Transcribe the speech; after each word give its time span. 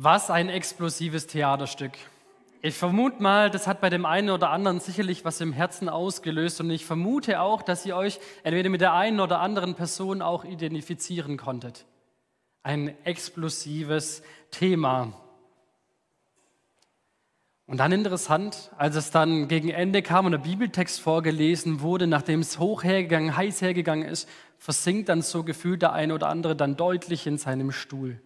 Was 0.00 0.30
ein 0.30 0.48
explosives 0.48 1.26
Theaterstück. 1.26 1.90
Ich 2.62 2.76
vermute 2.76 3.20
mal, 3.20 3.50
das 3.50 3.66
hat 3.66 3.80
bei 3.80 3.90
dem 3.90 4.06
einen 4.06 4.30
oder 4.30 4.50
anderen 4.50 4.78
sicherlich 4.78 5.24
was 5.24 5.40
im 5.40 5.52
Herzen 5.52 5.88
ausgelöst 5.88 6.60
und 6.60 6.70
ich 6.70 6.86
vermute 6.86 7.40
auch, 7.40 7.62
dass 7.62 7.84
ihr 7.84 7.96
euch 7.96 8.20
entweder 8.44 8.70
mit 8.70 8.80
der 8.80 8.92
einen 8.92 9.18
oder 9.18 9.40
anderen 9.40 9.74
Person 9.74 10.22
auch 10.22 10.44
identifizieren 10.44 11.36
konntet. 11.36 11.84
Ein 12.62 12.94
explosives 13.04 14.22
Thema. 14.52 15.14
Und 17.66 17.78
dann 17.78 17.90
interessant, 17.90 18.70
als 18.78 18.94
es 18.94 19.10
dann 19.10 19.48
gegen 19.48 19.68
Ende 19.68 20.02
kam 20.02 20.26
und 20.26 20.30
der 20.30 20.38
Bibeltext 20.38 21.00
vorgelesen 21.00 21.80
wurde, 21.80 22.06
nachdem 22.06 22.38
es 22.38 22.60
hoch 22.60 22.84
hergegangen, 22.84 23.36
heiß 23.36 23.62
hergegangen 23.62 24.06
ist, 24.06 24.28
versinkt 24.58 25.08
dann 25.08 25.22
so 25.22 25.42
gefühlt 25.42 25.82
der 25.82 25.92
eine 25.92 26.14
oder 26.14 26.28
andere 26.28 26.54
dann 26.54 26.76
deutlich 26.76 27.26
in 27.26 27.36
seinem 27.36 27.72
Stuhl. 27.72 28.20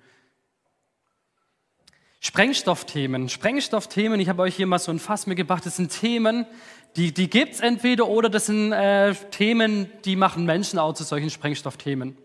Sprengstoffthemen. 2.24 3.28
Sprengstoffthemen, 3.28 4.20
ich 4.20 4.28
habe 4.28 4.42
euch 4.42 4.54
hier 4.54 4.68
mal 4.68 4.78
so 4.78 4.92
ein 4.92 5.00
Fass 5.00 5.26
mitgebracht, 5.26 5.66
das 5.66 5.74
sind 5.74 5.90
Themen, 5.90 6.46
die, 6.94 7.12
die 7.12 7.28
gibt 7.28 7.54
es 7.54 7.60
entweder 7.60 8.06
oder 8.06 8.28
das 8.28 8.46
sind 8.46 8.72
äh, 8.72 9.12
Themen, 9.32 9.90
die 10.04 10.14
machen 10.14 10.46
Menschen 10.46 10.78
auch 10.78 10.92
zu 10.92 11.02
solchen 11.02 11.30
Sprengstoffthemen. 11.30 12.16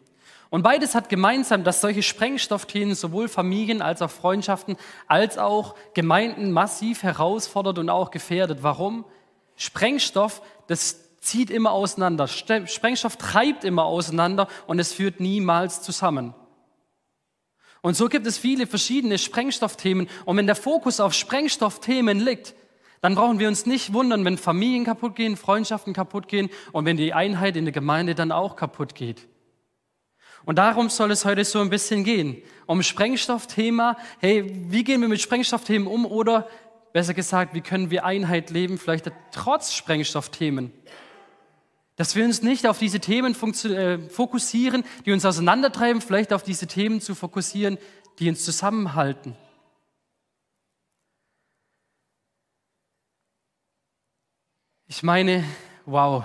Und 0.52 0.62
beides 0.62 0.94
hat 0.94 1.10
gemeinsam, 1.10 1.64
dass 1.64 1.82
solche 1.82 2.04
Sprengstoffthemen 2.04 2.94
sowohl 2.94 3.28
Familien 3.28 3.82
als 3.82 4.04
auch 4.04 4.12
Freundschaften 4.12 4.78
als 5.08 5.40
auch 5.40 5.74
Gemeinden 5.96 6.52
massiv 6.52 7.02
herausfordert 7.02 7.80
und 7.80 7.90
auch 7.90 8.12
gefährdet. 8.12 8.60
Warum? 8.62 9.04
Sprengstoff, 9.56 10.44
das 10.68 11.18
zieht 11.22 11.50
immer 11.50 11.72
auseinander. 11.72 12.28
Sprengstoff 12.28 13.18
treibt 13.18 13.64
immer 13.64 13.86
auseinander 13.86 14.48
und 14.68 14.78
es 14.78 14.94
führt 14.94 15.20
niemals 15.20 15.82
zusammen. 15.82 16.36
Und 17.82 17.96
so 17.96 18.10
gibt 18.10 18.26
es 18.28 18.38
viele 18.38 18.68
verschiedene 18.68 19.18
Sprengstoffthemen. 19.18 20.08
Und 20.26 20.38
wenn 20.38 20.48
der 20.48 20.56
Fokus 20.56 21.00
auf 21.00 21.14
Sprengstoffthemen 21.14 22.20
liegt, 22.20 22.56
dann 23.02 23.16
brauchen 23.16 23.40
wir 23.40 23.48
uns 23.48 23.66
nicht 23.66 23.94
wundern, 23.94 24.26
wenn 24.26 24.38
Familien 24.38 24.84
kaputt 24.84 25.16
gehen, 25.16 25.38
Freundschaften 25.38 25.94
kaputt 25.94 26.28
gehen 26.28 26.50
und 26.72 26.86
wenn 26.86 26.98
die 26.98 27.14
Einheit 27.14 27.56
in 27.56 27.66
der 27.66 27.72
Gemeinde 27.72 28.16
dann 28.16 28.32
auch 28.32 28.56
kaputt 28.56 28.96
geht. 28.96 29.28
Und 30.46 30.58
darum 30.58 30.90
soll 30.90 31.12
es 31.12 31.26
heute 31.26 31.44
so 31.44 31.60
ein 31.60 31.70
bisschen 31.70 32.04
gehen. 32.04 32.42
Um 32.66 32.82
Sprengstoffthema. 32.82 33.98
Hey, 34.20 34.50
wie 34.70 34.84
gehen 34.84 35.02
wir 35.02 35.10
mit 35.10 35.22
Sprengstoffthemen 35.22 35.88
um? 35.88 36.06
Oder 36.06 36.48
besser 36.94 37.14
gesagt, 37.14 37.54
wie 37.54 37.62
können 37.62 37.92
wir 37.92 38.06
Einheit 38.06 38.50
leben, 38.50 38.78
vielleicht 38.78 39.12
trotz 39.32 39.74
Sprengstoffthemen? 39.74 40.72
Dass 41.98 42.16
wir 42.16 42.24
uns 42.24 42.44
nicht 42.44 42.66
auf 42.68 42.78
diese 42.78 43.00
Themen 43.00 43.36
äh, 43.66 43.98
fokussieren, 44.10 44.86
die 45.06 45.12
uns 45.12 45.26
auseinandertreiben, 45.26 46.02
vielleicht 46.02 46.32
auf 46.32 46.44
diese 46.44 46.68
Themen 46.68 47.02
zu 47.02 47.16
fokussieren, 47.16 47.78
die 48.20 48.30
uns 48.30 48.46
zusammenhalten. 48.46 49.36
Ich 54.88 55.04
meine, 55.04 55.44
wow, 55.86 56.24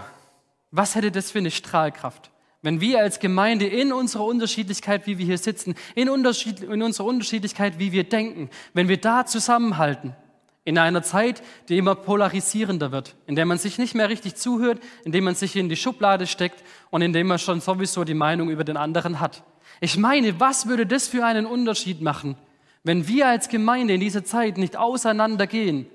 was 0.71 0.95
hätte 0.95 1.11
das 1.11 1.31
für 1.31 1.39
eine 1.39 1.51
Strahlkraft? 1.51 2.31
Wenn 2.61 2.81
wir 2.81 3.01
als 3.01 3.19
Gemeinde 3.19 3.67
in 3.67 3.93
unserer 3.93 4.25
Unterschiedlichkeit, 4.25 5.07
wie 5.07 5.19
wir 5.19 5.27
hier 5.27 5.39
sitzen, 5.39 5.75
in, 5.97 6.09
Unterschied, 6.09 6.61
in 6.61 6.83
unserer 6.83 7.07
Unterschiedlichkeit, 7.07 7.79
wie 7.79 7.91
wir 7.91 8.05
denken, 8.05 8.51
wenn 8.73 8.89
wir 8.89 8.99
da 8.99 9.27
zusammenhalten, 9.27 10.15
in 10.65 10.79
einer 10.79 11.03
Zeit, 11.03 11.43
die 11.69 11.79
immer 11.79 11.95
polarisierender 11.95 12.93
wird, 12.93 13.17
in 13.27 13.35
der 13.35 13.47
man 13.47 13.59
sich 13.59 13.79
nicht 13.79 13.95
mehr 13.95 14.09
richtig 14.09 14.37
zuhört, 14.37 14.81
in 15.05 15.13
der 15.13 15.23
man 15.23 15.35
sich 15.35 15.57
in 15.57 15.69
die 15.69 15.77
Schublade 15.77 16.27
steckt 16.27 16.63
und 16.91 17.03
in 17.03 17.13
dem 17.13 17.27
man 17.27 17.39
schon 17.39 17.61
sowieso 17.61 18.05
die 18.05 18.15
Meinung 18.15 18.49
über 18.49 18.65
den 18.65 18.77
anderen 18.77 19.19
hat. 19.19 19.43
Ich 19.81 19.97
meine, 19.99 20.39
was 20.39 20.69
würde 20.69 20.87
das 20.87 21.09
für 21.09 21.25
einen 21.25 21.47
Unterschied 21.47 22.01
machen, 22.01 22.37
wenn 22.85 23.09
wir 23.09 23.29
als 23.29 23.49
Gemeinde 23.49 23.95
in 23.95 24.01
dieser 24.01 24.25
Zeit 24.25 24.57
nicht 24.57 24.77
auseinandergehen, 24.77 25.87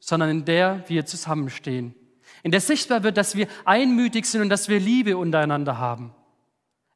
sondern 0.00 0.30
in 0.30 0.44
der 0.44 0.82
wir 0.88 1.06
zusammenstehen? 1.06 1.94
In 2.42 2.50
der 2.50 2.60
sichtbar 2.60 3.02
wird, 3.02 3.16
dass 3.16 3.36
wir 3.36 3.46
einmütig 3.64 4.26
sind 4.26 4.42
und 4.42 4.48
dass 4.48 4.68
wir 4.68 4.80
Liebe 4.80 5.16
untereinander 5.16 5.78
haben. 5.78 6.12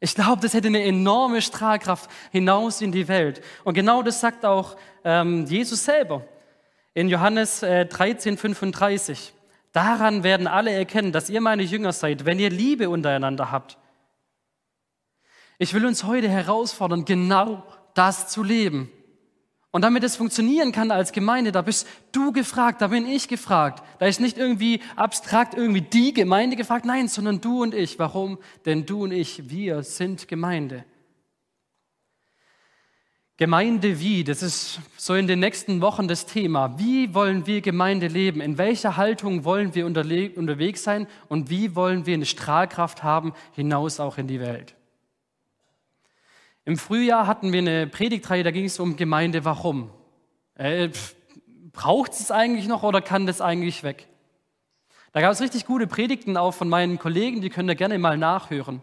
Ich 0.01 0.17
glaube, 0.17 0.43
das 0.43 0.55
hätte 0.55 0.67
eine 0.67 0.83
enorme 0.83 1.41
Strahlkraft 1.43 2.11
hinaus 2.33 2.81
in 2.81 2.91
die 2.91 3.07
Welt. 3.07 3.41
Und 3.63 3.75
genau 3.75 4.03
das 4.03 4.21
sagt 4.21 4.45
auch 4.45 4.77
ähm, 5.05 5.47
Jesus 5.47 5.85
selber. 5.85 6.25
In 6.95 7.09
Johannes 7.09 7.61
13, 7.61 8.35
äh, 8.35 8.37
35. 8.37 9.33
Daran 9.73 10.23
werden 10.23 10.47
alle 10.47 10.71
erkennen, 10.71 11.13
dass 11.13 11.31
ihr 11.31 11.41
meine 11.41 11.63
Jünger 11.63 11.93
seid, 11.93 12.27
wenn 12.27 12.39
ihr 12.39 12.51
Liebe 12.51 12.91
untereinander 12.91 13.51
habt. 13.51 13.79
Ich 15.59 15.73
will 15.73 15.87
uns 15.87 16.05
heute 16.05 16.29
herausfordern, 16.29 17.05
genau 17.05 17.65
das 17.95 18.29
zu 18.29 18.43
leben. 18.43 18.91
Und 19.71 19.83
damit 19.83 20.05
es 20.05 20.17
funktionieren 20.17 20.71
kann 20.71 20.91
als 20.91 21.13
Gemeinde, 21.13 21.51
da 21.51 21.63
bist 21.63 21.89
du 22.13 22.31
gefragt, 22.31 22.83
da 22.83 22.89
bin 22.89 23.07
ich 23.07 23.27
gefragt. 23.27 23.83
Da 23.99 24.07
ist 24.07 24.21
nicht 24.21 24.37
irgendwie 24.37 24.83
abstrakt 24.97 25.55
irgendwie 25.55 25.81
die 25.81 26.13
Gemeinde 26.13 26.57
gefragt, 26.57 26.85
nein, 26.85 27.09
sondern 27.09 27.41
du 27.41 27.63
und 27.63 27.73
ich. 27.75 27.99
Warum? 27.99 28.39
Denn 28.67 28.85
du 28.85 29.05
und 29.05 29.13
ich, 29.13 29.49
wir 29.49 29.83
sind 29.83 30.29
Gemeinde. 30.29 30.85
Gemeinde 33.43 33.99
wie? 33.99 34.23
Das 34.23 34.41
ist 34.41 34.79
so 34.97 35.15
in 35.15 35.27
den 35.27 35.41
nächsten 35.41 35.81
Wochen 35.81 36.07
das 36.07 36.27
Thema. 36.27 36.79
Wie 36.79 37.13
wollen 37.13 37.45
wir 37.45 37.61
Gemeinde 37.61 38.07
leben? 38.07 38.41
In 38.41 38.57
welcher 38.57 38.97
Haltung 38.97 39.45
wollen 39.45 39.75
wir 39.75 39.85
unterwegs 39.85 40.85
sein? 40.85 41.09
Und 41.29 41.51
wie 41.51 41.75
wollen 41.75 42.07
wir 42.07 42.15
eine 42.15 42.25
Strahlkraft 42.25 43.03
haben 43.03 43.33
hinaus 43.51 43.99
auch 43.99 44.17
in 44.17 44.29
die 44.29 44.39
Welt? 44.39 44.77
Im 46.65 46.77
Frühjahr 46.77 47.27
hatten 47.27 47.53
wir 47.53 47.59
eine 47.59 47.89
Predigtreihe, 47.89 48.45
da 48.45 48.53
ging 48.53 48.67
es 48.67 48.79
um 48.79 48.95
Gemeinde. 48.95 49.45
Warum? 49.45 49.91
Äh, 50.55 50.91
Braucht 51.73 52.13
es 52.13 52.31
eigentlich 52.31 52.69
noch 52.69 52.85
oder 52.85 53.03
kann 53.03 53.27
das 53.27 53.41
eigentlich 53.41 53.83
weg? 53.83 54.07
Da 55.11 55.21
gab 55.21 55.33
es 55.33 55.41
richtig 55.41 55.67
gute 55.67 55.89
Predigten 55.89 56.37
auch 56.37 56.55
von 56.55 56.69
meinen 56.69 56.97
Kollegen, 56.97 57.41
die 57.41 57.51
könnt 57.51 57.69
ihr 57.69 57.75
gerne 57.75 57.99
mal 57.99 58.17
nachhören. 58.17 58.83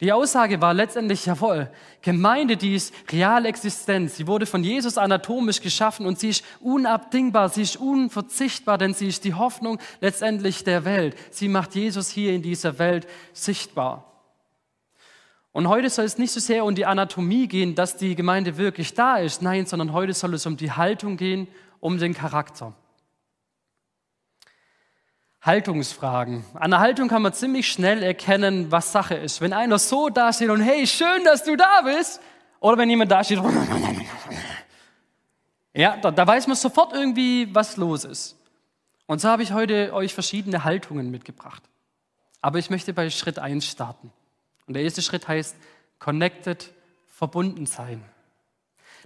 Die 0.00 0.12
Aussage 0.12 0.60
war 0.60 0.74
letztendlich, 0.74 1.24
jawohl, 1.26 1.70
Gemeinde, 2.02 2.56
die 2.56 2.74
ist 2.74 2.92
real 3.12 3.46
existent. 3.46 4.10
Sie 4.10 4.26
wurde 4.26 4.44
von 4.44 4.64
Jesus 4.64 4.98
anatomisch 4.98 5.60
geschaffen 5.60 6.04
und 6.06 6.18
sie 6.18 6.30
ist 6.30 6.44
unabdingbar, 6.60 7.48
sie 7.48 7.62
ist 7.62 7.76
unverzichtbar, 7.76 8.76
denn 8.76 8.92
sie 8.92 9.06
ist 9.06 9.24
die 9.24 9.34
Hoffnung 9.34 9.78
letztendlich 10.00 10.64
der 10.64 10.84
Welt. 10.84 11.16
Sie 11.30 11.48
macht 11.48 11.76
Jesus 11.76 12.08
hier 12.08 12.32
in 12.32 12.42
dieser 12.42 12.78
Welt 12.80 13.06
sichtbar. 13.32 14.10
Und 15.52 15.68
heute 15.68 15.88
soll 15.88 16.04
es 16.04 16.18
nicht 16.18 16.32
so 16.32 16.40
sehr 16.40 16.64
um 16.64 16.74
die 16.74 16.86
Anatomie 16.86 17.46
gehen, 17.46 17.76
dass 17.76 17.96
die 17.96 18.16
Gemeinde 18.16 18.56
wirklich 18.56 18.94
da 18.94 19.18
ist, 19.18 19.42
nein, 19.42 19.66
sondern 19.66 19.92
heute 19.92 20.12
soll 20.12 20.34
es 20.34 20.44
um 20.46 20.56
die 20.56 20.72
Haltung 20.72 21.16
gehen, 21.16 21.46
um 21.78 21.98
den 21.98 22.14
Charakter. 22.14 22.74
Haltungsfragen. 25.44 26.44
An 26.54 26.70
der 26.70 26.80
Haltung 26.80 27.08
kann 27.08 27.20
man 27.20 27.34
ziemlich 27.34 27.70
schnell 27.70 28.02
erkennen, 28.02 28.72
was 28.72 28.92
Sache 28.92 29.14
ist. 29.14 29.42
Wenn 29.42 29.52
einer 29.52 29.78
so 29.78 30.08
dasteht 30.08 30.48
und 30.48 30.62
hey, 30.62 30.86
schön, 30.86 31.22
dass 31.24 31.44
du 31.44 31.56
da 31.56 31.82
bist, 31.82 32.20
oder 32.60 32.78
wenn 32.78 32.88
jemand 32.88 33.12
dasteht, 33.12 33.38
ja, 35.74 35.98
da, 35.98 36.10
da 36.10 36.26
weiß 36.26 36.46
man 36.46 36.56
sofort 36.56 36.94
irgendwie, 36.94 37.54
was 37.54 37.76
los 37.76 38.04
ist. 38.04 38.38
Und 39.06 39.20
so 39.20 39.28
habe 39.28 39.42
ich 39.42 39.52
heute 39.52 39.92
euch 39.92 40.14
verschiedene 40.14 40.64
Haltungen 40.64 41.10
mitgebracht. 41.10 41.62
Aber 42.40 42.58
ich 42.58 42.70
möchte 42.70 42.94
bei 42.94 43.10
Schritt 43.10 43.38
1 43.38 43.66
starten. 43.66 44.10
Und 44.66 44.74
der 44.74 44.82
erste 44.82 45.02
Schritt 45.02 45.28
heißt 45.28 45.56
connected, 45.98 46.72
verbunden 47.06 47.66
sein. 47.66 48.02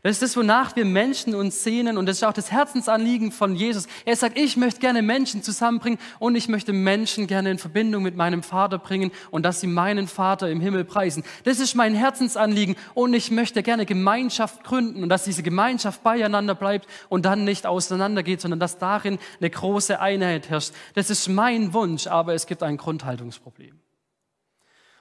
Das 0.02 0.12
ist 0.12 0.22
das, 0.22 0.36
wonach 0.36 0.76
wir 0.76 0.84
Menschen 0.84 1.34
uns 1.34 1.64
sehnen 1.64 1.98
und 1.98 2.06
das 2.06 2.18
ist 2.18 2.22
auch 2.22 2.32
das 2.32 2.52
Herzensanliegen 2.52 3.32
von 3.32 3.56
Jesus. 3.56 3.88
Er 4.04 4.14
sagt, 4.14 4.38
ich 4.38 4.56
möchte 4.56 4.78
gerne 4.78 5.02
Menschen 5.02 5.42
zusammenbringen 5.42 5.98
und 6.20 6.36
ich 6.36 6.48
möchte 6.48 6.72
Menschen 6.72 7.26
gerne 7.26 7.50
in 7.50 7.58
Verbindung 7.58 8.04
mit 8.04 8.14
meinem 8.14 8.44
Vater 8.44 8.78
bringen 8.78 9.10
und 9.32 9.42
dass 9.44 9.60
sie 9.60 9.66
meinen 9.66 10.06
Vater 10.06 10.48
im 10.50 10.60
Himmel 10.60 10.84
preisen. 10.84 11.24
Das 11.42 11.58
ist 11.58 11.74
mein 11.74 11.96
Herzensanliegen 11.96 12.76
und 12.94 13.12
ich 13.12 13.32
möchte 13.32 13.64
gerne 13.64 13.86
Gemeinschaft 13.86 14.62
gründen 14.62 15.02
und 15.02 15.08
dass 15.08 15.24
diese 15.24 15.42
Gemeinschaft 15.42 16.04
beieinander 16.04 16.54
bleibt 16.54 16.86
und 17.08 17.24
dann 17.24 17.42
nicht 17.42 17.66
auseinandergeht, 17.66 18.40
sondern 18.40 18.60
dass 18.60 18.78
darin 18.78 19.18
eine 19.40 19.50
große 19.50 19.98
Einheit 19.98 20.48
herrscht. 20.48 20.74
Das 20.94 21.10
ist 21.10 21.28
mein 21.28 21.72
Wunsch, 21.72 22.06
aber 22.06 22.34
es 22.34 22.46
gibt 22.46 22.62
ein 22.62 22.76
Grundhaltungsproblem. 22.76 23.80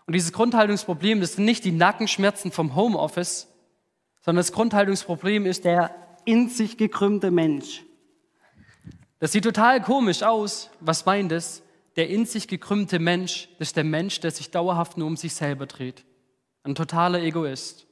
Und 0.08 0.14
dieses 0.14 0.32
Grundhaltungsproblem, 0.34 1.22
das 1.22 1.34
sind 1.34 1.46
nicht 1.46 1.66
die 1.66 1.72
Nackenschmerzen 1.72 2.52
vom 2.52 2.76
Homeoffice, 2.76 3.48
sondern 4.28 4.42
das 4.42 4.52
Grundhaltungsproblem 4.52 5.46
ist 5.46 5.64
der 5.64 5.96
in 6.26 6.50
sich 6.50 6.76
gekrümmte 6.76 7.32
Mensch. 7.32 7.86
Das 9.20 9.32
sieht 9.32 9.46
total 9.46 9.82
komisch 9.82 10.22
aus. 10.22 10.70
Was 10.82 11.06
meint 11.06 11.32
es? 11.32 11.64
Der 11.96 12.10
in 12.10 12.26
sich 12.26 12.50
gekrümmte 12.50 13.00
Mensch, 13.00 13.48
ist 13.58 13.78
der 13.78 13.86
Mensch, 13.86 14.20
der 14.20 14.32
sich 14.32 14.52
dauerhaft 14.52 14.98
nur 14.98 15.08
um 15.08 15.16
sich 15.16 15.34
selber 15.34 15.66
dreht. 15.66 16.04
Ein 16.64 16.76
totaler 16.76 17.22
Egoist. 17.22 17.88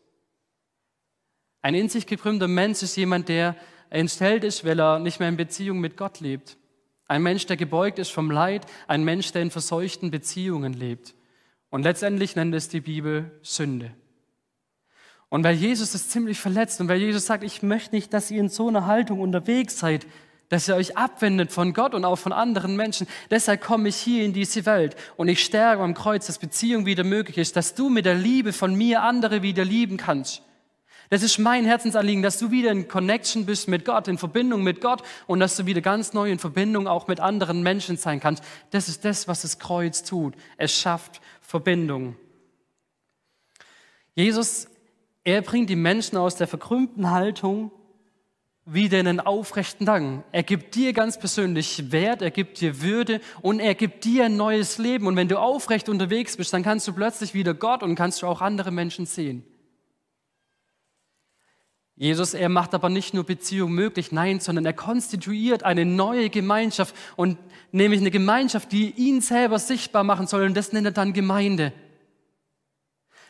Ein 1.61 1.73
in 1.73 1.87
sich 1.87 2.05
gekrümmter 2.05 2.49
Mensch 2.49 2.83
ist 2.83 2.97
jemand, 2.97 3.29
der 3.29 3.55
entstellt 3.89 4.43
ist, 4.43 4.65
weil 4.65 4.81
er 4.81 4.99
nicht 4.99 5.21
mehr 5.21 5.29
in 5.29 5.37
Beziehung 5.37 5.79
mit 5.79 5.95
Gott 5.95 6.19
lebt. 6.19 6.57
Ein 7.07 7.23
Mensch, 7.23 7.45
der 7.45 7.55
gebeugt 7.55 7.97
ist 7.97 8.11
vom 8.11 8.29
Leid, 8.29 8.65
ein 8.87 9.05
Mensch, 9.05 9.31
der 9.31 9.41
in 9.41 9.51
verseuchten 9.51 10.11
Beziehungen 10.11 10.73
lebt. 10.73 11.15
Und 11.69 11.83
letztendlich 11.83 12.35
nennt 12.35 12.53
es 12.53 12.67
die 12.67 12.81
Bibel 12.81 13.31
Sünde. 13.41 13.95
Und 15.35 15.43
weil 15.43 15.55
Jesus 15.55 15.93
ist 15.93 16.11
ziemlich 16.11 16.39
verletzt 16.39 16.79
und 16.79 16.87
weil 16.87 17.01
Jesus 17.01 17.25
sagt, 17.25 17.43
ich 17.43 17.61
möchte 17.61 17.93
nicht, 17.93 18.13
dass 18.13 18.31
ihr 18.31 18.39
in 18.39 18.47
so 18.47 18.69
einer 18.69 18.85
Haltung 18.85 19.19
unterwegs 19.19 19.77
seid, 19.77 20.07
dass 20.47 20.69
ihr 20.69 20.77
euch 20.77 20.95
abwendet 20.95 21.51
von 21.51 21.73
Gott 21.73 21.93
und 21.93 22.05
auch 22.05 22.15
von 22.15 22.31
anderen 22.31 22.77
Menschen. 22.77 23.05
Deshalb 23.29 23.59
komme 23.59 23.89
ich 23.89 23.97
hier 23.97 24.23
in 24.23 24.31
diese 24.31 24.65
Welt 24.65 24.95
und 25.17 25.27
ich 25.27 25.43
sterbe 25.43 25.83
am 25.83 25.93
Kreuz, 25.93 26.27
dass 26.27 26.39
Beziehung 26.39 26.85
wieder 26.85 27.03
möglich 27.03 27.37
ist, 27.37 27.57
dass 27.57 27.75
du 27.75 27.89
mit 27.89 28.05
der 28.05 28.15
Liebe 28.15 28.53
von 28.53 28.75
mir 28.75 29.03
andere 29.03 29.41
wieder 29.41 29.65
lieben 29.65 29.97
kannst. 29.97 30.41
Das 31.09 31.21
ist 31.21 31.37
mein 31.37 31.65
Herzensanliegen, 31.65 32.23
dass 32.23 32.39
du 32.39 32.51
wieder 32.51 32.71
in 32.71 32.87
Connection 32.87 33.45
bist 33.45 33.67
mit 33.67 33.83
Gott, 33.83 34.07
in 34.07 34.17
Verbindung 34.17 34.63
mit 34.63 34.79
Gott 34.79 35.03
und 35.27 35.41
dass 35.41 35.57
du 35.57 35.65
wieder 35.65 35.81
ganz 35.81 36.13
neu 36.13 36.31
in 36.31 36.39
Verbindung 36.39 36.87
auch 36.87 37.09
mit 37.09 37.19
anderen 37.19 37.61
Menschen 37.61 37.97
sein 37.97 38.21
kannst. 38.21 38.41
Das 38.71 38.87
ist 38.87 39.03
das, 39.03 39.27
was 39.27 39.41
das 39.41 39.59
Kreuz 39.59 40.01
tut. 40.03 40.33
Es 40.55 40.71
schafft 40.71 41.19
Verbindung. 41.41 42.15
Jesus, 44.15 44.67
er 45.25 45.41
bringt 45.41 45.69
die 45.69 45.75
Menschen 45.75 46.17
aus 46.17 46.35
der 46.35 46.47
verkrümmten 46.47 47.09
Haltung 47.09 47.71
wieder 48.63 48.99
in 48.99 49.07
einen 49.07 49.19
aufrechten 49.19 49.85
Dank. 49.85 50.23
Er 50.31 50.43
gibt 50.43 50.75
dir 50.75 50.93
ganz 50.93 51.19
persönlich 51.19 51.91
Wert, 51.91 52.21
er 52.21 52.31
gibt 52.31 52.61
dir 52.61 52.81
Würde 52.81 53.19
und 53.41 53.59
er 53.59 53.75
gibt 53.75 54.05
dir 54.05 54.25
ein 54.25 54.37
neues 54.37 54.77
Leben. 54.77 55.07
Und 55.07 55.15
wenn 55.15 55.27
du 55.27 55.39
aufrecht 55.39 55.89
unterwegs 55.89 56.37
bist, 56.37 56.53
dann 56.53 56.63
kannst 56.63 56.87
du 56.87 56.93
plötzlich 56.93 57.33
wieder 57.33 57.55
Gott 57.55 57.83
und 57.83 57.95
kannst 57.95 58.21
du 58.21 58.27
auch 58.27 58.41
andere 58.41 58.71
Menschen 58.71 59.07
sehen. 59.07 59.43
Jesus, 61.95 62.33
er 62.33 62.49
macht 62.49 62.73
aber 62.75 62.89
nicht 62.89 63.13
nur 63.13 63.23
Beziehung 63.23 63.71
möglich, 63.71 64.11
nein, 64.11 64.39
sondern 64.39 64.65
er 64.65 64.73
konstituiert 64.73 65.63
eine 65.63 65.85
neue 65.85 66.29
Gemeinschaft 66.29 66.93
und 67.15 67.37
nämlich 67.71 68.01
eine 68.01 68.11
Gemeinschaft, 68.11 68.71
die 68.71 68.91
ihn 68.91 69.21
selber 69.21 69.59
sichtbar 69.59 70.03
machen 70.03 70.27
soll 70.27 70.43
und 70.43 70.55
das 70.55 70.73
nennt 70.73 70.85
er 70.85 70.91
dann 70.91 71.13
Gemeinde. 71.13 71.71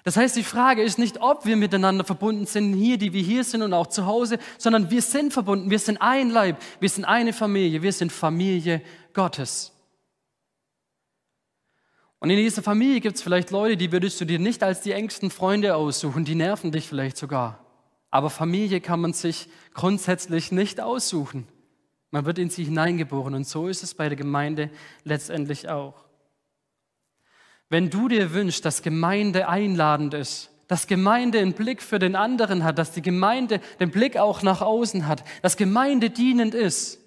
Das 0.06 0.18
heißt, 0.18 0.36
die 0.36 0.44
Frage 0.44 0.84
ist 0.84 1.00
nicht, 1.00 1.19
ob 1.19 1.48
wir 1.48 1.57
miteinander 1.57 2.04
verbunden 2.04 2.46
sind, 2.46 2.75
hier, 2.75 3.00
die 3.00 3.12
wir 3.12 3.24
hier 3.24 3.44
sind 3.44 3.63
und 3.63 3.74
auch 3.74 3.88
zu 3.88 4.06
Hause, 4.06 4.38
sondern 4.60 4.92
wir 4.92 5.02
sind 5.02 5.34
verbunden, 5.34 5.72
wir 5.72 5.80
sind 5.80 6.00
ein 6.00 6.30
Leib, 6.30 6.62
wir 6.80 6.90
sind 6.90 7.06
eine 7.06 7.34
Familie, 7.34 7.81
wir 7.81 7.92
sind 7.92 8.12
Familie 8.12 8.84
Gottes. 9.13 9.72
Und 12.19 12.30
in 12.30 12.38
dieser 12.38 12.62
Familie 12.62 13.02
gibt 13.02 13.16
es 13.16 13.24
vielleicht 13.24 13.50
Leute, 13.50 13.78
die 13.78 13.92
würdest 13.92 14.22
du 14.22 14.25
dir 14.25 14.38
nicht 14.38 14.62
als 14.62 14.81
die 14.81 14.92
engsten 14.92 15.31
Freunde 15.31 15.75
aussuchen, 15.75 16.24
die 16.24 16.36
nerven 16.36 16.72
dich 16.72 16.88
vielleicht 16.88 17.18
sogar. 17.18 17.66
Aber 18.12 18.30
Familie 18.30 18.81
kann 18.81 19.01
man 19.01 19.13
sich 19.13 19.50
grundsätzlich 19.74 20.51
nicht 20.51 20.81
aussuchen. 20.81 21.48
Man 22.12 22.25
wird 22.25 22.38
in 22.38 22.51
sie 22.51 22.63
hineingeboren 22.63 23.34
und 23.34 23.48
so 23.48 23.68
ist 23.68 23.81
es 23.81 23.96
bei 23.96 24.08
der 24.08 24.16
Gemeinde 24.16 24.69
letztendlich 25.04 25.68
auch. 25.68 26.05
Wenn 27.70 27.90
du 27.90 28.08
dir 28.08 28.34
wünschst, 28.34 28.64
dass 28.64 28.82
Gemeinde 28.82 29.48
einladend 29.48 30.14
ist, 30.14 30.52
dass 30.68 30.88
Gemeinde 30.88 31.40
einen 31.40 31.54
Blick 31.54 31.82
für 31.82 32.00
den 32.00 32.16
anderen 32.16 32.64
hat, 32.64 32.80
dass 32.80 32.92
die 32.92 33.02
Gemeinde 33.02 33.60
den 33.80 33.92
Blick 33.92 34.18
auch 34.18 34.42
nach 34.42 34.62
außen 34.62 35.08
hat, 35.08 35.24
dass 35.42 35.58
Gemeinde 35.58 36.10
dienend 36.10 36.56
ist, 36.56 37.00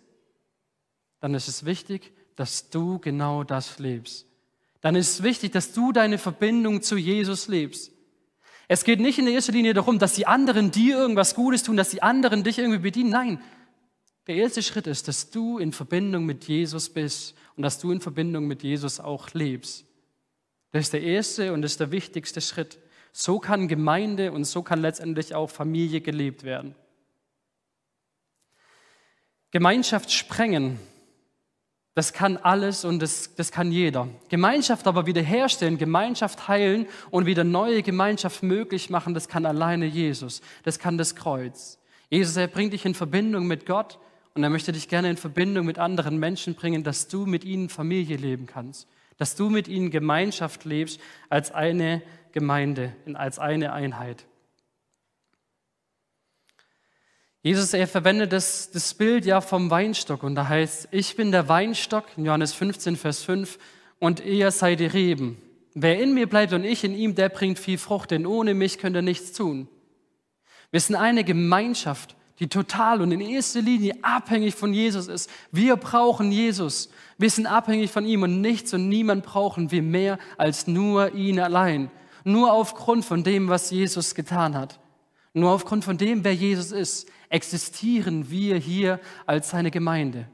dann 1.20 1.34
ist 1.34 1.49
es 1.49 1.64
wichtig, 1.64 2.12
dass 2.37 2.70
du 2.70 2.99
genau 2.99 3.43
das 3.43 3.78
lebst. 3.78 4.26
Dann 4.81 4.94
ist 4.94 5.14
es 5.14 5.22
wichtig, 5.25 5.52
dass 5.52 5.72
du 5.72 5.90
deine 5.90 6.19
Verbindung 6.19 6.82
zu 6.82 6.96
Jesus 6.96 7.49
lebst. 7.49 7.90
Es 8.69 8.84
geht 8.84 9.00
nicht 9.00 9.19
in 9.19 9.26
erster 9.26 9.52
Linie 9.52 9.75
darum, 9.75 9.99
dass 9.99 10.14
die 10.14 10.26
anderen 10.26 10.70
dir 10.70 10.99
irgendwas 10.99 11.34
Gutes 11.34 11.62
tun, 11.62 11.76
dass 11.76 11.88
die 11.88 12.02
anderen 12.02 12.44
dich 12.44 12.58
irgendwie 12.58 12.78
bedienen. 12.78 13.11
Nein, 13.11 13.43
der 14.28 14.37
erste 14.37 14.62
Schritt 14.62 14.87
ist, 14.87 15.08
dass 15.08 15.31
du 15.31 15.58
in 15.58 15.72
Verbindung 15.72 16.26
mit 16.26 16.44
Jesus 16.44 16.90
bist 16.90 17.34
und 17.56 17.62
dass 17.62 17.81
du 17.81 17.90
in 17.90 18.00
Verbindung 18.00 18.46
mit 18.46 18.62
Jesus 18.62 19.00
auch 19.00 19.32
lebst. 19.32 19.88
Das 20.72 20.82
ist 20.84 20.92
der 20.92 21.02
erste 21.02 21.52
und 21.52 21.62
das 21.62 21.72
ist 21.72 21.80
der 21.80 21.90
wichtigste 21.90 22.40
Schritt. 22.40 22.78
So 23.12 23.38
kann 23.38 23.68
Gemeinde 23.68 24.32
und 24.32 24.44
so 24.44 24.62
kann 24.62 24.80
letztendlich 24.80 25.34
auch 25.34 25.50
Familie 25.50 26.00
gelebt 26.00 26.44
werden. 26.44 26.74
Gemeinschaft 29.50 30.12
sprengen 30.12 30.78
das 31.98 32.12
kann 32.12 32.36
alles 32.36 32.84
und 32.84 33.02
das, 33.02 33.34
das 33.34 33.50
kann 33.50 33.72
jeder. 33.72 34.06
Gemeinschaft 34.28 34.86
aber 34.86 35.06
wiederherstellen, 35.06 35.78
Gemeinschaft 35.78 36.46
heilen 36.46 36.86
und 37.10 37.26
wieder 37.26 37.42
neue 37.42 37.82
Gemeinschaft 37.82 38.44
möglich 38.44 38.88
machen, 38.88 39.14
das 39.14 39.26
kann 39.26 39.44
alleine 39.44 39.84
Jesus. 39.84 40.40
Das 40.62 40.78
kann 40.78 40.96
das 40.96 41.16
Kreuz. 41.16 41.80
Jesus, 42.08 42.36
er 42.36 42.46
bringt 42.46 42.72
dich 42.72 42.84
in 42.84 42.94
Verbindung 42.94 43.48
mit 43.48 43.66
Gott 43.66 43.98
und 44.34 44.44
er 44.44 44.48
möchte 44.48 44.70
dich 44.70 44.88
gerne 44.88 45.10
in 45.10 45.16
Verbindung 45.16 45.66
mit 45.66 45.80
anderen 45.80 46.18
Menschen 46.18 46.54
bringen, 46.54 46.84
dass 46.84 47.08
du 47.08 47.26
mit 47.26 47.42
ihnen 47.42 47.68
Familie 47.68 48.16
leben 48.16 48.46
kannst, 48.46 48.86
dass 49.18 49.36
du 49.36 49.50
mit 49.50 49.68
ihnen 49.68 49.90
Gemeinschaft 49.90 50.64
lebst 50.64 51.00
als 51.28 51.50
eine 51.50 52.02
Gemeinde, 52.32 52.94
als 53.14 53.38
eine 53.38 53.72
Einheit. 53.72 54.24
Jesus, 57.42 57.72
er 57.72 57.86
verwendet 57.86 58.32
das, 58.32 58.70
das 58.70 58.94
Bild 58.94 59.24
ja 59.24 59.40
vom 59.40 59.70
Weinstock 59.70 60.22
und 60.22 60.34
da 60.34 60.48
heißt, 60.48 60.88
ich 60.90 61.14
bin 61.14 61.30
der 61.30 61.48
Weinstock, 61.48 62.04
in 62.16 62.24
Johannes 62.24 62.52
15, 62.52 62.96
Vers 62.96 63.22
5, 63.22 63.58
und 64.00 64.20
ihr 64.20 64.50
seid 64.50 64.80
die 64.80 64.86
Reben. 64.86 65.40
Wer 65.74 66.00
in 66.00 66.14
mir 66.14 66.28
bleibt 66.28 66.52
und 66.52 66.64
ich 66.64 66.82
in 66.82 66.94
ihm, 66.94 67.14
der 67.14 67.28
bringt 67.28 67.58
viel 67.58 67.78
Frucht, 67.78 68.10
denn 68.10 68.26
ohne 68.26 68.54
mich 68.54 68.78
könnt 68.78 68.96
ihr 68.96 69.02
nichts 69.02 69.32
tun. 69.32 69.68
Wir 70.70 70.80
sind 70.80 70.96
eine 70.96 71.24
Gemeinschaft, 71.24 72.16
die 72.40 72.49
total 72.49 73.00
und 73.00 73.12
in 73.12 73.20
erster 73.20 73.61
Linie 73.61 73.96
abhängig 74.02 74.55
von 74.55 74.73
Jesus 74.73 75.08
ist. 75.08 75.31
Wir 75.50 75.76
brauchen 75.76 76.31
Jesus. 76.31 76.90
Wir 77.17 77.31
sind 77.31 77.46
abhängig 77.46 77.90
von 77.90 78.05
ihm 78.06 78.23
und 78.23 78.40
nichts 78.40 78.73
und 78.75 78.88
niemand 78.88 79.25
brauchen 79.25 79.70
wir 79.70 79.82
mehr 79.82 80.19
als 80.37 80.67
nur 80.67 81.14
ihn 81.14 81.40
allein. 81.40 81.90
Nur 82.25 82.52
aufgrund 82.52 83.05
von 83.05 83.25
dem, 83.25 83.49
was 83.49 83.70
Jesus 83.70 84.14
getan 84.14 84.55
hat. 84.55 84.79
Nur 85.32 85.50
aufgrund 85.50 85.85
von 85.85 85.99
dem, 85.99 86.25
wer 86.25 86.35
Jesus 86.35 86.73
ist 86.73 87.08
existieren 87.29 88.31
wir 88.31 88.56
hier 88.56 89.00
als 89.26 89.50
seine 89.50 89.70
Gemeinde. 89.70 90.29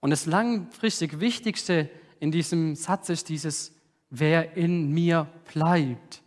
Und 0.00 0.10
das 0.10 0.26
langfristig 0.26 1.20
Wichtigste 1.20 1.90
in 2.20 2.30
diesem 2.30 2.74
Satz 2.74 3.08
ist 3.10 3.28
dieses, 3.28 3.74
wer 4.08 4.56
in 4.56 4.92
mir 4.92 5.28
bleibt. 5.52 6.19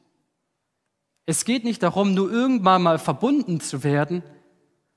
Es 1.26 1.46
geht 1.46 1.64
nicht 1.64 1.84
darum, 1.84 2.14
nur 2.14 2.32
irgendwann 2.32 2.84
mal 2.84 3.00
verbunden 3.00 3.62
zu 3.62 3.84
werden, 3.84 4.24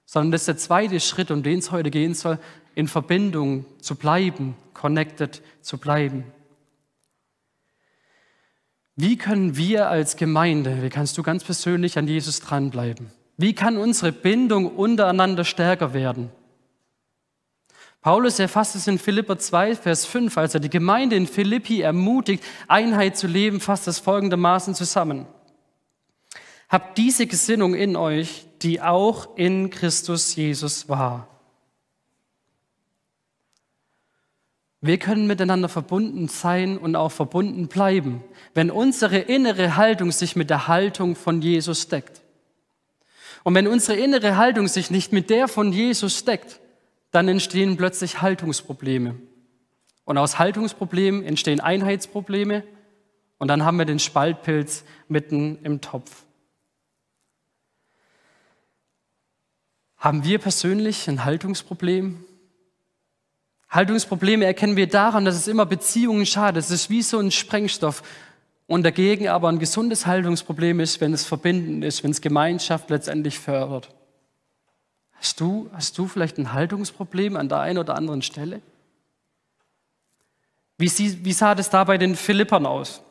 sondern 0.05 0.33
das 0.33 0.43
ist 0.43 0.49
der 0.49 0.57
zweite 0.57 1.01
Schritt, 1.01 1.31
um 1.31 1.43
den 1.43 1.59
es 1.59 1.71
heute 1.71 1.91
gehen 1.91 2.15
soll, 2.15 2.39
in 2.75 2.89
Verbindung 2.89 3.65
zu 3.81 3.95
bleiben, 3.95 4.57
connected 4.75 5.43
zu 5.61 5.79
bleiben. 5.79 6.25
Wie 8.97 9.17
können 9.17 9.57
wir 9.57 9.89
als 9.89 10.17
Gemeinde, 10.17 10.83
wie 10.83 10.89
kannst 10.89 11.19
du 11.19 11.23
ganz 11.23 11.45
persönlich 11.45 11.99
an 11.99 12.09
Jesus 12.09 12.41
dranbleiben? 12.41 13.11
Wie 13.37 13.55
kann 13.55 13.77
unsere 13.77 14.13
Bindung 14.13 14.75
untereinander 14.75 15.45
stärker 15.45 15.93
werden? 15.93 16.31
Paulus 18.01 18.39
erfasst 18.39 18.77
es 18.77 18.87
in 18.87 18.99
Philipper 18.99 19.39
2, 19.39 19.75
Vers 19.77 20.07
5, 20.07 20.39
als 20.39 20.55
er 20.55 20.61
die 20.61 20.71
Gemeinde 20.71 21.17
in 21.17 21.27
Philippi 21.27 21.81
ermutigt, 21.81 22.43
Einheit 22.69 23.17
zu 23.17 23.27
leben, 23.27 23.61
fasst 23.61 23.89
es 23.89 23.99
folgendermaßen 23.99 24.75
zusammen. 24.75 25.27
Habt 26.69 26.99
diese 26.99 27.27
Gesinnung 27.27 27.75
in 27.75 27.97
euch, 27.97 28.47
die 28.63 28.81
auch 28.81 29.37
in 29.37 29.71
Christus 29.71 30.35
Jesus 30.35 30.89
war. 30.89 31.29
Wir 34.81 34.99
können 34.99 35.27
miteinander 35.27 35.69
verbunden 35.69 36.29
sein 36.29 36.79
und 36.79 36.97
auch 36.97 37.11
verbunden 37.11 37.67
bleiben, 37.67 38.23
wenn 38.55 38.71
unsere 38.71 39.19
innere 39.19 39.77
Haltung 39.77 40.13
sich 40.13 40.37
mit 40.37 40.51
der 40.51 40.69
Haltung 40.69 41.17
von 41.17 41.41
Jesus 41.41 41.89
deckt. 41.89 42.23
Und 43.43 43.55
wenn 43.55 43.69
unsere 43.69 43.99
innere 43.99 44.37
Haltung 44.37 44.69
sich 44.69 44.91
nicht 44.91 45.13
mit 45.13 45.31
der 45.31 45.49
von 45.49 45.73
Jesus 45.73 46.19
steckt, 46.19 46.61
dann 47.11 47.29
entstehen 47.29 47.77
plötzlich 47.77 48.21
Haltungsprobleme. 48.21 49.17
Und 50.05 50.19
aus 50.19 50.39
Haltungsproblemen 50.39 51.25
entstehen 51.25 51.61
Einheitsprobleme 51.61 52.63
und 53.39 53.49
dann 53.49 53.65
haben 53.65 53.79
wir 53.79 53.87
den 53.87 53.99
Spaltpilz 53.99 54.85
mitten 55.09 55.59
im 55.65 55.81
Topf. 55.81 56.26
Haben 59.99 60.25
wir 60.25 60.39
persönlich 60.39 61.09
ein 61.09 61.25
Haltungsproblem? 61.25 62.25
Haltungsprobleme 63.69 64.45
erkennen 64.45 64.77
wir 64.77 64.87
daran, 64.87 65.25
dass 65.25 65.35
es 65.35 65.49
immer 65.49 65.67
Beziehungen 65.67 66.27
schadet. 66.27 66.65
Es 66.65 66.71
ist 66.71 66.91
wie 66.91 67.03
so 67.03 67.19
ein 67.19 67.31
Sprengstoff. 67.31 68.03
Und 68.67 68.83
dagegen 68.83 69.29
aber 69.29 69.49
ein 69.49 69.59
gesundes 69.59 70.07
Haltungsproblem 70.07 70.81
ist, 70.81 71.01
wenn 71.01 71.13
es 71.13 71.25
verbindend 71.25 71.85
ist, 71.85 72.03
wenn 72.03 72.11
es 72.11 72.21
Gemeinschaft 72.21 72.91
letztendlich 72.91 73.39
fördert. 73.39 73.95
Hast 75.13 75.41
du, 75.41 75.71
hast 75.73 75.97
du 75.97 76.09
vielleicht 76.09 76.39
ein 76.39 76.53
Haltungsproblem 76.53 77.37
an 77.37 77.49
der 77.49 77.61
einen 77.61 77.79
oder 77.79 77.95
anderen 77.95 78.23
Stelle? 78.23 78.61
Wie, 80.79 80.91
wie 81.25 81.33
sah 81.33 81.55
das 81.55 81.71
da 81.71 81.85
bei 81.85 81.97
den 81.97 82.17
Philippern 82.17 82.67
aus? 82.67 83.03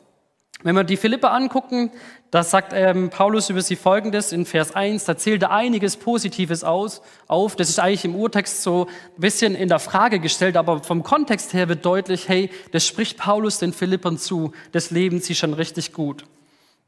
Wenn 0.62 0.76
wir 0.76 0.84
die 0.84 0.98
Philipper 0.98 1.32
angucken, 1.32 1.92
da 2.36 2.44
sagt 2.44 2.74
ähm, 2.76 3.10
Paulus 3.12 3.50
über 3.50 3.62
sie 3.62 3.78
Folgendes 3.78 4.34
in 4.34 4.46
Vers 4.46 4.76
1, 4.76 5.06
da 5.06 5.16
zählt 5.16 5.42
er 5.44 5.52
einiges 5.52 5.96
Positives 5.96 6.66
aus, 6.66 7.02
auf. 7.30 7.56
Das 7.56 7.70
ist 7.70 7.80
eigentlich 7.80 8.04
im 8.04 8.14
Urtext 8.14 8.62
so 8.62 8.88
ein 8.88 9.22
bisschen 9.22 9.56
in 9.56 9.70
der 9.70 9.80
Frage 9.80 10.20
gestellt, 10.20 10.58
aber 10.58 10.84
vom 10.84 11.02
Kontext 11.02 11.54
her 11.54 11.70
wird 11.70 11.86
deutlich, 11.86 12.28
hey, 12.28 12.50
das 12.74 12.86
spricht 12.86 13.18
Paulus 13.18 13.60
den 13.60 13.72
Philippern 13.72 14.18
zu, 14.18 14.52
das 14.74 14.92
leben 14.92 15.22
sie 15.22 15.34
schon 15.34 15.54
richtig 15.54 15.94
gut. 15.94 16.26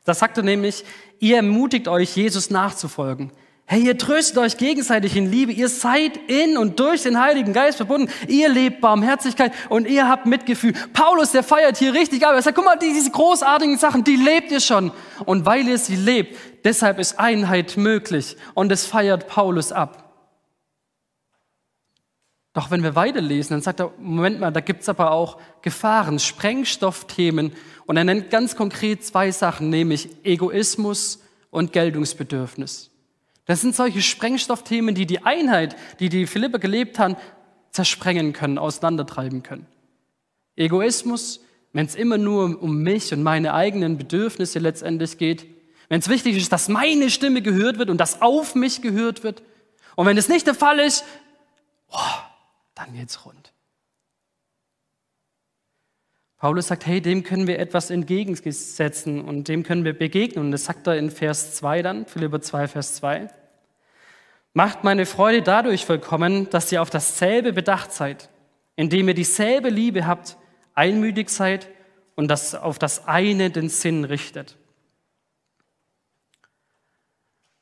Da 0.04 0.14
sagt 0.14 0.36
er 0.36 0.44
nämlich, 0.44 0.84
ihr 1.20 1.38
ermutigt 1.38 1.88
euch, 1.88 2.18
Jesus 2.18 2.50
nachzufolgen. 2.50 3.32
Hey, 3.70 3.82
ihr 3.82 3.98
tröstet 3.98 4.38
euch 4.38 4.56
gegenseitig 4.56 5.18
in 5.18 5.30
Liebe. 5.30 5.52
Ihr 5.52 5.68
seid 5.68 6.16
in 6.30 6.58
und 6.58 6.80
durch 6.80 7.04
den 7.04 7.20
Heiligen 7.20 7.52
Geist 7.52 7.76
verbunden. 7.76 8.10
Ihr 8.30 8.48
lebt 8.48 8.80
Barmherzigkeit 8.80 9.52
und 9.68 9.90
ihr 9.90 10.08
habt 10.08 10.26
Mitgefühl. 10.26 10.72
Paulus, 10.94 11.34
der 11.34 11.44
feiert 11.44 11.76
hier 11.76 11.94
richtig 11.94 12.26
ab. 12.26 12.34
Er 12.34 12.42
sagt, 12.42 12.56
guck 12.56 12.64
mal, 12.64 12.78
diese 12.78 13.12
großartigen 13.12 13.78
Sachen, 13.78 14.06
die 14.06 14.16
lebt 14.16 14.52
ihr 14.52 14.62
schon. 14.62 14.94
Und 15.26 15.46
weil 15.46 15.68
ihr 15.68 15.78
sie 15.78 15.98
lebt, 15.98 16.38
deshalb 16.64 16.98
ist 16.98 17.20
Einheit 17.20 17.76
möglich. 17.76 18.38
Und 18.54 18.72
es 18.72 18.86
feiert 18.86 19.28
Paulus 19.28 19.74
ab. 19.74 20.14
Doch 22.54 22.72
wenn 22.72 22.84
wir 22.84 22.96
weiterlesen, 22.96 23.56
dann 23.56 23.62
sagt 23.62 23.82
er, 23.82 23.92
Moment 24.00 24.40
mal, 24.40 24.52
da 24.52 24.62
gibt's 24.62 24.88
aber 24.88 25.12
auch 25.12 25.42
Gefahren, 25.62 26.20
Sprengstoffthemen. 26.20 27.52
Und 27.86 27.98
er 27.98 28.06
nennt 28.06 28.30
ganz 28.30 28.56
konkret 28.56 29.04
zwei 29.04 29.30
Sachen, 29.32 29.70
nämlich 29.70 30.08
Egoismus 30.24 31.22
und 31.52 31.74
Geltungsbedürfnis. 31.74 32.92
Das 33.48 33.62
sind 33.62 33.76
solche 33.76 34.02
Sprengstoffthemen, 34.02 34.94
die 34.94 35.06
die 35.06 35.24
Einheit, 35.24 35.76
die 36.00 36.10
die 36.10 36.28
Philippe 36.28 36.60
gelebt 36.60 37.00
haben, 37.00 37.16
zersprengen 37.72 38.34
können, 38.34 38.58
auseinandertreiben 38.58 39.42
können. 39.42 39.66
Egoismus, 40.56 41.40
wenn 41.72 41.86
es 41.86 41.96
immer 41.96 42.18
nur 42.18 42.62
um 42.62 42.84
mich 42.84 43.14
und 43.14 43.24
meine 43.24 43.54
eigenen 43.54 43.98
Bedürfnisse 43.98 44.60
letztendlich 44.60 45.18
geht, 45.18 45.46
wenn 45.90 46.00
es 46.00 46.10
wichtig 46.10 46.36
ist, 46.36 46.52
dass 46.52 46.68
meine 46.68 47.10
Stimme 47.10 47.42
gehört 47.42 47.78
wird 47.80 47.90
und 47.90 47.98
dass 47.98 48.22
auf 48.22 48.56
mich 48.56 48.82
gehört 48.82 49.24
wird. 49.24 49.42
Und 49.96 50.06
wenn 50.06 50.18
es 50.18 50.28
nicht 50.28 50.46
der 50.46 50.56
Fall 50.56 50.80
ist, 50.80 51.06
oh, 51.90 51.98
dann 52.76 52.94
geht's 52.94 53.26
rund. 53.26 53.47
Paulus 56.38 56.68
sagt, 56.68 56.86
hey, 56.86 57.02
dem 57.02 57.24
können 57.24 57.48
wir 57.48 57.58
etwas 57.58 57.90
entgegensetzen 57.90 59.22
und 59.22 59.48
dem 59.48 59.64
können 59.64 59.84
wir 59.84 59.98
begegnen. 59.98 60.46
Und 60.46 60.52
das 60.52 60.66
sagt 60.66 60.86
er 60.86 60.98
in 60.98 61.10
Vers 61.10 61.56
2 61.56 61.82
dann, 61.82 62.06
Philipper 62.06 62.42
2, 62.42 62.68
Vers 62.68 62.94
2. 62.96 63.28
Macht 64.54 64.84
meine 64.84 65.06
Freude 65.06 65.42
dadurch 65.42 65.86
vollkommen, 65.86 66.50
dass 66.50 66.72
ihr 66.72 66.82
auf 66.82 66.92
dasselbe 66.92 67.54
bedacht 67.54 67.92
seid, 67.92 68.30
indem 68.76 69.08
ihr 69.08 69.14
dieselbe 69.16 69.70
Liebe 69.70 70.06
habt, 70.06 70.38
einmütig 70.76 71.30
seid 71.30 71.68
und 72.16 72.28
das 72.28 72.54
auf 72.54 72.78
das 72.78 73.08
eine 73.08 73.50
den 73.50 73.70
Sinn 73.70 74.04
richtet. 74.04 74.58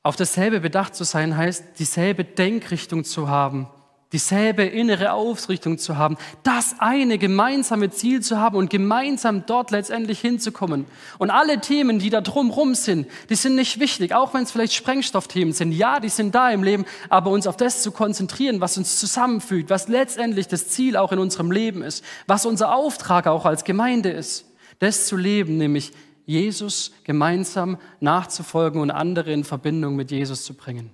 Auf 0.04 0.18
dasselbe 0.18 0.60
bedacht 0.60 0.96
zu 0.96 1.04
sein 1.04 1.36
heißt, 1.36 1.80
dieselbe 1.80 2.26
Denkrichtung 2.26 3.06
zu 3.06 3.30
haben, 3.30 3.68
dieselbe 4.14 4.64
innere 4.64 5.14
Ausrichtung 5.14 5.78
zu 5.78 5.98
haben, 5.98 6.18
das 6.44 6.76
eine 6.80 7.18
gemeinsame 7.18 7.90
Ziel 7.90 8.22
zu 8.22 8.40
haben 8.40 8.56
und 8.56 8.70
gemeinsam 8.70 9.46
dort 9.46 9.72
letztendlich 9.72 10.20
hinzukommen. 10.20 10.86
Und 11.18 11.32
alle 11.32 11.60
Themen, 11.60 12.00
die 12.00 12.10
da 12.10 12.22
drumherum 12.22 12.76
sind, 12.76 13.08
die 13.30 13.36
sind 13.36 13.56
nicht 13.56 13.80
wichtig, 13.80 14.14
auch 14.14 14.34
wenn 14.34 14.44
es 14.44 14.52
vielleicht 14.52 14.74
Sprengstoffthemen 14.74 15.54
sind. 15.54 15.72
Ja, 15.72 16.00
die 16.00 16.10
sind 16.10 16.36
da 16.36 16.52
im 16.52 16.64
Leben, 16.64 16.86
aber 17.10 17.32
uns 17.32 17.48
auf 17.48 17.58
das 17.58 17.82
zu 17.82 17.92
konzentrieren, 17.92 18.62
was 18.62 18.78
uns 18.78 19.00
zusammenfügt, 19.00 19.70
was 19.70 19.88
letztendlich 19.88 20.48
das 20.48 20.70
Ziel 20.70 20.98
auch 20.98 21.12
in 21.12 21.20
unserem 21.20 21.52
Leben 21.52 21.82
ist, 21.82 22.04
was 22.28 22.46
unser 22.46 22.76
Auftrag 22.76 23.28
auch 23.28 23.46
als 23.46 23.64
Gemeinde 23.64 24.10
ist, 24.12 24.46
das 24.80 25.08
zu 25.08 25.18
leben, 25.18 25.58
nämlich 25.58 25.92
Jesus 26.26 26.92
gemeinsam 27.04 27.78
nachzufolgen 28.00 28.82
und 28.82 28.92
andere 28.92 29.32
in 29.32 29.44
Verbindung 29.44 29.96
mit 29.96 30.12
Jesus 30.12 30.44
zu 30.44 30.54
bringen. 30.54 30.92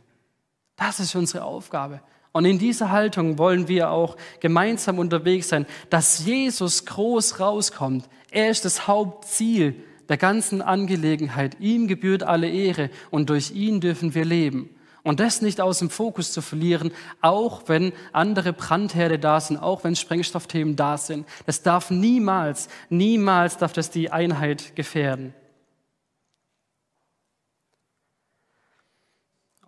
Das 0.76 1.00
ist 1.00 1.16
unsere 1.16 1.44
Aufgabe. 1.44 2.02
Und 2.34 2.46
in 2.46 2.60
dieser 2.60 2.92
Haltung 2.92 3.38
wollen 3.38 3.68
wir 3.68 3.92
auch 3.92 4.16
gemeinsam 4.40 5.00
unterwegs 5.00 5.50
sein, 5.50 5.66
dass 5.90 6.26
Jesus 6.26 6.86
groß 6.86 7.40
rauskommt. 7.40 8.08
Er 8.32 8.50
ist 8.50 8.64
das 8.64 8.88
Hauptziel 8.88 9.76
der 10.08 10.18
ganzen 10.18 10.62
Angelegenheit. 10.62 11.58
Ihm 11.60 11.88
gebührt 11.88 12.24
alle 12.24 12.50
Ehre 12.50 12.90
und 13.10 13.30
durch 13.30 13.52
ihn 13.52 13.82
dürfen 13.82 14.16
wir 14.16 14.26
leben. 14.26 14.70
Und 15.04 15.20
das 15.20 15.42
nicht 15.42 15.60
aus 15.60 15.80
dem 15.80 15.90
Fokus 15.90 16.32
zu 16.32 16.42
verlieren, 16.42 16.92
auch 17.22 17.64
wenn 17.68 17.92
andere 18.14 18.54
Brandherde 18.54 19.18
da 19.18 19.40
sind, 19.40 19.58
auch 19.58 19.84
wenn 19.84 19.96
Sprengstoffthemen 19.96 20.76
da 20.76 20.98
sind. 20.98 21.28
Das 21.48 21.64
darf 21.64 21.90
niemals, 21.90 22.70
niemals 22.90 23.58
darf 23.58 23.74
das 23.74 23.90
die 23.90 24.12
Einheit 24.12 24.76
gefährden. 24.76 25.34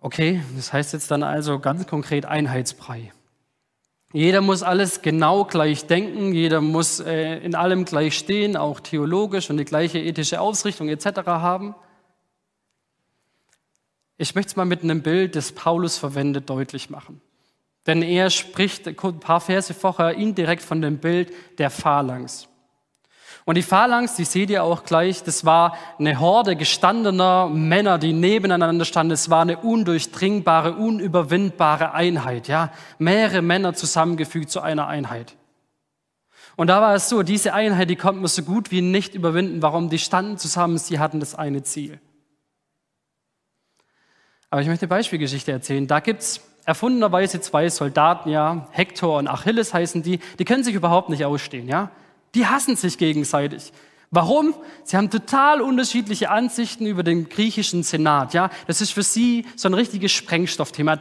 Okay, 0.04 0.42
das 0.54 0.70
heißt 0.70 0.92
jetzt 0.92 1.10
dann 1.10 1.22
also 1.22 1.58
ganz 1.58 1.86
konkret 1.86 2.26
Einheitsbrei. 2.26 3.14
Jeder 4.12 4.42
muss 4.42 4.62
alles 4.62 5.00
genau 5.00 5.46
gleich 5.46 5.86
denken, 5.86 6.34
jeder 6.34 6.60
muss 6.60 7.00
äh, 7.00 7.38
in 7.38 7.54
allem 7.54 7.86
gleich 7.86 8.18
stehen, 8.18 8.54
auch 8.54 8.80
theologisch 8.80 9.48
und 9.48 9.56
die 9.56 9.64
gleiche 9.64 9.98
ethische 9.98 10.42
Ausrichtung 10.42 10.90
etc. 10.90 11.06
haben. 11.24 11.74
Ich 14.18 14.34
möchte 14.34 14.50
es 14.50 14.56
mal 14.56 14.66
mit 14.66 14.82
einem 14.82 15.00
Bild, 15.00 15.36
das 15.36 15.52
Paulus 15.52 15.96
verwendet, 15.96 16.50
deutlich 16.50 16.90
machen. 16.90 17.22
Denn 17.86 18.02
er 18.02 18.28
spricht 18.28 18.86
ein 18.86 19.20
paar 19.20 19.40
Verse 19.40 19.72
vorher 19.72 20.16
indirekt 20.16 20.62
von 20.62 20.82
dem 20.82 20.98
Bild 20.98 21.32
der 21.56 21.70
Phalanx. 21.70 22.46
Und 23.46 23.56
die 23.56 23.62
Phalanx, 23.62 24.16
die 24.16 24.24
seht 24.24 24.48
ihr 24.48 24.64
auch 24.64 24.84
gleich, 24.84 25.22
das 25.22 25.44
war 25.44 25.76
eine 25.98 26.18
Horde 26.18 26.56
gestandener 26.56 27.48
Männer, 27.48 27.98
die 27.98 28.14
nebeneinander 28.14 28.86
standen. 28.86 29.12
Es 29.12 29.28
war 29.28 29.42
eine 29.42 29.58
undurchdringbare, 29.58 30.72
unüberwindbare 30.72 31.92
Einheit, 31.92 32.48
ja. 32.48 32.72
Mehrere 32.98 33.42
Männer 33.42 33.74
zusammengefügt 33.74 34.50
zu 34.50 34.62
einer 34.62 34.86
Einheit. 34.86 35.36
Und 36.56 36.68
da 36.68 36.80
war 36.80 36.94
es 36.94 37.08
so, 37.10 37.22
diese 37.22 37.52
Einheit, 37.52 37.90
die 37.90 37.96
konnte 37.96 38.20
man 38.20 38.28
so 38.28 38.42
gut 38.42 38.70
wie 38.70 38.80
nicht 38.80 39.14
überwinden. 39.14 39.60
Warum? 39.60 39.90
Die 39.90 39.98
standen 39.98 40.38
zusammen, 40.38 40.78
sie 40.78 40.98
hatten 40.98 41.20
das 41.20 41.34
eine 41.34 41.62
Ziel. 41.62 42.00
Aber 44.48 44.62
ich 44.62 44.68
möchte 44.68 44.84
eine 44.84 44.90
Beispielgeschichte 44.90 45.52
erzählen. 45.52 45.86
Da 45.86 46.00
gibt's 46.00 46.40
erfundenerweise 46.64 47.40
zwei 47.40 47.68
Soldaten, 47.68 48.30
ja, 48.30 48.68
Hektor 48.70 49.18
und 49.18 49.28
Achilles 49.28 49.74
heißen 49.74 50.02
die, 50.02 50.20
die 50.38 50.44
können 50.46 50.64
sich 50.64 50.74
überhaupt 50.74 51.10
nicht 51.10 51.26
ausstehen, 51.26 51.68
ja. 51.68 51.90
Die 52.34 52.46
hassen 52.46 52.76
sich 52.76 52.98
gegenseitig. 52.98 53.72
Warum? 54.10 54.54
Sie 54.84 54.96
haben 54.96 55.10
total 55.10 55.60
unterschiedliche 55.60 56.30
Ansichten 56.30 56.86
über 56.86 57.02
den 57.02 57.28
griechischen 57.28 57.82
Senat. 57.82 58.32
Ja, 58.32 58.50
das 58.66 58.80
ist 58.80 58.92
für 58.92 59.02
sie 59.02 59.44
so 59.56 59.68
ein 59.68 59.74
richtiges 59.74 60.12
Sprengstoffthema. 60.12 60.98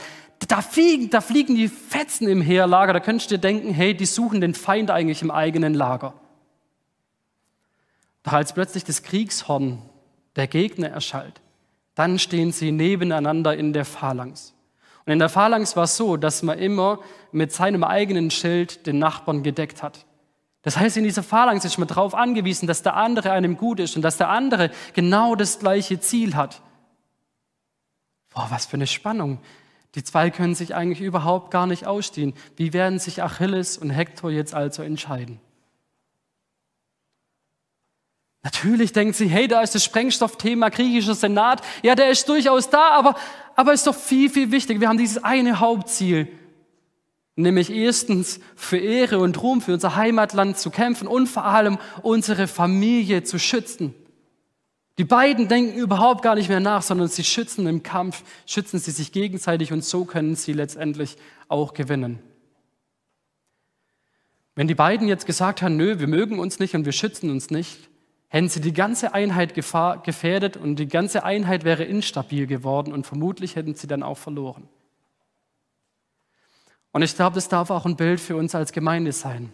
Da 0.47 0.61
fliegen, 0.61 1.09
da 1.09 1.21
fliegen 1.21 1.55
die 1.55 1.67
Fetzen 1.67 2.27
im 2.27 2.41
Heerlager. 2.41 2.93
Da 2.93 2.99
könntest 2.99 3.29
du 3.29 3.35
dir 3.35 3.41
denken, 3.41 3.71
hey, 3.71 3.95
die 3.95 4.05
suchen 4.05 4.41
den 4.41 4.55
Feind 4.55 4.89
eigentlich 4.89 5.21
im 5.21 5.31
eigenen 5.31 5.73
Lager. 5.73 6.15
Doch 8.23 8.33
als 8.33 8.53
plötzlich 8.53 8.83
das 8.83 9.03
Kriegshorn 9.03 9.79
der 10.35 10.47
Gegner 10.47 10.89
erschallt, 10.89 11.41
dann 11.93 12.17
stehen 12.17 12.51
sie 12.51 12.71
nebeneinander 12.71 13.55
in 13.55 13.73
der 13.73 13.85
Phalanx. 13.85 14.53
Und 15.05 15.13
in 15.13 15.19
der 15.19 15.29
Phalanx 15.29 15.75
war 15.75 15.83
es 15.83 15.97
so, 15.97 16.17
dass 16.17 16.41
man 16.41 16.57
immer 16.57 16.99
mit 17.31 17.51
seinem 17.51 17.83
eigenen 17.83 18.31
Schild 18.31 18.87
den 18.87 18.99
Nachbarn 18.99 19.43
gedeckt 19.43 19.83
hat. 19.83 20.05
Das 20.63 20.77
heißt, 20.77 20.97
in 20.97 21.03
dieser 21.03 21.23
Phalanx 21.23 21.65
ist 21.65 21.77
man 21.77 21.89
darauf 21.89 22.15
angewiesen, 22.15 22.67
dass 22.67 22.81
der 22.83 22.95
andere 22.95 23.31
einem 23.31 23.57
gut 23.57 23.79
ist 23.79 23.95
und 23.95 24.01
dass 24.01 24.17
der 24.17 24.29
andere 24.29 24.71
genau 24.93 25.35
das 25.35 25.59
gleiche 25.59 25.99
Ziel 25.99 26.35
hat. 26.35 26.61
Boah, 28.33 28.47
was 28.49 28.65
für 28.65 28.75
eine 28.75 28.87
Spannung. 28.87 29.39
Die 29.95 30.03
zwei 30.03 30.31
können 30.31 30.55
sich 30.55 30.73
eigentlich 30.73 31.01
überhaupt 31.01 31.51
gar 31.51 31.67
nicht 31.67 31.85
ausstehen. 31.85 32.33
Wie 32.55 32.73
werden 32.73 32.97
sich 32.97 33.21
Achilles 33.21 33.77
und 33.77 33.91
Hektor 33.91 34.31
jetzt 34.31 34.55
also 34.55 34.81
entscheiden? 34.81 35.39
Natürlich 38.41 38.91
denken 38.91 39.13
sie, 39.13 39.27
hey, 39.27 39.47
da 39.47 39.61
ist 39.61 39.75
das 39.75 39.83
Sprengstoffthema 39.83 40.69
griechischer 40.69 41.15
Senat. 41.15 41.61
Ja, 41.81 41.95
der 41.95 42.09
ist 42.09 42.27
durchaus 42.27 42.69
da, 42.69 42.91
aber, 42.91 43.15
aber 43.55 43.73
ist 43.73 43.85
doch 43.85 43.95
viel, 43.95 44.29
viel 44.29 44.51
wichtiger. 44.51 44.81
Wir 44.81 44.89
haben 44.89 44.97
dieses 44.97 45.23
eine 45.23 45.59
Hauptziel. 45.59 46.27
Nämlich 47.35 47.71
erstens 47.71 48.39
für 48.55 48.77
Ehre 48.77 49.19
und 49.19 49.41
Ruhm 49.41 49.61
für 49.61 49.73
unser 49.73 49.95
Heimatland 49.95 50.57
zu 50.57 50.69
kämpfen 50.69 51.07
und 51.07 51.27
vor 51.27 51.45
allem 51.45 51.79
unsere 52.03 52.47
Familie 52.47 53.23
zu 53.23 53.39
schützen. 53.39 53.95
Die 54.99 55.03
beiden 55.03 55.47
denken 55.47 55.75
überhaupt 55.75 56.21
gar 56.21 56.35
nicht 56.35 56.49
mehr 56.49 56.59
nach, 56.59 56.83
sondern 56.83 57.07
sie 57.07 57.23
schützen 57.23 57.65
im 57.65 57.81
Kampf, 57.81 58.23
schützen 58.45 58.77
sie 58.77 58.91
sich 58.91 59.11
gegenseitig 59.11 59.73
und 59.73 59.83
so 59.83 60.05
können 60.05 60.35
sie 60.35 60.53
letztendlich 60.53 61.17
auch 61.47 61.73
gewinnen. 61.73 62.19
Wenn 64.53 64.67
die 64.67 64.75
beiden 64.75 65.07
jetzt 65.07 65.25
gesagt 65.25 65.63
haben, 65.63 65.77
nö, 65.77 65.97
wir 65.97 66.07
mögen 66.07 66.37
uns 66.37 66.59
nicht 66.59 66.75
und 66.75 66.85
wir 66.85 66.91
schützen 66.91 67.31
uns 67.31 67.49
nicht, 67.49 67.89
hätten 68.27 68.49
sie 68.49 68.61
die 68.61 68.73
ganze 68.73 69.15
Einheit 69.15 69.55
gefährdet 69.55 70.57
und 70.57 70.75
die 70.75 70.87
ganze 70.87 71.23
Einheit 71.23 71.63
wäre 71.63 71.83
instabil 71.83 72.45
geworden 72.45 72.93
und 72.93 73.07
vermutlich 73.07 73.55
hätten 73.55 73.73
sie 73.73 73.87
dann 73.87 74.03
auch 74.03 74.19
verloren. 74.19 74.69
Und 76.93 77.01
ich 77.01 77.15
glaube, 77.15 77.35
das 77.35 77.49
darf 77.49 77.69
auch 77.69 77.85
ein 77.85 77.97
Bild 77.97 78.21
für 78.21 78.37
uns 78.37 78.55
als 78.55 78.71
Gemeinde 78.71 79.11
sein. 79.11 79.51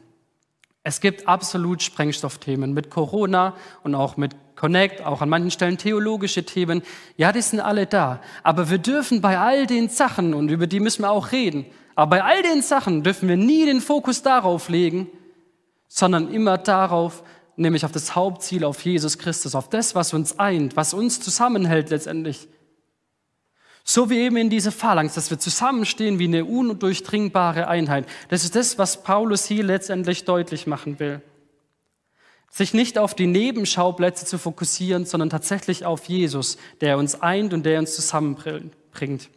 Es 0.84 1.01
gibt 1.01 1.27
absolut 1.27 1.81
Sprengstoffthemen 1.81 2.74
mit 2.74 2.89
Corona 2.89 3.55
und 3.84 3.96
auch 3.96 4.17
mit 4.17 4.36
Connect, 4.55 5.05
auch 5.05 5.22
an 5.22 5.29
manchen 5.29 5.51
Stellen 5.51 5.77
theologische 5.77 6.46
Themen. 6.46 6.84
Ja, 7.17 7.31
die 7.31 7.41
sind 7.41 7.62
alle 7.62 7.86
da. 7.86 8.22
Aber 8.43 8.69
wir 8.69 8.77
dürfen 8.77 9.22
bei 9.22 9.39
all 9.39 9.67
den 9.67 9.89
Sachen, 9.89 10.34
und 10.34 10.50
über 10.50 10.67
die 10.67 10.79
müssen 10.79 11.03
wir 11.03 11.12
auch 11.12 11.31
reden, 11.31 11.65
aber 11.96 12.17
bei 12.17 12.24
all 12.24 12.41
den 12.43 12.62
Sachen 12.62 13.03
dürfen 13.03 13.27
wir 13.29 13.38
nie 13.38 13.65
den 13.65 13.81
Fokus 13.81 14.22
darauf 14.22 14.69
legen, 14.69 15.08
sondern 15.88 16.31
immer 16.31 16.58
darauf, 16.58 17.24
nämlich 17.55 17.86
auf 17.86 17.91
das 17.91 18.15
Hauptziel, 18.15 18.63
auf 18.63 18.81
Jesus 18.84 19.17
Christus, 19.17 19.55
auf 19.55 19.69
das, 19.69 19.96
was 19.96 20.13
uns 20.13 20.39
eint, 20.39 20.75
was 20.75 20.93
uns 20.93 21.19
zusammenhält 21.19 21.89
letztendlich. 21.89 22.48
So 23.89 24.12
wie 24.12 24.19
eben 24.19 24.38
in 24.38 24.51
dieser 24.51 24.72
Phalanx, 24.72 25.15
dass 25.15 25.31
wir 25.31 25.39
zusammenstehen 25.39 26.19
wie 26.19 26.25
eine 26.25 26.46
undurchdringbare 26.46 27.67
Einheit. 27.67 28.05
Das 28.27 28.43
ist 28.43 28.55
das, 28.55 28.77
was 28.77 29.01
Paulus 29.01 29.46
hier 29.46 29.63
letztendlich 29.63 30.25
deutlich 30.25 30.67
machen 30.67 31.00
will. 31.00 31.24
Sich 32.51 32.75
nicht 32.75 33.00
auf 33.00 33.15
die 33.15 33.25
Nebenschauplätze 33.25 34.27
zu 34.27 34.38
fokussieren, 34.38 35.05
sondern 35.05 35.31
tatsächlich 35.31 35.88
auf 35.88 36.05
Jesus, 36.05 36.60
der 36.81 37.00
uns 37.00 37.19
eint 37.19 37.51
und 37.51 37.65
der 37.65 37.79
uns 37.79 37.96
zusammenbringt. 37.96 39.31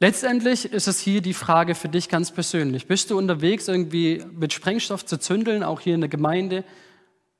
Letztendlich 0.00 0.64
ist 0.72 0.88
es 0.88 0.98
hier 0.98 1.20
die 1.20 1.34
Frage 1.34 1.74
für 1.74 1.90
dich 1.90 2.08
ganz 2.08 2.30
persönlich. 2.30 2.86
Bist 2.86 3.10
du 3.10 3.18
unterwegs, 3.18 3.68
irgendwie 3.68 4.24
mit 4.32 4.54
Sprengstoff 4.54 5.04
zu 5.04 5.18
zündeln, 5.18 5.62
auch 5.62 5.80
hier 5.80 5.94
in 5.94 6.00
der 6.00 6.08
Gemeinde? 6.08 6.64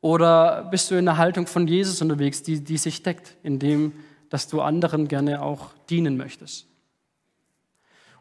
Oder 0.03 0.69
bist 0.71 0.91
du 0.91 0.95
in 0.97 1.07
der 1.07 1.17
Haltung 1.17 1.47
von 1.47 1.67
Jesus 1.67 2.03
unterwegs, 2.03 2.43
die, 2.43 2.63
die 2.63 2.77
sich 2.77 3.03
deckt, 3.03 3.39
indem 3.43 3.95
dass 4.33 4.49
du 4.49 4.61
anderen 4.61 5.09
gerne 5.09 5.43
auch 5.43 5.71
dienen 5.91 6.17
möchtest? 6.17 6.67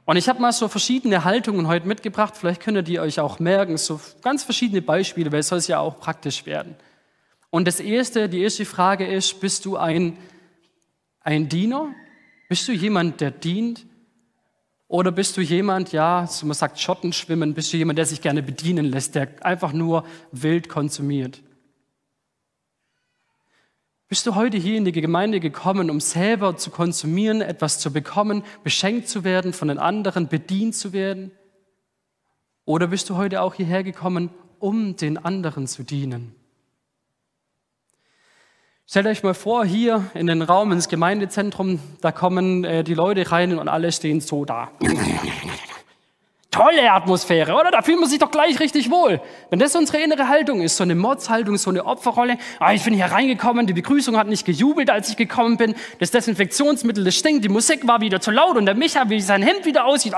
Und 0.05 0.17
ich 0.17 0.27
habe 0.27 0.41
mal 0.41 0.51
so 0.51 0.67
verschiedene 0.67 1.23
Haltungen 1.23 1.67
heute 1.67 1.87
mitgebracht. 1.87 2.35
Vielleicht 2.35 2.61
könnt 2.61 2.75
ihr 2.75 2.83
die 2.83 2.99
euch 2.99 3.19
auch 3.19 3.39
merken, 3.39 3.77
so 3.77 3.99
ganz 4.21 4.43
verschiedene 4.43 4.81
Beispiele, 4.81 5.31
weil 5.31 5.39
es 5.39 5.47
soll 5.47 5.59
es 5.59 5.67
ja 5.67 5.79
auch 5.79 5.99
praktisch 5.99 6.45
werden. 6.45 6.75
Und 7.49 7.67
das 7.67 7.79
erste, 7.79 8.27
die 8.27 8.41
erste 8.41 8.65
Frage 8.65 9.05
ist, 9.05 9.39
bist 9.39 9.65
du 9.65 9.77
ein, 9.77 10.17
ein 11.21 11.49
Diener? 11.49 11.93
Bist 12.49 12.67
du 12.67 12.71
jemand, 12.71 13.21
der 13.21 13.31
dient? 13.31 13.85
Oder 14.87 15.11
bist 15.11 15.37
du 15.37 15.41
jemand, 15.41 15.93
ja, 15.93 16.27
so 16.27 16.45
man 16.45 16.55
sagt 16.55 16.79
Schottenschwimmen, 16.79 17.53
bist 17.53 17.71
du 17.71 17.77
jemand, 17.77 17.97
der 17.97 18.05
sich 18.05 18.21
gerne 18.21 18.43
bedienen 18.43 18.85
lässt, 18.85 19.15
der 19.15 19.29
einfach 19.41 19.71
nur 19.71 20.05
wild 20.33 20.67
konsumiert? 20.67 21.41
Bist 24.11 24.27
du 24.27 24.35
heute 24.35 24.57
hier 24.57 24.75
in 24.75 24.83
die 24.83 24.91
Gemeinde 24.91 25.39
gekommen, 25.39 25.89
um 25.89 26.01
selber 26.01 26.57
zu 26.57 26.69
konsumieren, 26.69 27.39
etwas 27.39 27.79
zu 27.79 27.93
bekommen, 27.93 28.43
beschenkt 28.61 29.07
zu 29.07 29.23
werden, 29.23 29.53
von 29.53 29.69
den 29.69 29.77
anderen 29.77 30.27
bedient 30.27 30.75
zu 30.75 30.91
werden? 30.91 31.31
Oder 32.65 32.87
bist 32.87 33.09
du 33.09 33.15
heute 33.15 33.41
auch 33.41 33.53
hierher 33.53 33.85
gekommen, 33.85 34.29
um 34.59 34.97
den 34.97 35.17
anderen 35.17 35.65
zu 35.65 35.83
dienen? 35.83 36.35
Stellt 38.85 39.07
euch 39.07 39.23
mal 39.23 39.33
vor, 39.33 39.63
hier 39.63 40.03
in 40.13 40.27
den 40.27 40.41
Raum, 40.41 40.73
ins 40.73 40.89
Gemeindezentrum, 40.89 41.79
da 42.01 42.11
kommen 42.11 42.65
äh, 42.65 42.83
die 42.83 42.95
Leute 42.95 43.31
rein 43.31 43.57
und 43.57 43.69
alle 43.69 43.93
stehen 43.93 44.19
so 44.19 44.43
da. 44.43 44.71
Tolle 46.51 46.91
Atmosphäre, 46.91 47.53
oder? 47.53 47.71
Da 47.71 47.81
fühlt 47.81 47.97
man 47.97 48.09
sich 48.09 48.19
doch 48.19 48.29
gleich 48.29 48.59
richtig 48.59 48.91
wohl. 48.91 49.21
Wenn 49.49 49.59
das 49.59 49.73
unsere 49.73 49.99
innere 50.03 50.27
Haltung 50.27 50.61
ist, 50.61 50.75
so 50.75 50.83
eine 50.83 50.95
Mordshaltung, 50.95 51.57
so 51.57 51.69
eine 51.69 51.85
Opferrolle, 51.85 52.37
ah, 52.59 52.73
ich 52.73 52.83
bin 52.83 52.93
hier 52.93 53.05
reingekommen, 53.05 53.67
die 53.67 53.73
Begrüßung 53.73 54.17
hat 54.17 54.27
nicht 54.27 54.45
gejubelt, 54.45 54.89
als 54.89 55.09
ich 55.09 55.15
gekommen 55.15 55.55
bin, 55.55 55.75
das 55.99 56.11
Desinfektionsmittel, 56.11 57.05
das 57.05 57.15
stinkt, 57.15 57.45
die 57.45 57.49
Musik 57.49 57.87
war 57.87 58.01
wieder 58.01 58.19
zu 58.19 58.31
laut 58.31 58.57
und 58.57 58.65
der 58.65 58.75
Micha, 58.75 59.09
wie 59.09 59.21
sein 59.21 59.41
Hemd 59.43 59.65
wieder 59.65 59.85
aussieht. 59.85 60.13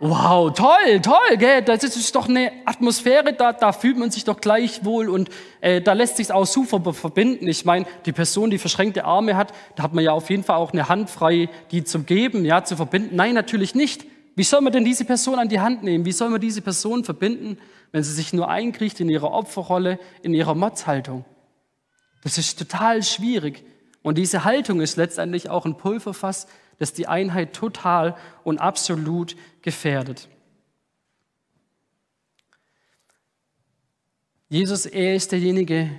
Wow, 0.00 0.52
toll, 0.52 1.00
toll, 1.02 1.36
gell? 1.38 1.62
Das 1.62 1.82
ist 1.82 2.14
doch 2.14 2.28
eine 2.28 2.52
Atmosphäre, 2.66 3.32
da, 3.32 3.54
da 3.54 3.72
fühlt 3.72 3.96
man 3.96 4.10
sich 4.10 4.24
doch 4.24 4.40
gleich 4.40 4.84
wohl 4.84 5.08
und 5.08 5.30
äh, 5.62 5.80
da 5.80 5.94
lässt 5.94 6.18
sich 6.18 6.30
auch 6.30 6.44
super 6.46 6.92
verbinden. 6.92 7.48
Ich 7.48 7.64
meine, 7.64 7.86
die 8.04 8.12
Person, 8.12 8.50
die 8.50 8.58
verschränkte 8.58 9.06
Arme 9.06 9.36
hat, 9.36 9.54
da 9.74 9.84
hat 9.84 9.94
man 9.94 10.04
ja 10.04 10.12
auf 10.12 10.28
jeden 10.28 10.44
Fall 10.44 10.56
auch 10.56 10.74
eine 10.74 10.90
Hand 10.90 11.08
frei, 11.08 11.48
die 11.70 11.82
zu 11.82 12.00
geben, 12.00 12.44
ja, 12.44 12.62
zu 12.62 12.76
verbinden. 12.76 13.16
Nein, 13.16 13.32
natürlich 13.34 13.74
nicht. 13.74 14.04
Wie 14.38 14.44
soll 14.44 14.60
man 14.60 14.72
denn 14.72 14.84
diese 14.84 15.04
Person 15.04 15.40
an 15.40 15.48
die 15.48 15.58
Hand 15.58 15.82
nehmen? 15.82 16.04
Wie 16.04 16.12
soll 16.12 16.30
man 16.30 16.40
diese 16.40 16.62
Person 16.62 17.02
verbinden, 17.02 17.58
wenn 17.90 18.04
sie 18.04 18.12
sich 18.12 18.32
nur 18.32 18.48
einkriecht 18.48 19.00
in 19.00 19.08
ihrer 19.08 19.32
Opferrolle, 19.32 19.98
in 20.22 20.32
ihrer 20.32 20.54
Motzhaltung? 20.54 21.24
Das 22.22 22.38
ist 22.38 22.56
total 22.56 23.02
schwierig. 23.02 23.64
Und 24.00 24.16
diese 24.16 24.44
Haltung 24.44 24.80
ist 24.80 24.94
letztendlich 24.94 25.50
auch 25.50 25.66
ein 25.66 25.76
Pulverfass, 25.76 26.46
das 26.78 26.92
die 26.92 27.08
Einheit 27.08 27.52
total 27.52 28.16
und 28.44 28.58
absolut 28.58 29.34
gefährdet. 29.62 30.28
Jesus, 34.48 34.86
er 34.86 35.16
ist 35.16 35.32
derjenige, 35.32 35.90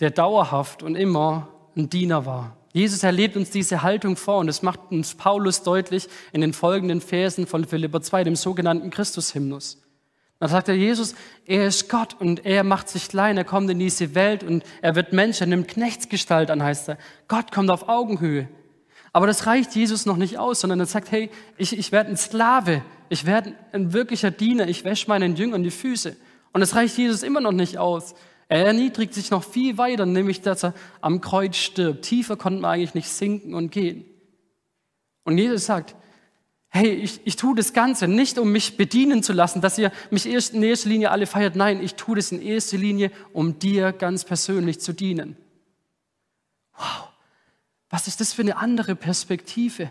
der 0.00 0.10
dauerhaft 0.10 0.82
und 0.82 0.94
immer 0.94 1.48
ein 1.74 1.88
Diener 1.88 2.26
war. 2.26 2.58
Jesus 2.76 3.02
erlebt 3.04 3.38
uns 3.38 3.48
diese 3.48 3.80
Haltung 3.80 4.18
vor 4.18 4.36
und 4.36 4.48
das 4.48 4.60
macht 4.60 4.80
uns 4.90 5.14
Paulus 5.14 5.62
deutlich 5.62 6.08
in 6.34 6.42
den 6.42 6.52
folgenden 6.52 7.00
Versen 7.00 7.46
von 7.46 7.64
Philipper 7.64 8.02
2, 8.02 8.24
dem 8.24 8.36
sogenannten 8.36 8.90
Christushymnus. 8.90 9.82
Da 10.40 10.48
sagt 10.48 10.68
er, 10.68 10.74
Jesus, 10.74 11.14
er 11.46 11.68
ist 11.68 11.88
Gott 11.88 12.16
und 12.20 12.44
er 12.44 12.64
macht 12.64 12.90
sich 12.90 13.08
klein, 13.08 13.38
er 13.38 13.44
kommt 13.44 13.70
in 13.70 13.78
diese 13.78 14.14
Welt 14.14 14.44
und 14.44 14.62
er 14.82 14.94
wird 14.94 15.14
Mensch, 15.14 15.40
er 15.40 15.46
nimmt 15.46 15.68
Knechtsgestalt 15.68 16.50
an, 16.50 16.62
heißt 16.62 16.90
er. 16.90 16.98
Gott 17.28 17.50
kommt 17.50 17.70
auf 17.70 17.88
Augenhöhe. 17.88 18.46
Aber 19.14 19.26
das 19.26 19.46
reicht 19.46 19.74
Jesus 19.74 20.04
noch 20.04 20.18
nicht 20.18 20.36
aus, 20.38 20.60
sondern 20.60 20.78
er 20.78 20.84
sagt, 20.84 21.10
hey, 21.10 21.30
ich, 21.56 21.78
ich 21.78 21.92
werde 21.92 22.10
ein 22.10 22.18
Sklave, 22.18 22.82
ich 23.08 23.24
werde 23.24 23.54
ein 23.72 23.94
wirklicher 23.94 24.30
Diener, 24.30 24.68
ich 24.68 24.84
wäsche 24.84 25.08
meinen 25.08 25.34
Jüngern 25.34 25.62
die 25.62 25.70
Füße. 25.70 26.14
Und 26.52 26.60
das 26.60 26.74
reicht 26.74 26.98
Jesus 26.98 27.22
immer 27.22 27.40
noch 27.40 27.52
nicht 27.52 27.78
aus. 27.78 28.14
Er 28.48 28.66
erniedrigt 28.66 29.14
sich 29.14 29.30
noch 29.30 29.44
viel 29.44 29.76
weiter, 29.76 30.06
nämlich 30.06 30.40
dass 30.40 30.64
er 30.64 30.74
am 31.00 31.20
Kreuz 31.20 31.56
stirbt. 31.56 32.04
Tiefer 32.04 32.36
konnte 32.36 32.60
man 32.60 32.70
eigentlich 32.70 32.94
nicht 32.94 33.08
sinken 33.08 33.54
und 33.54 33.72
gehen. 33.72 34.04
Und 35.24 35.38
Jesus 35.38 35.66
sagt, 35.66 35.96
hey, 36.68 36.90
ich, 36.90 37.20
ich 37.24 37.36
tue 37.36 37.56
das 37.56 37.72
Ganze 37.72 38.06
nicht, 38.06 38.38
um 38.38 38.52
mich 38.52 38.76
bedienen 38.76 39.22
zu 39.24 39.32
lassen, 39.32 39.60
dass 39.60 39.78
ihr 39.78 39.90
mich 40.10 40.26
erst 40.26 40.54
in 40.54 40.62
erster 40.62 40.88
Linie 40.88 41.10
alle 41.10 41.26
feiert. 41.26 41.56
Nein, 41.56 41.82
ich 41.82 41.94
tue 41.94 42.16
das 42.16 42.30
in 42.30 42.40
erster 42.40 42.76
Linie, 42.76 43.10
um 43.32 43.58
dir 43.58 43.92
ganz 43.92 44.24
persönlich 44.24 44.78
zu 44.80 44.92
dienen. 44.92 45.36
Wow, 46.76 47.08
was 47.90 48.06
ist 48.06 48.20
das 48.20 48.32
für 48.32 48.42
eine 48.42 48.58
andere 48.58 48.94
Perspektive? 48.94 49.90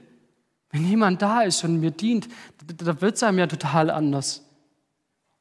Wenn 0.69 0.87
jemand 0.87 1.21
da 1.21 1.41
ist 1.41 1.63
und 1.63 1.79
mir 1.79 1.91
dient, 1.91 2.29
da 2.77 3.01
wird 3.01 3.15
es 3.15 3.23
einem 3.23 3.39
ja 3.39 3.47
total 3.47 3.89
anders. 3.89 4.44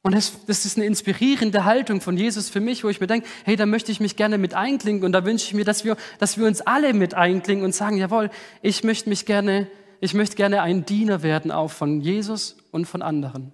Und 0.05 0.13
das, 0.13 0.45
das, 0.45 0.65
ist 0.65 0.77
eine 0.77 0.85
inspirierende 0.85 1.65
Haltung 1.65 1.99
von 1.99 2.15
Jesus 2.15 2.47
für 2.47 2.59
mich, 2.59 2.83
wo 2.83 2.89
ich 2.89 3.01
mir 3.01 3.07
denke, 3.07 3.27
hey, 3.43 3.55
da 3.55 3.65
möchte 3.65 3.91
ich 3.91 3.99
mich 3.99 4.15
gerne 4.15 4.37
mit 4.37 4.53
einklinken 4.53 5.03
und 5.03 5.13
da 5.13 5.25
wünsche 5.25 5.47
ich 5.47 5.55
mir, 5.55 5.65
dass 5.65 5.83
wir, 5.83 5.97
dass 6.19 6.37
wir 6.37 6.45
uns 6.45 6.61
alle 6.61 6.93
mit 6.93 7.15
einklinken 7.15 7.65
und 7.65 7.73
sagen, 7.73 7.97
jawohl, 7.97 8.29
ich 8.61 8.83
möchte 8.83 9.09
mich 9.09 9.25
gerne, 9.25 9.65
ich 10.01 10.13
möchte 10.13 10.35
gerne 10.35 10.61
ein 10.61 10.85
Diener 10.85 11.23
werden 11.23 11.49
auch 11.49 11.71
von 11.71 12.01
Jesus 12.01 12.55
und 12.69 12.85
von 12.85 13.01
anderen. 13.01 13.51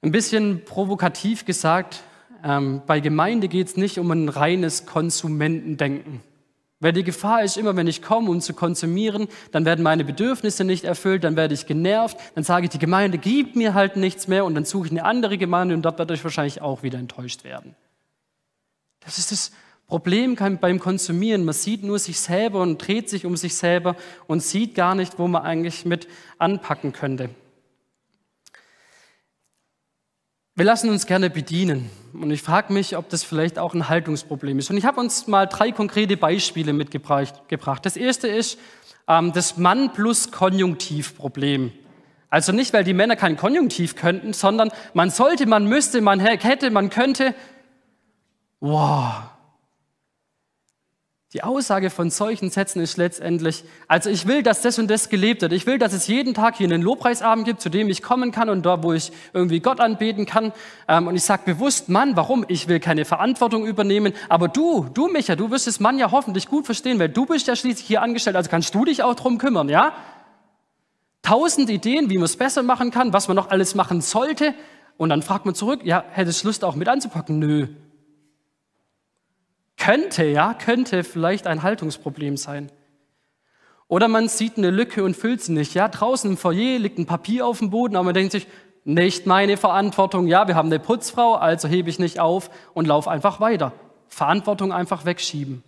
Ein 0.00 0.12
bisschen 0.12 0.64
provokativ 0.64 1.44
gesagt, 1.44 2.04
ähm, 2.44 2.82
bei 2.86 3.00
Gemeinde 3.00 3.48
geht 3.48 3.66
es 3.66 3.76
nicht 3.76 3.98
um 3.98 4.12
ein 4.12 4.28
reines 4.28 4.86
Konsumentendenken. 4.86 6.20
Weil 6.82 6.92
die 6.92 7.04
Gefahr 7.04 7.44
ist 7.44 7.56
immer, 7.56 7.76
wenn 7.76 7.86
ich 7.86 8.02
komme, 8.02 8.28
um 8.28 8.40
zu 8.40 8.54
konsumieren, 8.54 9.28
dann 9.52 9.64
werden 9.64 9.84
meine 9.84 10.04
Bedürfnisse 10.04 10.64
nicht 10.64 10.82
erfüllt, 10.82 11.22
dann 11.22 11.36
werde 11.36 11.54
ich 11.54 11.66
genervt, 11.66 12.16
dann 12.34 12.42
sage 12.42 12.64
ich, 12.64 12.70
die 12.70 12.80
Gemeinde 12.80 13.18
gibt 13.18 13.54
mir 13.54 13.72
halt 13.72 13.94
nichts 13.94 14.26
mehr 14.26 14.44
und 14.44 14.56
dann 14.56 14.64
suche 14.64 14.86
ich 14.86 14.90
eine 14.90 15.04
andere 15.04 15.38
Gemeinde 15.38 15.76
und 15.76 15.82
dort 15.82 16.00
werde 16.00 16.12
ich 16.14 16.24
wahrscheinlich 16.24 16.60
auch 16.60 16.82
wieder 16.82 16.98
enttäuscht 16.98 17.44
werden. 17.44 17.76
Das 18.98 19.18
ist 19.18 19.30
das 19.30 19.52
Problem 19.86 20.34
beim 20.34 20.80
Konsumieren. 20.80 21.44
Man 21.44 21.54
sieht 21.54 21.84
nur 21.84 22.00
sich 22.00 22.18
selber 22.18 22.60
und 22.62 22.84
dreht 22.84 23.08
sich 23.08 23.26
um 23.26 23.36
sich 23.36 23.54
selber 23.54 23.94
und 24.26 24.42
sieht 24.42 24.74
gar 24.74 24.96
nicht, 24.96 25.20
wo 25.20 25.28
man 25.28 25.42
eigentlich 25.42 25.84
mit 25.84 26.08
anpacken 26.38 26.92
könnte. 26.92 27.30
Wir 30.62 30.66
lassen 30.66 30.90
uns 30.90 31.06
gerne 31.06 31.28
bedienen. 31.28 31.90
Und 32.12 32.30
ich 32.30 32.40
frage 32.40 32.72
mich, 32.72 32.96
ob 32.96 33.08
das 33.08 33.24
vielleicht 33.24 33.58
auch 33.58 33.74
ein 33.74 33.88
Haltungsproblem 33.88 34.60
ist. 34.60 34.70
Und 34.70 34.76
ich 34.76 34.84
habe 34.84 35.00
uns 35.00 35.26
mal 35.26 35.46
drei 35.46 35.72
konkrete 35.72 36.16
Beispiele 36.16 36.72
mitgebracht. 36.72 37.34
Das 37.82 37.96
erste 37.96 38.28
ist 38.28 38.60
ähm, 39.08 39.32
das 39.32 39.56
Mann 39.56 39.92
plus 39.92 40.30
Konjunktivproblem. 40.30 41.72
Also 42.30 42.52
nicht, 42.52 42.72
weil 42.72 42.84
die 42.84 42.94
Männer 42.94 43.16
kein 43.16 43.36
Konjunktiv 43.36 43.96
könnten, 43.96 44.34
sondern 44.34 44.70
man 44.94 45.10
sollte, 45.10 45.46
man 45.46 45.66
müsste, 45.66 46.00
man 46.00 46.20
hätte, 46.20 46.70
man 46.70 46.90
könnte. 46.90 47.34
Wow, 48.60 49.14
die 51.32 51.42
Aussage 51.42 51.88
von 51.88 52.10
solchen 52.10 52.50
Sätzen 52.50 52.82
ist 52.82 52.98
letztendlich, 52.98 53.64
also 53.88 54.10
ich 54.10 54.26
will, 54.26 54.42
dass 54.42 54.60
das 54.60 54.78
und 54.78 54.90
das 54.90 55.08
gelebt 55.08 55.40
wird. 55.40 55.54
Ich 55.54 55.66
will, 55.66 55.78
dass 55.78 55.94
es 55.94 56.06
jeden 56.06 56.34
Tag 56.34 56.56
hier 56.56 56.66
einen 56.66 56.82
Lobpreisabend 56.82 57.46
gibt, 57.46 57.62
zu 57.62 57.70
dem 57.70 57.88
ich 57.88 58.02
kommen 58.02 58.32
kann 58.32 58.50
und 58.50 58.66
da, 58.66 58.82
wo 58.82 58.92
ich 58.92 59.12
irgendwie 59.32 59.60
Gott 59.60 59.80
anbeten 59.80 60.26
kann. 60.26 60.52
Ähm, 60.88 61.06
und 61.06 61.14
ich 61.14 61.22
sage 61.22 61.42
bewusst, 61.46 61.88
Mann, 61.88 62.16
warum? 62.16 62.44
Ich 62.48 62.68
will 62.68 62.80
keine 62.80 63.06
Verantwortung 63.06 63.64
übernehmen. 63.64 64.12
Aber 64.28 64.48
du, 64.48 64.86
du 64.92 65.08
Micha, 65.08 65.34
du 65.34 65.50
wirst 65.50 65.66
es 65.68 65.80
Mann 65.80 65.98
ja 65.98 66.10
hoffentlich 66.10 66.48
gut 66.48 66.66
verstehen, 66.66 66.98
weil 66.98 67.08
du 67.08 67.24
bist 67.24 67.46
ja 67.46 67.56
schließlich 67.56 67.86
hier 67.86 68.02
angestellt, 68.02 68.36
also 68.36 68.50
kannst 68.50 68.74
du 68.74 68.84
dich 68.84 69.02
auch 69.02 69.14
drum 69.14 69.38
kümmern, 69.38 69.70
ja? 69.70 69.94
Tausend 71.22 71.70
Ideen, 71.70 72.10
wie 72.10 72.16
man 72.16 72.24
es 72.24 72.36
besser 72.36 72.62
machen 72.62 72.90
kann, 72.90 73.14
was 73.14 73.28
man 73.28 73.36
noch 73.36 73.48
alles 73.48 73.74
machen 73.74 74.02
sollte. 74.02 74.52
Und 74.98 75.08
dann 75.08 75.22
fragt 75.22 75.46
man 75.46 75.54
zurück, 75.54 75.80
ja, 75.82 76.04
hättest 76.10 76.42
du 76.42 76.48
Lust 76.48 76.62
auch 76.62 76.74
mit 76.74 76.88
anzupacken? 76.88 77.38
Nö, 77.38 77.68
könnte, 79.82 80.24
ja, 80.24 80.54
könnte 80.54 81.02
vielleicht 81.02 81.46
ein 81.48 81.62
Haltungsproblem 81.64 82.36
sein. 82.36 82.70
Oder 83.88 84.06
man 84.06 84.28
sieht 84.28 84.56
eine 84.56 84.70
Lücke 84.70 85.02
und 85.02 85.16
füllt 85.16 85.42
sie 85.42 85.52
nicht. 85.52 85.74
Ja, 85.74 85.88
draußen 85.88 86.30
im 86.30 86.36
Foyer 86.36 86.78
liegt 86.78 86.98
ein 86.98 87.06
Papier 87.06 87.46
auf 87.46 87.58
dem 87.58 87.70
Boden, 87.70 87.96
aber 87.96 88.04
man 88.04 88.14
denkt 88.14 88.32
sich, 88.32 88.46
Nicht 88.84 89.26
meine 89.26 89.56
Verantwortung. 89.56 90.26
Ja, 90.26 90.48
wir 90.48 90.56
haben 90.56 90.66
eine 90.68 90.80
Putzfrau, 90.80 91.34
also 91.34 91.68
hebe 91.68 91.88
ich 91.88 91.98
nicht 91.98 92.18
auf 92.18 92.50
und 92.74 92.88
laufe 92.88 93.10
einfach 93.10 93.38
weiter. 93.40 93.72
Verantwortung 94.08 94.72
einfach 94.72 95.04
wegschieben. 95.04 95.62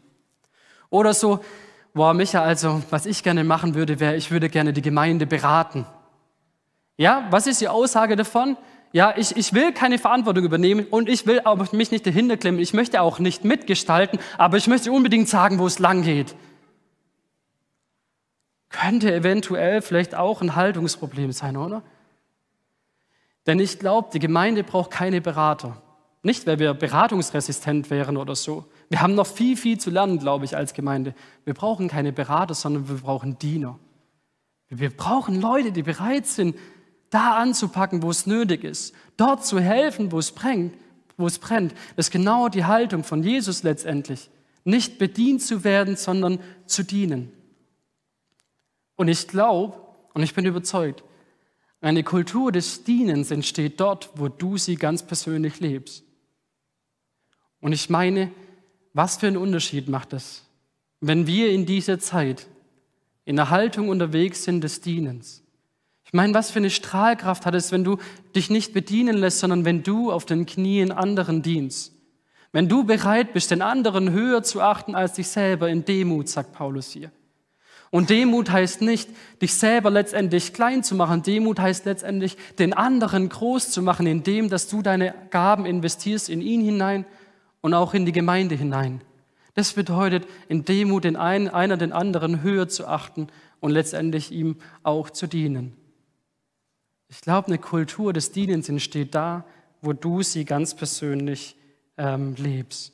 Oder 0.91 1.15
so, 1.15 1.41
boah, 1.93 2.13
Micha, 2.13 2.43
also 2.43 2.83
was 2.91 3.07
ich 3.07 3.23
gerne 3.23 3.45
machen 3.45 3.75
würde, 3.75 4.01
wäre, 4.01 4.17
ich 4.17 4.31
würde 4.31 4.49
gerne 4.49 4.73
die 4.73 4.83
Gemeinde 4.83 5.27
beraten. 5.27 5.87
Ja, 6.97 7.27
was 7.31 7.47
ist 7.47 7.61
die 7.61 7.69
Aussage 7.69 8.17
davon? 8.17 8.57
Ja, 8.95 9.13
ich, 9.17 9.37
ich 9.37 9.53
will 9.53 9.73
keine 9.73 9.99
Verantwortung 9.99 10.45
übernehmen 10.45 10.87
und 10.89 11.09
ich 11.09 11.27
will 11.27 11.41
auch 11.45 11.73
mich 11.73 11.91
nicht 11.91 12.07
dahinter 12.07 12.37
klemmen. 12.37 12.61
Ich 12.61 12.75
möchte 12.75 13.03
auch 13.03 13.19
nicht 13.19 13.45
mitgestalten, 13.45 14.21
aber 14.39 14.57
ich 14.57 14.69
möchte 14.69 14.93
unbedingt 14.93 15.29
sagen, 15.29 15.59
wo 15.59 15.67
es 15.67 15.81
lang 15.81 16.03
geht. 16.03 16.37
Könnte 18.69 19.13
eventuell 19.13 19.83
vielleicht 19.83 20.15
auch 20.15 20.43
ein 20.43 20.55
Haltungsproblem 20.55 21.33
sein, 21.33 21.57
oder? 21.57 21.83
Denn 23.49 23.59
ich 23.59 23.81
glaube, 23.81 24.11
die 24.13 24.21
Gemeinde 24.21 24.63
braucht 24.63 24.93
keine 24.93 25.21
Berater. 25.21 25.83
Nicht, 26.23 26.47
weil 26.47 26.61
wir 26.61 26.73
beratungsresistent 26.73 27.91
wären 27.91 28.17
oder 28.17 28.37
so. 28.37 28.65
Wir 28.91 29.01
haben 29.01 29.17
noch 29.17 29.27
viel, 29.27 29.57
viel 29.57 29.77
zu 29.77 29.91
lernen, 29.91 30.21
glaube 30.21 30.45
ich, 30.45 30.57
als 30.57 30.73
Gemeinde. 30.73 31.17
Wir 31.45 31.55
brauchen 31.55 31.89
keine 31.89 32.13
Berater, 32.13 32.55
sondern 32.55 32.89
wir 32.89 32.99
brauchen 32.99 33.41
Diener. 33.41 33.77
Wir 34.69 34.91
brauchen 34.91 35.41
Leute, 35.41 35.73
die 35.73 35.83
bereit 35.83 36.27
sind, 36.27 36.57
da 37.15 37.37
anzupacken, 37.37 38.03
wo 38.03 38.11
es 38.11 38.27
nötig 38.27 38.65
ist, 38.65 38.95
dort 39.17 39.47
zu 39.47 39.61
helfen, 39.61 40.11
wo 40.11 40.19
es 40.19 40.33
brennt, 40.33 40.75
wo 41.17 41.27
es 41.27 41.39
brennt. 41.39 41.73
Ist 41.97 42.11
genau 42.11 42.49
die 42.49 42.65
Haltung 42.65 43.05
von 43.05 43.23
Jesus 43.23 43.63
letztendlich. 43.63 44.31
Nicht 44.65 44.99
bedient 44.99 45.43
zu 45.43 45.63
werden, 45.63 45.97
sondern 45.97 46.41
zu 46.67 46.83
dienen. 46.83 47.31
Und 48.97 49.09
ich 49.09 49.29
glaube 49.29 49.81
und 50.13 50.23
ich 50.23 50.35
bin 50.35 50.47
überzeugt, 50.47 51.05
eine 51.81 52.03
Kultur 52.03 52.51
des 52.51 52.85
Dienens 52.85 53.31
entsteht 53.31 53.79
dort, 53.79 54.11
wo 54.15 54.29
du 54.29 54.57
sie 54.57 54.77
ganz 54.77 55.03
persönlich 55.03 55.61
lebst. 55.61 56.03
Und 57.61 57.73
ich 57.73 57.91
meine, 57.91 58.31
was 58.93 59.19
für 59.19 59.27
einen 59.27 59.37
Unterschied 59.37 59.89
macht 59.89 60.15
es, 60.15 60.45
wenn 61.01 61.27
wir 61.27 61.51
in 61.51 61.67
dieser 61.67 61.99
Zeit 61.99 62.47
in 63.25 63.37
der 63.37 63.51
Haltung 63.51 63.89
unterwegs 63.89 64.45
sind 64.45 64.63
des 64.63 64.81
Dienens? 64.81 65.44
Ich 66.15 66.17
meine, 66.17 66.33
was 66.33 66.53
für 66.53 66.61
eine 66.61 66.71
Strahlkraft 66.71 67.45
hat 67.45 67.57
es, 67.57 67.73
wenn 67.73 67.83
du 67.83 67.99
dich 68.37 68.49
nicht 68.49 68.73
bedienen 68.73 69.17
lässt, 69.17 69.41
sondern 69.41 69.65
wenn 69.65 69.83
du 69.83 70.13
auf 70.13 70.25
den 70.25 70.47
Knien 70.47 70.93
anderen 70.93 71.43
dienst? 71.43 71.93
Wenn 72.53 72.69
du 72.69 72.85
bereit 72.85 73.33
bist, 73.33 73.51
den 73.51 73.63
anderen 73.63 74.13
höher 74.13 74.45
zu 74.45 74.63
achten 74.63 74.95
als 74.95 75.15
dich 75.15 75.27
selber 75.27 75.69
in 75.69 75.85
Demut, 75.85 76.29
sagt 76.29 76.53
Paulus 76.53 76.93
hier. 76.93 77.11
Und 77.91 78.11
Demut 78.11 78.49
heißt 78.49 78.81
nicht, 78.81 79.11
dich 79.43 79.55
selber 79.55 79.91
letztendlich 79.91 80.53
klein 80.53 80.85
zu 80.85 80.95
machen. 80.95 81.25
Demut 81.25 81.59
heißt 81.59 81.85
letztendlich, 81.85 82.37
den 82.61 82.75
anderen 82.75 83.29
groß 83.29 83.73
zu 83.73 83.83
machen, 83.83 84.07
indem, 84.07 84.49
dass 84.49 84.69
du 84.69 84.83
deine 84.83 85.17
Gaben 85.31 85.67
investierst 85.67 86.29
in 86.29 86.43
ihn 86.43 86.61
hinein 86.61 87.07
und 87.61 87.75
auch 87.75 87.93
in 87.93 88.07
die 88.07 88.13
Gemeinde 88.13 88.55
hinein. 88.55 89.01
Das 89.55 89.73
bedeutet, 89.73 90.29
in 90.47 90.65
Demut 90.65 91.03
den 91.03 91.17
einen, 91.17 91.49
einer 91.49 91.77
den 91.77 91.91
anderen 91.91 92.43
höher 92.43 92.69
zu 92.69 92.87
achten 92.87 93.27
und 93.59 93.73
letztendlich 93.73 94.31
ihm 94.31 94.59
auch 94.85 95.11
zu 95.11 95.27
dienen. 95.27 95.77
Ich 97.15 97.21
glaube, 97.21 97.47
eine 97.47 97.59
Kultur 97.59 98.13
des 98.13 98.33
Dienens 98.33 98.69
entsteht 98.69 99.15
da, 99.15 99.45
wo 99.81 99.93
du 99.93 100.25
sie 100.25 100.45
ganz 100.45 100.75
persönlich 100.75 101.55
ähm, 101.97 102.35
lebst. 102.37 102.93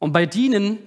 Und 0.00 0.12
bei 0.12 0.26
Dienen, 0.26 0.78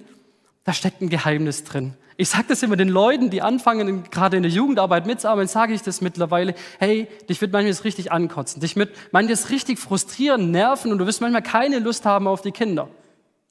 da 0.62 0.74
steckt 0.74 1.00
ein 1.00 1.08
Geheimnis 1.08 1.64
drin. 1.64 1.94
Ich 2.18 2.28
sage 2.28 2.44
das 2.48 2.62
immer 2.62 2.76
den 2.76 2.90
Leuten, 2.90 3.30
die 3.30 3.40
anfangen, 3.40 4.04
gerade 4.10 4.36
in 4.36 4.42
der 4.42 4.52
Jugendarbeit 4.52 5.06
mitzuarbeiten, 5.06 5.48
sage 5.48 5.72
ich 5.72 5.80
das 5.80 6.02
mittlerweile, 6.02 6.54
hey, 6.78 7.08
dich 7.30 7.40
wird 7.40 7.50
manches 7.50 7.84
richtig 7.84 8.12
ankotzen, 8.12 8.60
dich 8.60 8.76
wird 8.76 8.94
manches 9.10 9.48
richtig 9.48 9.78
frustrieren, 9.78 10.50
nerven 10.50 10.92
und 10.92 10.98
du 10.98 11.06
wirst 11.06 11.22
manchmal 11.22 11.42
keine 11.42 11.78
Lust 11.78 12.04
haben 12.04 12.28
auf 12.28 12.42
die 12.42 12.52
Kinder. 12.52 12.90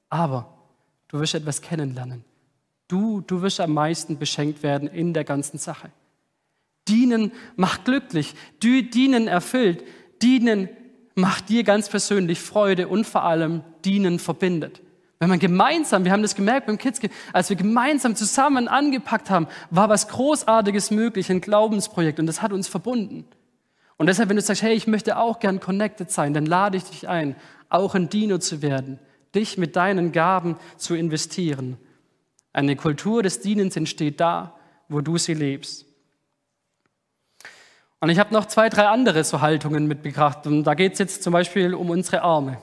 Aber 0.08 0.54
du 1.08 1.18
wirst 1.18 1.34
etwas 1.34 1.60
kennenlernen. 1.60 2.24
Du, 2.86 3.22
du 3.22 3.42
wirst 3.42 3.58
am 3.58 3.74
meisten 3.74 4.18
beschenkt 4.18 4.62
werden 4.62 4.88
in 4.88 5.14
der 5.14 5.24
ganzen 5.24 5.58
Sache. 5.58 5.90
Dienen 6.88 7.32
macht 7.56 7.84
glücklich, 7.84 8.34
dienen 8.62 9.28
erfüllt, 9.28 9.84
dienen 10.22 10.68
macht 11.14 11.48
dir 11.48 11.64
ganz 11.64 11.88
persönlich 11.88 12.40
Freude 12.40 12.88
und 12.88 13.06
vor 13.06 13.24
allem 13.24 13.62
dienen 13.84 14.18
verbindet. 14.18 14.82
Wenn 15.18 15.30
man 15.30 15.38
gemeinsam, 15.38 16.04
wir 16.04 16.12
haben 16.12 16.22
das 16.22 16.34
gemerkt 16.34 16.66
beim 16.66 16.76
Kids, 16.76 17.00
als 17.32 17.48
wir 17.48 17.56
gemeinsam 17.56 18.14
zusammen 18.14 18.68
angepackt 18.68 19.30
haben, 19.30 19.46
war 19.70 19.88
was 19.88 20.08
Großartiges 20.08 20.90
möglich, 20.90 21.30
ein 21.30 21.40
Glaubensprojekt 21.40 22.20
und 22.20 22.26
das 22.26 22.42
hat 22.42 22.52
uns 22.52 22.68
verbunden. 22.68 23.24
Und 23.96 24.08
deshalb, 24.08 24.28
wenn 24.28 24.36
du 24.36 24.42
sagst, 24.42 24.62
hey, 24.62 24.74
ich 24.74 24.86
möchte 24.86 25.16
auch 25.16 25.38
gern 25.38 25.58
connected 25.58 26.10
sein, 26.10 26.34
dann 26.34 26.44
lade 26.44 26.76
ich 26.76 26.84
dich 26.84 27.08
ein, 27.08 27.34
auch 27.70 27.94
ein 27.94 28.10
Diener 28.10 28.40
zu 28.40 28.60
werden, 28.60 28.98
dich 29.34 29.56
mit 29.56 29.74
deinen 29.74 30.12
Gaben 30.12 30.56
zu 30.76 30.94
investieren. 30.94 31.78
Eine 32.52 32.76
Kultur 32.76 33.22
des 33.22 33.40
Dienens 33.40 33.74
entsteht 33.74 34.20
da, 34.20 34.54
wo 34.88 35.00
du 35.00 35.16
sie 35.16 35.34
lebst. 35.34 35.85
Und 38.00 38.10
ich 38.10 38.18
habe 38.18 38.34
noch 38.34 38.46
zwei, 38.46 38.68
drei 38.68 38.88
andere 38.88 39.24
so 39.24 39.40
Haltungen 39.40 39.86
mitgebracht. 39.86 40.46
Und 40.46 40.64
da 40.64 40.74
geht 40.74 40.94
es 40.94 40.98
jetzt 40.98 41.22
zum 41.22 41.32
Beispiel 41.32 41.74
um 41.74 41.90
unsere 41.90 42.22
Arme. 42.22 42.58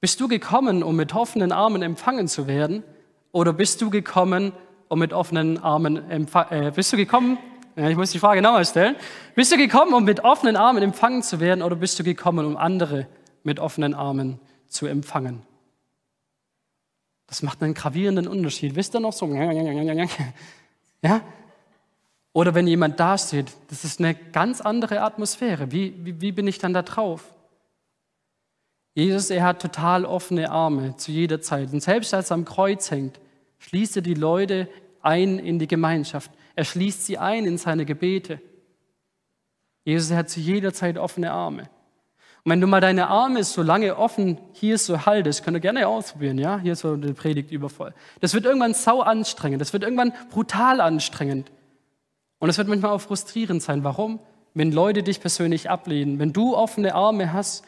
Bist 0.00 0.20
du 0.20 0.28
gekommen, 0.28 0.82
um 0.82 0.94
mit 0.94 1.14
offenen 1.14 1.52
Armen 1.52 1.82
empfangen 1.82 2.28
zu 2.28 2.46
werden? 2.46 2.84
Oder 3.32 3.52
bist 3.52 3.80
du 3.82 3.90
gekommen, 3.90 4.52
um 4.88 4.98
mit 4.98 5.12
offenen 5.12 5.58
Armen 5.62 6.10
empfangen? 6.10 6.68
Äh, 6.68 6.70
bist 6.70 6.92
du 6.92 6.96
gekommen? 6.96 7.38
Ja, 7.74 7.88
ich 7.90 7.96
muss 7.96 8.12
die 8.12 8.18
Frage 8.18 8.40
nochmal 8.40 8.64
stellen. 8.64 8.96
Bist 9.34 9.52
du 9.52 9.56
gekommen, 9.56 9.92
um 9.92 10.04
mit 10.04 10.24
offenen 10.24 10.56
Armen 10.56 10.82
empfangen 10.82 11.22
zu 11.22 11.40
werden? 11.40 11.62
Oder 11.62 11.76
bist 11.76 11.98
du 11.98 12.04
gekommen, 12.04 12.46
um 12.46 12.56
andere 12.56 13.06
mit 13.42 13.58
offenen 13.58 13.94
Armen 13.94 14.40
zu 14.68 14.86
empfangen? 14.86 15.42
Das 17.26 17.42
macht 17.42 17.62
einen 17.62 17.74
gravierenden 17.74 18.28
Unterschied. 18.28 18.76
Wisst 18.76 18.94
ihr 18.94 19.00
noch 19.00 19.12
so? 19.12 19.26
Ja? 21.02 21.20
Oder 22.36 22.54
wenn 22.54 22.66
jemand 22.66 23.00
da 23.00 23.16
steht, 23.16 23.56
das 23.68 23.82
ist 23.82 23.98
eine 23.98 24.14
ganz 24.14 24.60
andere 24.60 25.00
Atmosphäre. 25.00 25.72
Wie, 25.72 25.94
wie, 26.04 26.20
wie 26.20 26.32
bin 26.32 26.46
ich 26.46 26.58
dann 26.58 26.74
da 26.74 26.82
drauf? 26.82 27.24
Jesus, 28.92 29.30
er 29.30 29.42
hat 29.42 29.62
total 29.62 30.04
offene 30.04 30.50
Arme 30.50 30.94
zu 30.98 31.12
jeder 31.12 31.40
Zeit. 31.40 31.72
Und 31.72 31.82
selbst 31.82 32.12
als 32.12 32.30
er 32.30 32.34
am 32.34 32.44
Kreuz 32.44 32.90
hängt, 32.90 33.18
schließt 33.60 33.96
er 33.96 34.02
die 34.02 34.12
Leute 34.12 34.68
ein 35.00 35.38
in 35.38 35.58
die 35.58 35.66
Gemeinschaft. 35.66 36.30
Er 36.54 36.64
schließt 36.64 37.06
sie 37.06 37.16
ein 37.16 37.46
in 37.46 37.56
seine 37.56 37.86
Gebete. 37.86 38.38
Jesus, 39.86 40.10
er 40.10 40.18
hat 40.18 40.28
zu 40.28 40.40
jeder 40.40 40.74
Zeit 40.74 40.98
offene 40.98 41.32
Arme. 41.32 41.70
Und 42.44 42.52
wenn 42.52 42.60
du 42.60 42.66
mal 42.66 42.82
deine 42.82 43.08
Arme 43.08 43.44
so 43.44 43.62
lange 43.62 43.96
offen 43.96 44.36
hier 44.52 44.76
so 44.76 45.06
haltest, 45.06 45.42
könnt 45.42 45.56
ihr 45.56 45.60
gerne 45.60 45.88
ausprobieren, 45.88 46.36
ja? 46.36 46.58
Hier 46.58 46.76
so 46.76 46.92
eine 46.92 47.14
Predigt 47.14 47.50
übervoll. 47.50 47.94
Das 48.20 48.34
wird 48.34 48.44
irgendwann 48.44 48.74
sau 48.74 49.00
anstrengend. 49.00 49.62
Das 49.62 49.72
wird 49.72 49.84
irgendwann 49.84 50.12
brutal 50.28 50.82
anstrengend. 50.82 51.50
Und 52.38 52.48
es 52.48 52.58
wird 52.58 52.68
manchmal 52.68 52.92
auch 52.92 53.00
frustrierend 53.00 53.62
sein. 53.62 53.84
Warum? 53.84 54.20
Wenn 54.54 54.72
Leute 54.72 55.02
dich 55.02 55.20
persönlich 55.20 55.70
ablehnen. 55.70 56.18
Wenn 56.18 56.32
du 56.32 56.56
offene 56.56 56.94
Arme 56.94 57.32
hast, 57.32 57.64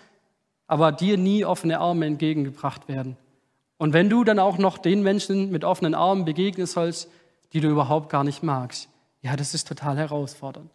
aber 0.66 0.92
dir 0.92 1.16
nie 1.16 1.44
offene 1.44 1.80
Arme 1.80 2.06
entgegengebracht 2.06 2.88
werden. 2.88 3.16
Und 3.78 3.92
wenn 3.92 4.10
du 4.10 4.24
dann 4.24 4.38
auch 4.38 4.58
noch 4.58 4.78
den 4.78 5.02
Menschen 5.02 5.50
mit 5.50 5.64
offenen 5.64 5.94
Armen 5.94 6.24
begegnen 6.24 6.66
sollst, 6.66 7.10
die 7.52 7.60
du 7.60 7.68
überhaupt 7.68 8.10
gar 8.10 8.24
nicht 8.24 8.42
magst, 8.42 8.88
ja, 9.22 9.36
das 9.36 9.54
ist 9.54 9.66
total 9.66 9.96
herausfordernd. 9.96 10.70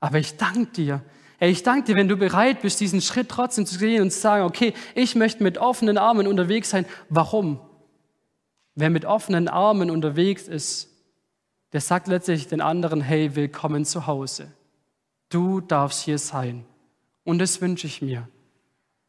Aber 0.00 0.18
ich 0.18 0.36
danke 0.36 0.66
dir. 0.66 1.02
Hey, 1.38 1.50
ich 1.50 1.62
danke 1.62 1.86
dir, 1.86 1.96
wenn 1.96 2.08
du 2.08 2.16
bereit 2.16 2.62
bist, 2.62 2.80
diesen 2.80 3.00
Schritt 3.00 3.28
trotzdem 3.28 3.66
zu 3.66 3.78
gehen 3.78 4.02
und 4.02 4.10
zu 4.10 4.20
sagen, 4.20 4.44
okay, 4.44 4.74
ich 4.94 5.14
möchte 5.14 5.42
mit 5.42 5.58
offenen 5.58 5.98
Armen 5.98 6.26
unterwegs 6.26 6.70
sein. 6.70 6.84
Warum? 7.08 7.58
Wer 8.74 8.90
mit 8.90 9.04
offenen 9.04 9.48
Armen 9.48 9.90
unterwegs 9.90 10.48
ist, 10.48 10.93
der 11.74 11.80
sagt 11.80 12.06
letztlich 12.06 12.46
den 12.46 12.60
anderen, 12.60 13.00
hey, 13.00 13.34
willkommen 13.34 13.84
zu 13.84 14.06
Hause. 14.06 14.46
Du 15.28 15.60
darfst 15.60 16.04
hier 16.04 16.18
sein. 16.18 16.64
Und 17.24 17.40
das 17.40 17.60
wünsche 17.60 17.88
ich 17.88 18.00
mir. 18.00 18.28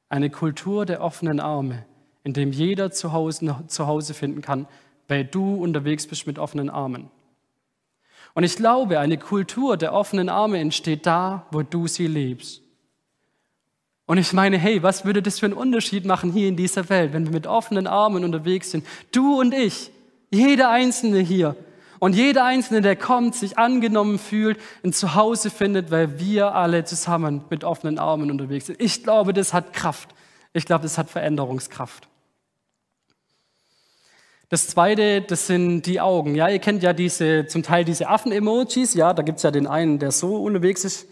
Eine 0.09 0.31
Kultur 0.31 0.87
der 0.87 1.01
offenen 1.01 1.39
Arme, 1.39 1.85
in 2.23 2.33
dem 2.33 2.51
jeder 2.51 2.89
zu 2.89 3.13
Hause, 3.13 3.55
zu 3.67 3.85
Hause 3.85 4.15
finden 4.15 4.41
kann, 4.41 4.67
weil 5.07 5.25
du 5.25 5.61
unterwegs 5.61 6.07
bist 6.07 6.25
mit 6.25 6.39
offenen 6.39 6.71
Armen. 6.71 7.11
Und 8.33 8.43
ich 8.43 8.55
glaube, 8.55 8.97
eine 8.97 9.19
Kultur 9.19 9.77
der 9.77 9.93
offenen 9.93 10.27
Arme 10.27 10.57
entsteht 10.57 11.05
da, 11.05 11.45
wo 11.51 11.61
du 11.61 11.85
sie 11.87 12.07
lebst. 12.07 12.63
Und 14.07 14.17
ich 14.17 14.33
meine, 14.33 14.57
hey, 14.57 14.81
was 14.81 15.05
würde 15.05 15.21
das 15.21 15.37
für 15.37 15.45
einen 15.45 15.53
Unterschied 15.53 16.05
machen 16.05 16.31
hier 16.31 16.47
in 16.47 16.55
dieser 16.55 16.89
Welt, 16.89 17.13
wenn 17.13 17.25
wir 17.25 17.31
mit 17.31 17.45
offenen 17.45 17.85
Armen 17.85 18.23
unterwegs 18.23 18.71
sind? 18.71 18.87
Du 19.11 19.39
und 19.39 19.53
ich, 19.53 19.91
jeder 20.31 20.71
Einzelne 20.71 21.19
hier, 21.19 21.55
und 22.05 22.13
jeder 22.13 22.45
Einzelne, 22.45 22.81
der 22.81 22.95
kommt, 22.95 23.33
sich 23.33 23.57
angenommen 23.57 24.19
fühlt, 24.19 24.59
ein 24.83 24.93
Zuhause 24.93 25.49
findet, 25.49 25.89
weil 25.89 26.19
wir 26.19 26.53
alle 26.53 26.83
zusammen 26.83 27.43
mit 27.49 27.63
offenen 27.63 27.97
Armen 27.97 28.29
unterwegs 28.29 28.67
sind. 28.67 28.79
Ich 28.79 29.01
glaube, 29.01 29.33
das 29.33 29.53
hat 29.53 29.73
Kraft. 29.73 30.13
Ich 30.53 30.67
glaube, 30.67 30.83
das 30.83 30.99
hat 30.99 31.09
Veränderungskraft. 31.09 32.07
Das 34.49 34.67
zweite, 34.67 35.23
das 35.23 35.47
sind 35.47 35.87
die 35.87 35.99
Augen. 35.99 36.35
Ja, 36.35 36.47
ihr 36.47 36.59
kennt 36.59 36.83
ja 36.83 36.93
diese, 36.93 37.47
zum 37.47 37.63
Teil 37.63 37.85
diese 37.85 38.07
Affen-Emojis. 38.07 38.93
Ja, 38.93 39.11
da 39.15 39.23
gibt 39.23 39.37
es 39.37 39.43
ja 39.43 39.49
den 39.49 39.65
einen, 39.65 39.97
der 39.97 40.11
so 40.11 40.35
unterwegs 40.35 40.85
ist. 40.85 41.07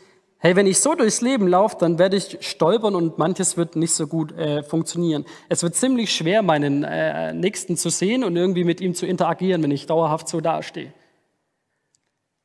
Hey, 0.45 0.57
wenn 0.57 0.67
ich 0.67 0.79
so 0.79 0.93
durchs 0.93 1.21
Leben 1.21 1.47
laufe, 1.47 1.77
dann 1.79 1.97
werde 1.97 2.17
ich 2.17 2.37
stolpern 2.41 2.95
und 2.95 3.17
manches 3.17 3.55
wird 3.55 3.77
nicht 3.77 3.93
so 3.93 4.07
gut 4.07 4.33
äh, 4.33 4.61
funktionieren. 4.61 5.23
Es 5.47 5.63
wird 5.63 5.73
ziemlich 5.73 6.13
schwer, 6.13 6.41
meinen 6.41 6.83
äh, 6.83 7.33
Nächsten 7.33 7.77
zu 7.77 7.89
sehen 7.89 8.25
und 8.25 8.35
irgendwie 8.35 8.65
mit 8.65 8.81
ihm 8.81 8.93
zu 8.93 9.05
interagieren, 9.05 9.63
wenn 9.63 9.71
ich 9.71 9.85
dauerhaft 9.85 10.27
so 10.27 10.41
dastehe. 10.41 10.91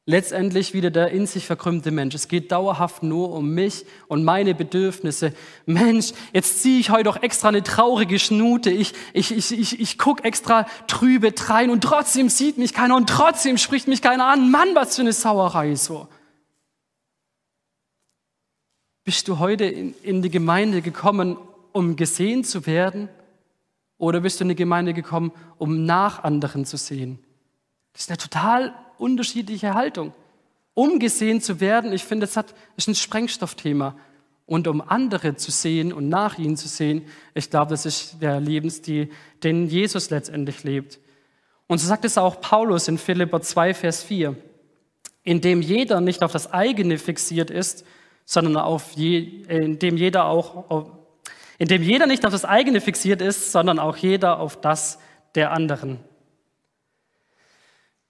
Letztendlich 0.07 0.75
wieder 0.75 0.93
der 0.93 1.11
in 1.11 1.27
sich 1.27 1.45
verkrümmte 1.45 1.91
Mensch. 1.91 2.15
Es 2.15 2.29
geht 2.29 2.53
dauerhaft 2.53 3.03
nur 3.03 3.33
um 3.33 3.53
mich 3.53 3.85
und 4.07 4.23
meine 4.23 4.55
Bedürfnisse. 4.55 5.33
Mensch, 5.67 6.13
jetzt 6.33 6.63
ziehe 6.63 6.79
ich 6.79 6.91
heute 6.91 7.03
doch 7.03 7.21
extra 7.21 7.49
eine 7.49 7.65
traurige 7.65 8.21
Schnute. 8.21 8.71
Ich, 8.71 8.93
ich, 9.13 9.37
ich, 9.37 9.51
ich, 9.51 9.81
ich 9.81 9.99
gucke 9.99 10.23
extra 10.23 10.67
trübe 10.87 11.33
drein 11.33 11.69
und 11.69 11.83
trotzdem 11.83 12.29
sieht 12.29 12.59
mich 12.59 12.75
keiner 12.75 12.95
und 12.95 13.09
trotzdem 13.09 13.59
spricht 13.59 13.89
mich 13.89 14.03
keiner 14.03 14.27
an. 14.27 14.53
Mann, 14.53 14.69
was 14.75 14.95
für 14.95 15.03
eine 15.03 15.13
Sauerei 15.13 15.75
so. 15.75 16.07
Bist 19.09 19.27
du 19.27 19.39
heute 19.39 19.65
in, 19.65 19.95
in 20.03 20.21
die 20.21 20.29
Gemeinde 20.29 20.83
gekommen, 20.83 21.39
um 21.73 21.97
gesehen 21.97 22.45
zu 22.45 22.67
werden? 22.67 23.09
Oder 23.97 24.21
bist 24.21 24.39
du 24.39 24.45
in 24.45 24.51
die 24.51 24.55
Gemeinde 24.55 24.93
gekommen, 24.93 25.33
um 25.57 25.87
nach 25.87 26.25
anderen 26.25 26.67
zu 26.67 26.77
sehen? 26.77 27.19
Das 27.95 28.03
ist 28.03 28.11
eine 28.11 28.19
total 28.19 28.75
unterschiedliche 28.99 29.73
Haltung. 29.73 30.13
Um 30.75 30.99
gesehen 30.99 31.41
zu 31.41 31.59
werden, 31.59 31.91
ich 31.95 32.05
finde, 32.05 32.27
das 32.27 32.37
hat, 32.37 32.55
ist 32.77 32.87
ein 32.87 32.95
Sprengstoffthema. 32.95 33.97
Und 34.45 34.69
um 34.69 34.83
andere 34.87 35.37
zu 35.37 35.51
sehen 35.53 35.95
und 35.95 36.11
nach 36.11 36.37
ihnen 36.37 36.59
zu 36.59 36.69
sehen, 36.69 37.07
ich 37.33 37.49
glaube, 37.49 37.71
das 37.71 37.87
ist 37.87 38.21
der 38.21 38.41
Lebensstil, 38.41 39.09
den 39.43 39.69
Jesus 39.69 40.11
letztendlich 40.11 40.65
lebt. 40.65 40.99
Und 41.67 41.79
so 41.79 41.87
sagt 41.87 42.05
es 42.05 42.19
auch 42.19 42.43
Paulus 42.43 42.89
in 42.89 42.99
Philipper 42.99 43.41
2, 43.41 43.73
Vers 43.73 44.03
4, 44.03 44.37
in 45.23 45.41
dem 45.41 45.63
jeder 45.63 46.03
nicht 46.03 46.23
auf 46.23 46.33
das 46.33 46.53
eigene 46.53 46.99
fixiert 46.99 47.51
ist, 47.51 47.87
sondern 48.31 48.59
auf 48.59 48.93
je, 48.93 49.21
in 49.49 49.79
dem 49.79 49.97
jeder 49.97 50.27
auch, 50.27 50.85
in 51.57 51.67
dem 51.67 51.83
jeder 51.83 52.07
nicht 52.07 52.27
auf 52.27 52.33
das 52.33 52.45
eigene 52.45 52.83
fixiert 52.83 53.23
ist, 53.23 53.53
sondern 53.53 53.79
auch 53.79 53.97
jeder 53.97 54.39
auf 54.39 54.61
das 54.61 54.99
der 55.35 55.51
anderen. 55.53 55.99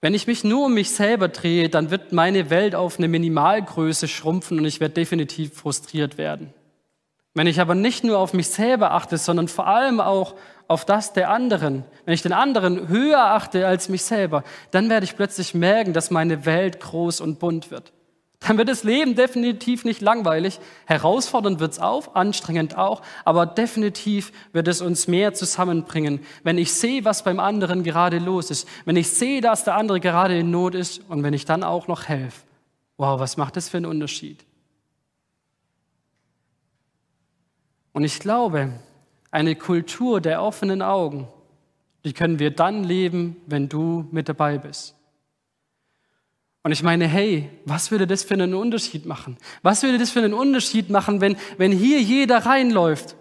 Wenn 0.01 0.13
ich 0.13 0.27
mich 0.27 0.43
nur 0.43 0.65
um 0.65 0.73
mich 0.73 0.91
selber 0.91 1.29
drehe, 1.29 1.69
dann 1.69 1.89
wird 1.89 2.11
meine 2.11 2.49
Welt 2.49 2.75
auf 2.75 2.97
eine 2.97 3.07
Minimalgröße 3.07 4.09
schrumpfen 4.09 4.59
und 4.59 4.65
ich 4.65 4.81
werde 4.81 4.95
definitiv 4.95 5.53
frustriert 5.53 6.17
werden. 6.17 6.53
Wenn 7.33 7.47
ich 7.47 7.61
aber 7.61 7.73
nicht 7.73 8.03
nur 8.03 8.17
auf 8.17 8.33
mich 8.33 8.49
selber 8.49 8.91
achte, 8.91 9.17
sondern 9.17 9.47
vor 9.47 9.67
allem 9.67 10.01
auch 10.01 10.35
auf 10.67 10.83
das 10.83 11.13
der 11.13 11.29
anderen, 11.29 11.85
wenn 12.03 12.13
ich 12.13 12.23
den 12.23 12.33
anderen 12.33 12.89
höher 12.89 13.23
achte 13.23 13.65
als 13.65 13.87
mich 13.87 14.03
selber, 14.03 14.43
dann 14.71 14.89
werde 14.89 15.05
ich 15.05 15.15
plötzlich 15.15 15.53
merken, 15.53 15.93
dass 15.93 16.11
meine 16.11 16.45
Welt 16.45 16.81
groß 16.81 17.21
und 17.21 17.39
bunt 17.39 17.71
wird 17.71 17.93
dann 18.39 18.57
wird 18.57 18.69
das 18.69 18.83
Leben 18.83 19.15
definitiv 19.15 19.83
nicht 19.83 20.01
langweilig. 20.01 20.59
Herausfordernd 20.85 21.59
wird 21.59 21.73
es 21.73 21.79
auch, 21.79 22.15
anstrengend 22.15 22.77
auch, 22.77 23.01
aber 23.25 23.45
definitiv 23.45 24.31
wird 24.53 24.67
es 24.69 24.81
uns 24.81 25.07
mehr 25.07 25.33
zusammenbringen, 25.33 26.21
wenn 26.43 26.57
ich 26.57 26.73
sehe, 26.73 27.03
was 27.03 27.23
beim 27.23 27.39
anderen 27.39 27.83
gerade 27.83 28.17
los 28.17 28.49
ist, 28.49 28.67
wenn 28.85 28.95
ich 28.95 29.09
sehe, 29.09 29.41
dass 29.41 29.65
der 29.65 29.75
andere 29.75 29.99
gerade 29.99 30.39
in 30.39 30.51
Not 30.51 30.73
ist 30.73 31.01
und 31.09 31.21
wenn 31.21 31.33
ich 31.33 31.45
dann 31.45 31.63
auch 31.63 31.87
noch 31.87 32.05
helfe. 32.05 32.43
Wow, 32.97 33.19
was 33.19 33.37
macht 33.37 33.55
das 33.55 33.69
für 33.69 33.77
einen 33.77 33.85
Unterschied? 33.85 34.45
Und 37.91 38.03
ich 38.03 38.19
glaube, 38.19 38.71
eine 39.31 39.55
Kultur 39.55 40.21
der 40.21 40.41
offenen 40.41 40.81
Augen, 40.81 41.27
die 42.05 42.13
können 42.13 42.39
wir 42.39 42.51
dann 42.51 42.83
leben, 42.83 43.35
wenn 43.47 43.67
du 43.67 44.07
mit 44.11 44.29
dabei 44.29 44.57
bist. 44.57 44.95
Und 46.63 46.71
ich 46.71 46.83
meine, 46.83 47.07
hey, 47.07 47.49
was 47.65 47.89
würde 47.89 48.05
das 48.05 48.23
für 48.23 48.33
einen 48.33 48.53
Unterschied 48.53 49.05
machen? 49.05 49.37
Was 49.61 49.81
würde 49.83 49.97
das 49.97 50.09
für 50.09 50.19
einen 50.19 50.33
Unterschied 50.33 50.89
machen, 50.89 51.21
wenn, 51.21 51.37
wenn 51.57 51.71
hier 51.71 52.01
jeder 52.01 52.45
reinläuft 52.45 53.15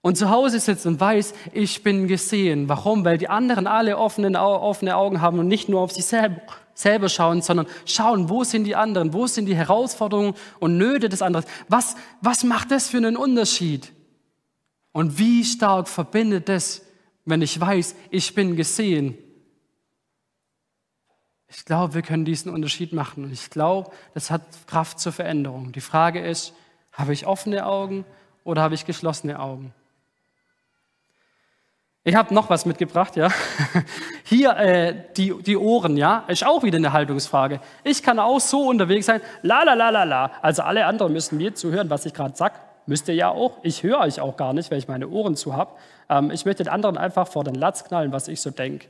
und 0.00 0.16
zu 0.16 0.30
Hause 0.30 0.58
sitzt 0.58 0.84
und 0.86 0.98
weiß, 0.98 1.34
ich 1.52 1.82
bin 1.84 2.08
gesehen? 2.08 2.68
Warum? 2.68 3.04
Weil 3.04 3.16
die 3.16 3.28
anderen 3.28 3.68
alle 3.68 3.96
offene, 3.96 4.40
offene 4.42 4.96
Augen 4.96 5.20
haben 5.20 5.38
und 5.38 5.46
nicht 5.46 5.68
nur 5.68 5.80
auf 5.80 5.92
sich 5.92 6.04
selber, 6.04 6.40
selber 6.74 7.08
schauen, 7.08 7.42
sondern 7.42 7.66
schauen, 7.84 8.28
wo 8.28 8.42
sind 8.42 8.64
die 8.64 8.74
anderen? 8.74 9.12
Wo 9.12 9.28
sind 9.28 9.46
die 9.46 9.56
Herausforderungen 9.56 10.34
und 10.58 10.78
Nöte 10.78 11.08
des 11.08 11.22
anderen? 11.22 11.46
Was, 11.68 11.94
was 12.20 12.42
macht 12.42 12.72
das 12.72 12.88
für 12.88 12.96
einen 12.96 13.16
Unterschied? 13.16 13.92
Und 14.90 15.16
wie 15.16 15.44
stark 15.44 15.88
verbindet 15.88 16.48
das, 16.48 16.82
wenn 17.24 17.40
ich 17.40 17.60
weiß, 17.60 17.94
ich 18.10 18.34
bin 18.34 18.56
gesehen? 18.56 19.16
Ich 21.48 21.64
glaube, 21.64 21.94
wir 21.94 22.02
können 22.02 22.24
diesen 22.24 22.52
Unterschied 22.52 22.92
machen. 22.92 23.24
Und 23.24 23.32
ich 23.32 23.50
glaube, 23.50 23.90
das 24.14 24.30
hat 24.30 24.42
Kraft 24.66 25.00
zur 25.00 25.12
Veränderung. 25.12 25.72
Die 25.72 25.80
Frage 25.80 26.20
ist, 26.20 26.54
habe 26.92 27.12
ich 27.12 27.26
offene 27.26 27.66
Augen 27.66 28.04
oder 28.44 28.62
habe 28.62 28.74
ich 28.74 28.84
geschlossene 28.84 29.40
Augen? 29.40 29.72
Ich 32.04 32.14
habe 32.14 32.32
noch 32.32 32.48
was 32.48 32.64
mitgebracht, 32.64 33.16
ja. 33.16 33.28
Hier 34.24 34.56
äh, 34.56 34.94
die, 35.16 35.34
die 35.42 35.56
Ohren, 35.56 35.96
ja, 35.96 36.24
ist 36.28 36.46
auch 36.46 36.62
wieder 36.62 36.78
eine 36.78 36.92
Haltungsfrage. 36.92 37.60
Ich 37.84 38.02
kann 38.02 38.18
auch 38.18 38.40
so 38.40 38.68
unterwegs 38.68 39.06
sein, 39.06 39.20
la 39.42 39.62
la 39.62 39.74
la 39.74 39.90
la 39.90 40.04
la. 40.04 40.32
Also 40.40 40.62
alle 40.62 40.86
anderen 40.86 41.12
müssen 41.12 41.36
mir 41.36 41.54
zuhören, 41.54 41.90
was 41.90 42.06
ich 42.06 42.14
gerade 42.14 42.34
sage. 42.36 42.54
Müsst 42.86 43.08
ihr 43.08 43.14
ja 43.14 43.28
auch. 43.28 43.58
Ich 43.62 43.82
höre 43.82 44.00
euch 44.00 44.20
auch 44.20 44.38
gar 44.38 44.54
nicht, 44.54 44.70
weil 44.70 44.78
ich 44.78 44.88
meine 44.88 45.08
Ohren 45.08 45.36
zu 45.36 45.54
habe. 45.54 45.72
Ähm, 46.08 46.30
ich 46.30 46.46
möchte 46.46 46.64
den 46.64 46.72
anderen 46.72 46.96
einfach 46.96 47.28
vor 47.28 47.44
den 47.44 47.54
Latz 47.54 47.84
knallen, 47.84 48.10
was 48.10 48.28
ich 48.28 48.40
so 48.40 48.50
denke. 48.50 48.88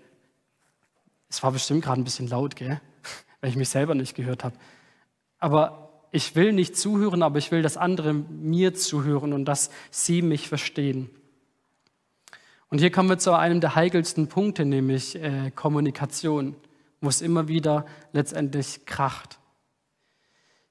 Es 1.29 1.43
war 1.43 1.53
bestimmt 1.53 1.85
gerade 1.85 2.01
ein 2.01 2.05
bisschen 2.05 2.29
laut, 2.29 2.57
gell? 2.57 2.81
weil 3.41 3.51
ich 3.51 3.57
mich 3.57 3.69
selber 3.69 3.95
nicht 3.95 4.15
gehört 4.15 4.45
habe. 4.45 4.57
Aber 5.39 6.07
ich 6.11 6.35
will 6.35 6.53
nicht 6.53 6.77
zuhören, 6.77 7.23
aber 7.23 7.39
ich 7.39 7.51
will, 7.51 7.63
dass 7.63 7.77
andere 7.77 8.15
mir 8.15 8.75
zuhören 8.75 9.33
und 9.33 9.45
dass 9.45 9.71
sie 9.91 10.23
mich 10.23 10.49
verstehen. 10.49 11.11
Und 12.71 12.79
hier 12.79 12.91
kommen 12.91 13.09
wir 13.09 13.19
zu 13.19 13.33
einem 13.33 13.61
der 13.61 13.75
heikelsten 13.75 14.29
Punkte, 14.29 14.65
nämlich 14.65 15.17
äh, 15.17 15.51
Kommunikation, 15.55 16.55
wo 17.01 17.09
es 17.09 17.23
immer 17.23 17.49
wieder 17.49 17.87
letztendlich 18.13 18.85
kracht. 18.85 19.39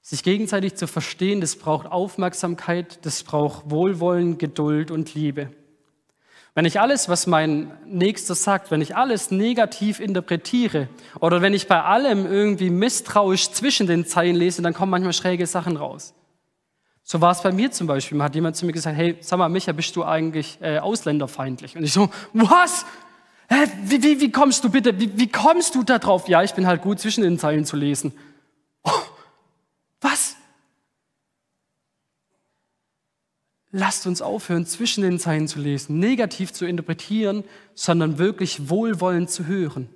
Sich 0.00 0.22
gegenseitig 0.22 0.74
zu 0.74 0.86
verstehen, 0.86 1.40
das 1.40 1.56
braucht 1.56 1.86
Aufmerksamkeit, 1.86 3.04
das 3.04 3.24
braucht 3.24 3.70
Wohlwollen, 3.70 4.38
Geduld 4.38 4.90
und 4.90 5.14
Liebe. 5.14 5.50
Wenn 6.58 6.64
ich 6.64 6.80
alles, 6.80 7.08
was 7.08 7.28
mein 7.28 7.70
Nächster 7.86 8.34
sagt, 8.34 8.72
wenn 8.72 8.80
ich 8.80 8.96
alles 8.96 9.30
negativ 9.30 10.00
interpretiere 10.00 10.88
oder 11.20 11.40
wenn 11.40 11.54
ich 11.54 11.68
bei 11.68 11.80
allem 11.84 12.26
irgendwie 12.26 12.68
misstrauisch 12.68 13.52
zwischen 13.52 13.86
den 13.86 14.04
Zeilen 14.06 14.34
lese, 14.34 14.60
dann 14.60 14.74
kommen 14.74 14.90
manchmal 14.90 15.12
schräge 15.12 15.46
Sachen 15.46 15.76
raus. 15.76 16.14
So 17.04 17.20
war 17.20 17.30
es 17.30 17.42
bei 17.42 17.52
mir 17.52 17.70
zum 17.70 17.86
Beispiel. 17.86 18.18
Man 18.18 18.24
hat 18.24 18.34
jemand 18.34 18.56
zu 18.56 18.66
mir 18.66 18.72
gesagt, 18.72 18.96
hey, 18.96 19.16
sag 19.20 19.38
mal, 19.38 19.48
Micha, 19.48 19.70
bist 19.70 19.94
du 19.94 20.04
eigentlich 20.04 20.58
äh, 20.60 20.80
ausländerfeindlich? 20.80 21.76
Und 21.76 21.84
ich 21.84 21.92
so, 21.92 22.10
was? 22.32 22.84
Hä, 23.48 23.68
wie, 23.84 24.02
wie, 24.02 24.20
wie 24.20 24.32
kommst 24.32 24.64
du 24.64 24.68
bitte, 24.68 24.98
wie, 24.98 25.16
wie 25.16 25.30
kommst 25.30 25.76
du 25.76 25.84
da 25.84 26.00
drauf? 26.00 26.28
Ja, 26.28 26.42
ich 26.42 26.54
bin 26.54 26.66
halt 26.66 26.82
gut 26.82 26.98
zwischen 26.98 27.22
den 27.22 27.38
Zeilen 27.38 27.66
zu 27.66 27.76
lesen. 27.76 28.12
Oh, 28.82 28.90
was? 30.00 30.34
Lasst 33.78 34.08
uns 34.08 34.20
aufhören, 34.20 34.66
zwischen 34.66 35.02
den 35.02 35.20
Zeilen 35.20 35.46
zu 35.46 35.60
lesen, 35.60 36.00
negativ 36.00 36.52
zu 36.52 36.66
interpretieren, 36.66 37.44
sondern 37.76 38.18
wirklich 38.18 38.68
wohlwollend 38.68 39.30
zu 39.30 39.46
hören. 39.46 39.88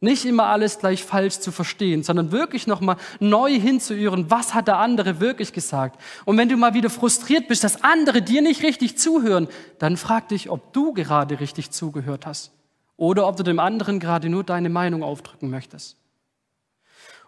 Nicht 0.00 0.26
immer 0.26 0.44
alles 0.44 0.78
gleich 0.78 1.04
falsch 1.04 1.38
zu 1.38 1.50
verstehen, 1.50 2.02
sondern 2.02 2.32
wirklich 2.32 2.66
nochmal 2.66 2.96
neu 3.18 3.58
hinzuhören, 3.58 4.30
was 4.30 4.52
hat 4.52 4.68
der 4.68 4.76
andere 4.76 5.20
wirklich 5.20 5.54
gesagt. 5.54 5.98
Und 6.26 6.36
wenn 6.36 6.50
du 6.50 6.58
mal 6.58 6.74
wieder 6.74 6.90
frustriert 6.90 7.48
bist, 7.48 7.64
dass 7.64 7.82
andere 7.82 8.20
dir 8.20 8.42
nicht 8.42 8.62
richtig 8.62 8.98
zuhören, 8.98 9.48
dann 9.78 9.96
frag 9.96 10.28
dich, 10.28 10.50
ob 10.50 10.74
du 10.74 10.92
gerade 10.92 11.40
richtig 11.40 11.70
zugehört 11.70 12.26
hast 12.26 12.52
oder 12.98 13.26
ob 13.26 13.38
du 13.38 13.42
dem 13.42 13.58
anderen 13.58 14.00
gerade 14.00 14.28
nur 14.28 14.44
deine 14.44 14.68
Meinung 14.68 15.02
aufdrücken 15.02 15.48
möchtest. 15.48 15.96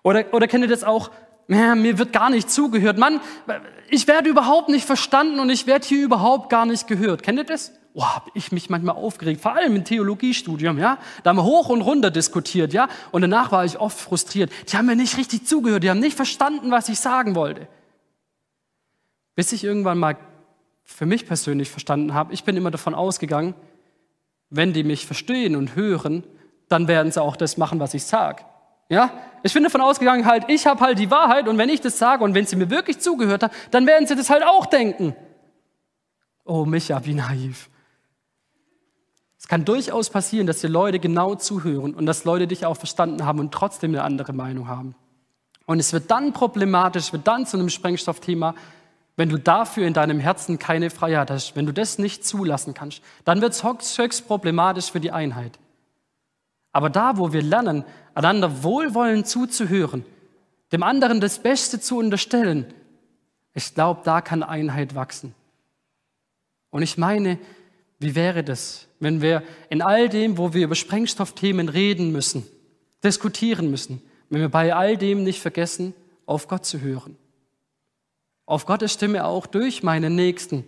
Oder, 0.03 0.27
oder 0.35 0.47
kennt 0.47 0.65
ihr 0.65 0.69
das 0.69 0.85
auch? 0.85 1.11
Ja, 1.49 1.75
mir 1.75 1.99
wird 1.99 2.13
gar 2.13 2.29
nicht 2.29 2.51
zugehört. 2.51 2.99
Mann, 2.99 3.21
ich 3.93 4.09
werde 4.09 4.31
überhaupt 4.31 4.71
nicht 4.71 4.87
verstanden 4.87 5.39
und 5.39 5.51
ich 5.51 5.67
werde 5.67 5.87
hier 5.87 6.03
überhaupt 6.03 6.49
gar 6.49 6.65
nicht 6.65 6.87
gehört. 6.87 7.23
Kennt 7.23 7.39
ihr 7.39 7.45
das? 7.45 7.73
Oh, 7.93 8.03
habe 8.03 8.31
ich 8.33 8.51
mich 8.51 8.71
manchmal 8.71 8.97
aufgeregt, 8.97 9.43
vor 9.43 9.55
allem 9.55 9.77
im 9.77 9.85
Theologiestudium, 9.85 10.79
ja. 10.79 10.97
Da 11.23 11.31
haben 11.31 11.37
wir 11.37 11.45
hoch 11.45 11.69
und 11.69 11.83
runter 11.83 12.11
diskutiert, 12.11 12.73
ja. 12.73 12.89
Und 13.11 13.21
danach 13.21 13.53
war 13.53 13.67
ich 13.67 13.79
oft 13.79 14.01
frustriert. 14.01 14.51
Die 14.73 14.79
haben 14.79 14.87
mir 14.87 14.97
nicht 14.97 15.19
richtig 15.19 15.47
zugehört, 15.47 15.83
die 15.83 15.91
haben 15.91 16.01
nicht 16.01 16.17
verstanden, 16.17 16.71
was 16.71 16.89
ich 16.89 17.01
sagen 17.01 17.35
wollte. 17.35 17.69
Bis 19.35 19.53
ich 19.53 19.63
irgendwann 19.63 19.99
mal 19.99 20.17
für 20.85 21.05
mich 21.05 21.27
persönlich 21.27 21.71
verstanden 21.71 22.15
habe, 22.15 22.33
ich 22.33 22.45
bin 22.45 22.57
immer 22.57 22.71
davon 22.71 22.95
ausgegangen, 22.95 23.55
wenn 24.49 24.73
die 24.73 24.85
mich 24.85 25.05
verstehen 25.05 25.55
und 25.55 25.77
hören, 25.77 26.25
dann 26.71 26.89
werden 26.89 27.13
sie 27.13 27.21
auch 27.21 27.37
das 27.37 27.59
machen, 27.59 27.79
was 27.79 27.93
ich 27.93 28.05
sage. 28.05 28.43
Ja, 28.93 29.11
ich 29.43 29.55
bin 29.55 29.63
davon 29.63 29.81
ausgegangen, 29.81 30.27
halt, 30.27 30.45
ich 30.49 30.67
habe 30.67 30.79
halt 30.83 30.99
die 30.99 31.11
Wahrheit 31.11 31.49
und 31.49 31.57
wenn 31.57 31.71
ich 31.71 31.81
das 31.81 31.97
sage 31.97 32.23
und 32.23 32.35
wenn 32.35 32.45
sie 32.45 32.57
mir 32.57 32.69
wirklich 32.69 32.99
zugehört 32.99 33.43
haben, 33.43 33.55
dann 33.71 33.87
werden 33.87 34.07
sie 34.07 34.15
das 34.15 34.29
halt 34.29 34.45
auch 34.45 34.67
denken. 34.67 35.17
Oh, 36.45 36.67
Micha, 36.67 37.03
wie 37.07 37.15
naiv. 37.15 37.71
Es 39.39 39.49
kann 39.49 39.65
durchaus 39.65 40.11
passieren, 40.11 40.47
dass 40.47 40.61
dir 40.61 40.69
Leute 40.69 40.99
genau 40.99 41.37
zuhören 41.37 41.95
und 41.95 42.05
dass 42.05 42.25
Leute 42.25 42.47
dich 42.47 42.67
auch 42.67 42.77
verstanden 42.77 43.25
haben 43.25 43.41
und 43.41 43.51
trotzdem 43.55 43.93
eine 43.93 44.03
andere 44.03 44.35
Meinung 44.35 44.69
haben. 44.69 44.95
Und 45.65 45.79
es 45.79 45.95
wird 45.95 46.11
dann 46.11 46.35
problematisch, 46.35 47.15
wird 47.15 47.27
dann 47.27 47.47
zu 47.47 47.57
einem 47.57 47.71
Sprengstoffthema, 47.71 48.55
wenn 49.17 49.31
du 49.31 49.39
dafür 49.39 49.87
in 49.87 49.95
deinem 49.95 50.21
Herzen 50.21 50.59
keine 50.59 50.91
Freiheit 50.91 51.31
hast, 51.31 51.57
wenn 51.57 51.65
du 51.65 51.73
das 51.73 51.97
nicht 51.97 52.27
zulassen 52.27 52.75
kannst, 52.75 53.01
dann 53.25 53.41
wird 53.41 53.55
es 53.55 53.65
höchst 53.65 54.29
problematisch 54.29 54.93
für 54.93 55.01
die 55.01 55.13
Einheit. 55.13 55.59
Aber 56.73 56.91
da, 56.91 57.19
wo 57.19 57.33
wir 57.33 57.43
lernen, 57.43 57.85
einander 58.15 58.63
wohlwollend 58.63 59.27
zuzuhören, 59.27 60.05
dem 60.73 60.83
anderen 60.83 61.21
das 61.21 61.39
Beste 61.39 61.81
zu 61.81 61.99
unterstellen, 61.99 62.67
ich 63.55 63.75
glaube, 63.75 64.01
da 64.05 64.23
kann 64.23 64.43
Einheit 64.43 64.95
wachsen. 64.95 65.35
Und 66.71 66.83
ich 66.83 66.97
meine, 66.97 67.39
wie 67.99 68.15
wäre 68.15 68.43
das, 68.43 68.89
wenn 68.99 69.21
wir 69.21 69.43
in 69.69 69.83
all 69.83 70.09
dem, 70.09 70.39
wo 70.39 70.55
wir 70.55 70.65
über 70.65 70.75
Sprengstoffthemen 70.75 71.69
reden 71.69 72.11
müssen, 72.11 72.47
diskutieren 73.05 73.71
müssen, 73.71 74.01
wenn 74.31 74.41
wir 74.41 74.49
bei 74.49 74.75
all 74.75 74.97
dem 74.97 75.23
nicht 75.23 75.41
vergessen, 75.41 75.95
auf 76.25 76.49
Gott 76.49 76.65
zu 76.65 76.81
hören? 76.81 77.17
Auf 78.47 78.65
Gottes 78.65 78.95
Stimme 78.95 79.25
auch 79.25 79.47
durch 79.47 79.83
meinen 79.83 80.17
Nächsten. 80.17 80.65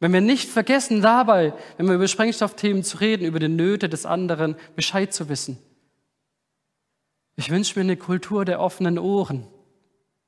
Wenn 0.00 0.12
wir 0.12 0.20
nicht 0.20 0.48
vergessen 0.48 1.02
dabei, 1.02 1.52
wenn 1.76 1.86
wir 1.86 1.94
über 1.94 2.08
Sprengstoffthemen 2.08 2.82
zu 2.82 2.98
reden, 2.98 3.24
über 3.24 3.38
die 3.38 3.48
Nöte 3.48 3.88
des 3.88 4.06
anderen 4.06 4.56
Bescheid 4.76 5.14
zu 5.14 5.28
wissen. 5.28 5.58
Ich 7.36 7.50
wünsche 7.50 7.78
mir 7.78 7.84
eine 7.84 7.96
Kultur 7.96 8.44
der 8.44 8.60
offenen 8.60 8.98
Ohren. 8.98 9.46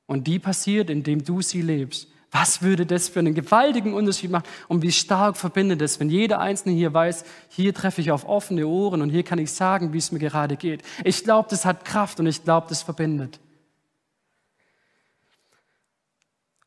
Und 0.05 0.27
die 0.27 0.39
passiert, 0.39 0.89
indem 0.89 1.23
du 1.23 1.41
sie 1.41 1.61
lebst. 1.61 2.07
Was 2.31 2.61
würde 2.61 2.85
das 2.85 3.07
für 3.07 3.19
einen 3.19 3.33
gewaltigen 3.33 3.93
Unterschied 3.93 4.31
machen? 4.31 4.47
Und 4.67 4.81
wie 4.81 4.91
stark 4.91 5.37
verbindet 5.37 5.81
es, 5.81 5.99
wenn 5.99 6.09
jeder 6.09 6.39
Einzelne 6.39 6.75
hier 6.75 6.93
weiß, 6.93 7.23
hier 7.49 7.73
treffe 7.73 8.01
ich 8.01 8.11
auf 8.11 8.27
offene 8.27 8.67
Ohren 8.67 9.01
und 9.01 9.09
hier 9.09 9.23
kann 9.23 9.39
ich 9.39 9.51
sagen, 9.51 9.93
wie 9.93 9.97
es 9.97 10.11
mir 10.11 10.19
gerade 10.19 10.57
geht. 10.57 10.83
Ich 11.03 11.23
glaube, 11.23 11.47
das 11.49 11.65
hat 11.65 11.85
Kraft 11.85 12.19
und 12.19 12.27
ich 12.27 12.43
glaube, 12.43 12.67
das 12.69 12.83
verbindet. 12.83 13.39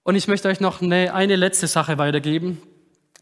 Und 0.02 0.14
ich 0.16 0.28
möchte 0.28 0.48
euch 0.48 0.60
noch 0.60 0.80
eine, 0.80 1.12
eine 1.12 1.36
letzte 1.36 1.66
Sache 1.66 1.98
weitergeben, 1.98 2.60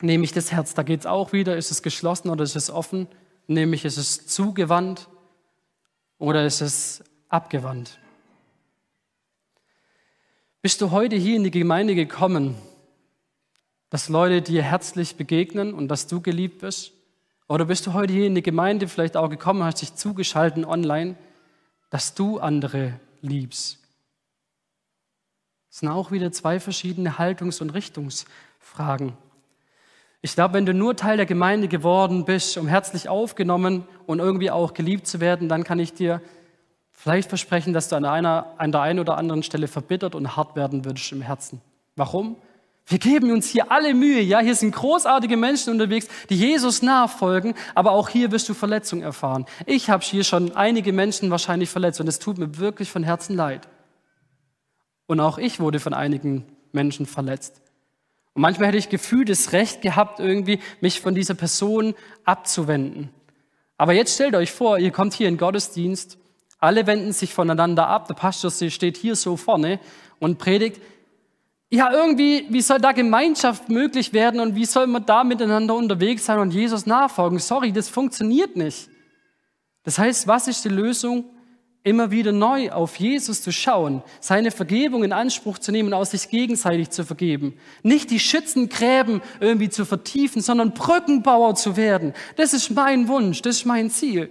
nämlich 0.02 0.32
das 0.32 0.52
Herz. 0.52 0.74
Da 0.74 0.82
geht 0.82 1.00
es 1.00 1.06
auch 1.06 1.32
wieder, 1.32 1.56
ist 1.56 1.70
es 1.70 1.82
geschlossen 1.82 2.28
oder 2.28 2.44
ist 2.44 2.56
es 2.56 2.70
offen? 2.70 3.08
Nämlich 3.46 3.84
ist 3.84 3.96
es 3.96 4.26
zugewandt 4.26 5.08
oder 6.18 6.44
ist 6.44 6.60
es 6.60 7.02
abgewandt? 7.28 7.98
Bist 10.60 10.80
du 10.80 10.90
heute 10.90 11.16
hier 11.16 11.36
in 11.36 11.44
die 11.44 11.50
Gemeinde 11.50 11.94
gekommen, 11.94 12.56
dass 13.90 14.08
Leute 14.08 14.42
dir 14.42 14.62
herzlich 14.62 15.16
begegnen 15.16 15.72
und 15.72 15.88
dass 15.88 16.06
du 16.06 16.20
geliebt 16.20 16.60
bist? 16.60 16.92
Oder 17.48 17.64
bist 17.64 17.86
du 17.86 17.94
heute 17.94 18.12
hier 18.12 18.26
in 18.26 18.34
die 18.34 18.42
Gemeinde 18.42 18.88
vielleicht 18.88 19.16
auch 19.16 19.30
gekommen, 19.30 19.62
hast 19.62 19.80
dich 19.80 19.94
zugeschaltet 19.94 20.66
online, 20.66 21.16
dass 21.90 22.14
du 22.14 22.38
andere 22.38 23.00
liebst? 23.22 23.78
Das 25.70 25.78
sind 25.80 25.88
auch 25.88 26.10
wieder 26.10 26.32
zwei 26.32 26.60
verschiedene 26.60 27.18
Haltungs- 27.18 27.60
und 27.62 27.70
Richtungsfragen. 27.70 29.16
Ich 30.20 30.34
glaube, 30.34 30.54
wenn 30.54 30.66
du 30.66 30.74
nur 30.74 30.96
Teil 30.96 31.16
der 31.16 31.26
Gemeinde 31.26 31.68
geworden 31.68 32.24
bist, 32.24 32.58
um 32.58 32.66
herzlich 32.66 33.08
aufgenommen 33.08 33.86
und 34.06 34.18
irgendwie 34.18 34.50
auch 34.50 34.74
geliebt 34.74 35.06
zu 35.06 35.20
werden, 35.20 35.48
dann 35.48 35.62
kann 35.62 35.78
ich 35.78 35.94
dir 35.94 36.20
vielleicht 36.92 37.28
versprechen, 37.28 37.72
dass 37.72 37.88
du 37.88 37.96
an, 37.96 38.04
einer, 38.04 38.54
an 38.58 38.72
der 38.72 38.80
einen 38.80 38.98
oder 38.98 39.16
anderen 39.16 39.44
Stelle 39.44 39.68
verbittert 39.68 40.16
und 40.16 40.36
hart 40.36 40.56
werden 40.56 40.84
würdest 40.84 41.12
im 41.12 41.22
Herzen. 41.22 41.60
Warum? 41.94 42.36
Wir 42.88 42.98
geben 42.98 43.30
uns 43.30 43.46
hier 43.46 43.70
alle 43.70 43.94
Mühe, 43.94 44.20
ja, 44.22 44.40
hier 44.40 44.54
sind 44.54 44.74
großartige 44.74 45.36
Menschen 45.36 45.74
unterwegs, 45.74 46.08
die 46.30 46.36
Jesus 46.36 46.80
nachfolgen, 46.80 47.54
aber 47.74 47.92
auch 47.92 48.08
hier 48.08 48.32
wirst 48.32 48.48
du 48.48 48.54
Verletzung 48.54 49.02
erfahren. 49.02 49.44
Ich 49.66 49.90
habe 49.90 50.02
hier 50.02 50.24
schon 50.24 50.56
einige 50.56 50.92
Menschen 50.92 51.30
wahrscheinlich 51.30 51.68
verletzt 51.68 52.00
und 52.00 52.08
es 52.08 52.18
tut 52.18 52.38
mir 52.38 52.56
wirklich 52.58 52.90
von 52.90 53.02
Herzen 53.04 53.36
leid. 53.36 53.68
Und 55.06 55.20
auch 55.20 55.36
ich 55.36 55.60
wurde 55.60 55.80
von 55.80 55.92
einigen 55.92 56.46
Menschen 56.72 57.04
verletzt. 57.04 57.60
Und 58.38 58.42
manchmal 58.42 58.68
hätte 58.68 58.78
ich 58.78 58.88
gefühlt 58.88 59.28
das 59.28 59.50
Recht 59.50 59.82
gehabt, 59.82 60.20
irgendwie 60.20 60.60
mich 60.80 61.00
von 61.00 61.12
dieser 61.12 61.34
Person 61.34 61.96
abzuwenden. 62.24 63.10
Aber 63.76 63.92
jetzt 63.92 64.14
stellt 64.14 64.36
euch 64.36 64.52
vor, 64.52 64.78
ihr 64.78 64.92
kommt 64.92 65.12
hier 65.12 65.26
in 65.26 65.36
Gottesdienst 65.36 66.18
alle 66.58 66.86
wenden 66.86 67.12
sich 67.12 67.34
voneinander 67.34 67.86
ab. 67.86 68.08
Der 68.08 68.14
Pastor 68.14 68.50
steht 68.50 68.96
hier 68.96 69.14
so 69.16 69.36
vorne 69.36 69.78
und 70.18 70.38
predigt. 70.38 70.80
Ja, 71.70 71.92
irgendwie, 71.92 72.46
wie 72.48 72.62
soll 72.62 72.80
da 72.80 72.92
Gemeinschaft 72.92 73.68
möglich 73.68 74.12
werden 74.12 74.40
und 74.40 74.54
wie 74.54 74.64
soll 74.64 74.86
man 74.86 75.04
da 75.04 75.22
miteinander 75.22 75.74
unterwegs 75.74 76.24
sein 76.24 76.38
und 76.38 76.52
Jesus 76.52 76.86
nachfolgen? 76.86 77.38
Sorry, 77.38 77.72
das 77.72 77.88
funktioniert 77.88 78.56
nicht. 78.56 78.88
Das 79.84 79.98
heißt, 79.98 80.26
was 80.26 80.48
ist 80.48 80.64
die 80.64 80.70
Lösung? 80.70 81.26
Immer 81.84 82.10
wieder 82.10 82.32
neu 82.32 82.70
auf 82.70 82.96
Jesus 82.96 83.40
zu 83.40 83.52
schauen, 83.52 84.02
seine 84.20 84.50
Vergebung 84.50 85.04
in 85.04 85.12
Anspruch 85.12 85.58
zu 85.58 85.72
nehmen, 85.72 85.94
aus 85.94 86.10
sich 86.10 86.28
gegenseitig 86.28 86.90
zu 86.90 87.04
vergeben. 87.04 87.54
Nicht 87.82 88.10
die 88.10 88.18
Schützengräben 88.18 89.22
irgendwie 89.40 89.68
zu 89.68 89.84
vertiefen, 89.84 90.42
sondern 90.42 90.74
Brückenbauer 90.74 91.54
zu 91.54 91.76
werden. 91.76 92.14
Das 92.36 92.52
ist 92.52 92.70
mein 92.70 93.08
Wunsch, 93.08 93.42
das 93.42 93.58
ist 93.58 93.64
mein 93.64 93.90
Ziel. 93.90 94.30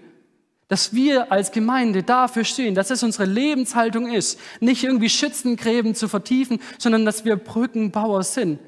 Dass 0.67 0.93
wir 0.93 1.31
als 1.31 1.51
Gemeinde 1.53 2.03
dafür 2.03 2.43
stehen, 2.43 2.75
dass 2.75 2.91
es 2.91 3.01
unsere 3.01 3.25
Lebenshaltung 3.25 4.11
ist, 4.11 4.37
nicht 4.59 4.83
irgendwie 4.83 5.09
Schützengräben 5.09 5.95
zu 5.95 6.09
vertiefen, 6.09 6.59
sondern 6.77 7.05
dass 7.05 7.23
wir 7.23 7.37
Brückenbauer 7.37 8.23
sind. 8.23 8.59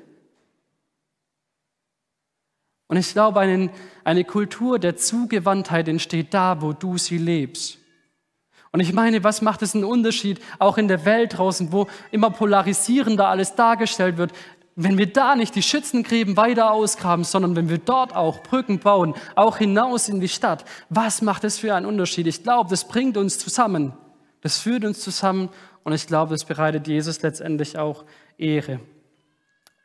Und 2.87 2.97
ich 2.97 3.11
glaube, 3.11 3.41
eine, 3.41 3.69
eine 4.03 4.23
Kultur 4.23 4.79
der 4.79 4.95
Zugewandtheit 4.95 5.87
entsteht 5.89 6.33
da, 6.33 6.61
wo 6.61 6.73
du 6.73 6.97
sie 6.97 7.17
lebst. 7.17 7.78
Und 8.71 8.81
ich 8.81 8.93
meine, 8.93 9.23
was 9.23 9.41
macht 9.41 9.61
es 9.61 9.73
einen 9.73 9.83
Unterschied, 9.83 10.39
auch 10.59 10.77
in 10.77 10.87
der 10.87 11.05
Welt 11.05 11.37
draußen, 11.37 11.71
wo 11.71 11.87
immer 12.11 12.29
polarisierender 12.29 13.27
alles 13.27 13.55
dargestellt 13.55 14.17
wird? 14.17 14.31
wenn 14.81 14.97
wir 14.97 15.11
da 15.11 15.35
nicht 15.35 15.55
die 15.55 15.61
Schützengräben 15.61 16.37
weiter 16.37 16.71
ausgraben, 16.71 17.25
sondern 17.25 17.57
wenn 17.57 17.67
wir 17.67 17.79
dort 17.79 18.15
auch 18.15 18.41
Brücken 18.43 18.79
bauen, 18.79 19.13
auch 19.35 19.57
hinaus 19.57 20.07
in 20.07 20.21
die 20.21 20.29
Stadt, 20.29 20.63
was 20.89 21.21
macht 21.21 21.43
es 21.43 21.57
für 21.57 21.75
einen 21.75 21.85
Unterschied? 21.85 22.27
Ich 22.27 22.43
glaube, 22.43 22.69
das 22.69 22.87
bringt 22.87 23.17
uns 23.17 23.37
zusammen. 23.39 23.91
Das 24.39 24.59
führt 24.59 24.85
uns 24.85 25.01
zusammen 25.01 25.49
und 25.83 25.91
ich 25.91 26.07
glaube, 26.07 26.33
das 26.33 26.45
bereitet 26.45 26.87
Jesus 26.87 27.21
letztendlich 27.21 27.77
auch 27.77 28.05
Ehre. 28.37 28.79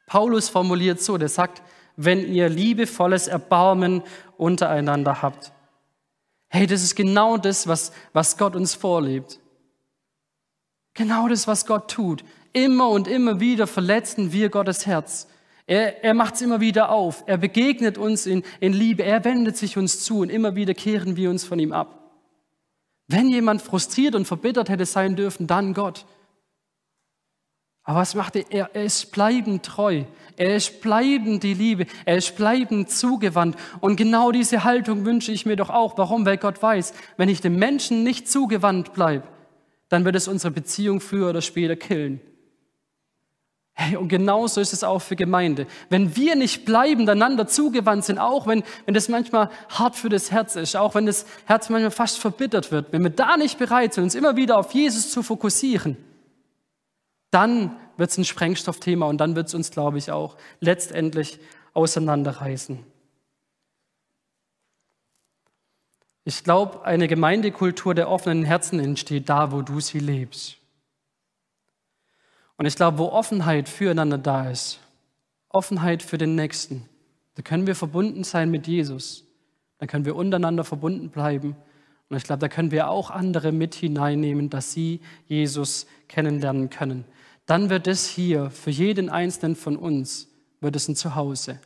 Paulus 0.07 0.49
formuliert 0.49 1.03
so, 1.03 1.18
der 1.18 1.29
sagt, 1.29 1.61
wenn 1.97 2.33
ihr 2.33 2.49
liebevolles 2.49 3.27
Erbarmen 3.27 4.01
untereinander 4.37 5.23
habt. 5.23 5.51
Hey, 6.55 6.69
das 6.69 6.85
ist 6.85 6.95
genau 6.95 7.37
das, 7.37 7.67
was, 7.67 7.90
was 8.12 8.38
Gott 8.38 8.55
uns 8.55 8.77
vorlebt. 8.77 9.40
Genau 10.95 11.27
das, 11.27 11.49
was 11.49 11.67
Gott 11.67 11.90
tut. 11.90 12.23
Immer 12.53 12.90
und 12.90 13.09
immer 13.09 13.40
wieder 13.40 13.67
verletzen 13.67 14.31
wir 14.31 14.51
Gottes 14.51 14.87
Herz. 14.87 15.27
Er, 15.67 16.05
er 16.05 16.14
macht 16.14 16.37
es 16.37 16.43
immer 16.43 16.61
wieder 16.61 16.90
auf. 16.90 17.25
Er 17.27 17.38
begegnet 17.38 17.99
uns 17.99 18.25
in, 18.27 18.45
in 18.61 18.73
Liebe. 18.73 19.03
Er 19.03 19.25
wendet 19.25 19.57
sich 19.57 19.77
uns 19.77 20.05
zu 20.05 20.21
und 20.21 20.31
immer 20.31 20.55
wieder 20.55 20.75
kehren 20.75 21.17
wir 21.17 21.29
uns 21.29 21.43
von 21.43 21.59
ihm 21.59 21.73
ab. 21.73 22.21
Wenn 23.09 23.31
jemand 23.31 23.61
frustriert 23.61 24.14
und 24.14 24.25
verbittert 24.25 24.69
hätte 24.69 24.87
sein 24.87 25.17
dürfen, 25.17 25.49
dann 25.49 25.75
Gott. 25.75 26.07
Aber 27.85 28.01
was 28.01 28.14
macht 28.14 28.35
er? 28.35 28.44
Er, 28.51 28.85
ist 28.85 29.12
bleibend 29.12 29.62
treu. 29.62 30.05
Er 30.37 30.57
ist 30.57 30.81
bleibend 30.81 31.42
die 31.42 31.53
Liebe. 31.53 31.87
Er 32.07 32.16
ist 32.16 32.35
bleibend 32.35 32.90
zugewandt. 32.90 33.57
Und 33.81 33.97
genau 33.97 34.33
diese 34.33 34.64
Haltung 34.64 35.05
wünsche 35.05 35.31
ich 35.31 35.44
mir 35.44 35.57
doch 35.57 35.68
auch. 35.68 35.99
Warum? 35.99 36.25
Weil 36.25 36.38
Gott 36.38 36.62
weiß, 36.62 36.94
wenn 37.18 37.29
ich 37.29 37.42
dem 37.42 37.57
Menschen 37.57 38.03
nicht 38.03 38.29
zugewandt 38.29 38.94
bleibe, 38.94 39.29
dann 39.90 40.07
wird 40.07 40.16
es 40.16 40.29
unsere 40.29 40.51
Beziehung 40.51 41.01
früher 41.01 41.29
oder 41.29 41.42
später 41.42 41.77
killen. 41.77 42.20
Hey, 43.77 43.97
und 43.97 44.09
genauso 44.09 44.61
ist 44.61 44.73
es 44.73 44.85
auch 44.85 45.01
für 45.01 45.16
Gemeinde. 45.16 45.66
Wenn 45.90 46.16
wir 46.16 46.37
nicht 46.37 46.64
bleibend 46.64 47.11
einander 47.11 47.49
zugewandt 47.49 48.05
sind, 48.05 48.18
auch 48.18 48.47
wenn, 48.47 48.62
wenn 48.87 48.95
das 48.95 49.09
manchmal 49.09 49.51
hart 49.68 49.97
für 49.97 50.09
das 50.09 50.30
Herz 50.30 50.55
ist, 50.55 50.76
auch 50.76 50.95
wenn 50.95 51.07
das 51.07 51.26
Herz 51.45 51.68
manchmal 51.70 51.91
fast 51.91 52.18
verbittert 52.18 52.70
wird, 52.70 52.93
wenn 52.93 53.03
wir 53.03 53.11
da 53.11 53.37
nicht 53.37 53.59
bereit 53.59 53.93
sind, 53.93 54.05
uns 54.05 54.14
immer 54.14 54.37
wieder 54.37 54.59
auf 54.59 54.72
Jesus 54.72 55.11
zu 55.11 55.24
fokussieren, 55.24 55.97
dann 57.35 57.76
wird 57.97 58.11
es 58.11 58.18
ein 58.18 58.24
Sprengstoffthema 58.24 59.07
und 59.07 59.18
dann 59.18 59.37
wird 59.37 59.49
es 59.49 59.55
uns, 59.55 59.70
glaube 59.70 59.99
ich, 59.99 60.11
auch 60.11 60.37
letztendlich 60.61 61.39
auseinanderreißen. 61.72 62.78
Ich 66.24 66.43
glaube, 66.43 66.85
eine 66.85 67.07
Gemeindekultur 67.07 67.95
der 67.95 68.09
offenen 68.09 68.45
Herzen 68.45 68.80
entsteht 68.80 69.28
da, 69.28 69.53
wo 69.53 69.61
du 69.61 69.80
sie 69.80 69.99
lebst. 69.99 70.57
Und 72.57 72.66
ich 72.66 72.76
glaube, 72.76 72.99
wo 72.99 73.09
Offenheit 73.09 73.68
füreinander 73.68 74.16
da 74.16 74.49
ist, 74.49 74.80
Offenheit 75.51 76.03
für 76.03 76.18
den 76.18 76.35
Nächsten, 76.35 76.89
da 77.35 77.43
können 77.43 77.66
wir 77.66 77.74
verbunden 77.74 78.24
sein 78.24 78.51
mit 78.51 78.66
Jesus. 78.66 79.24
Da 79.78 79.87
können 79.87 80.05
wir 80.05 80.16
untereinander 80.16 80.64
verbunden 80.64 81.11
bleiben. 81.11 81.57
Und 82.09 82.16
ich 82.16 82.24
glaube, 82.24 82.41
da 82.41 82.49
können 82.49 82.70
wir 82.70 82.89
auch 82.89 83.11
andere 83.11 83.51
mit 83.53 83.74
hineinnehmen, 83.74 84.51
dass 84.51 84.72
sie 84.72 85.01
Jesus 85.26 85.87
kennenlernen 86.09 86.70
können. 86.70 87.05
Dann 87.47 87.68
wird 87.70 87.86
es 87.86 88.09
hier 88.09 88.51
für 88.51 88.70
jeden 88.70 89.11
Einzelnen 89.11 89.57
von 89.57 89.76
uns, 89.76 90.28
wird 90.61 90.76
es 90.76 90.88
ein 90.88 90.97
Zuhause. 90.97 91.59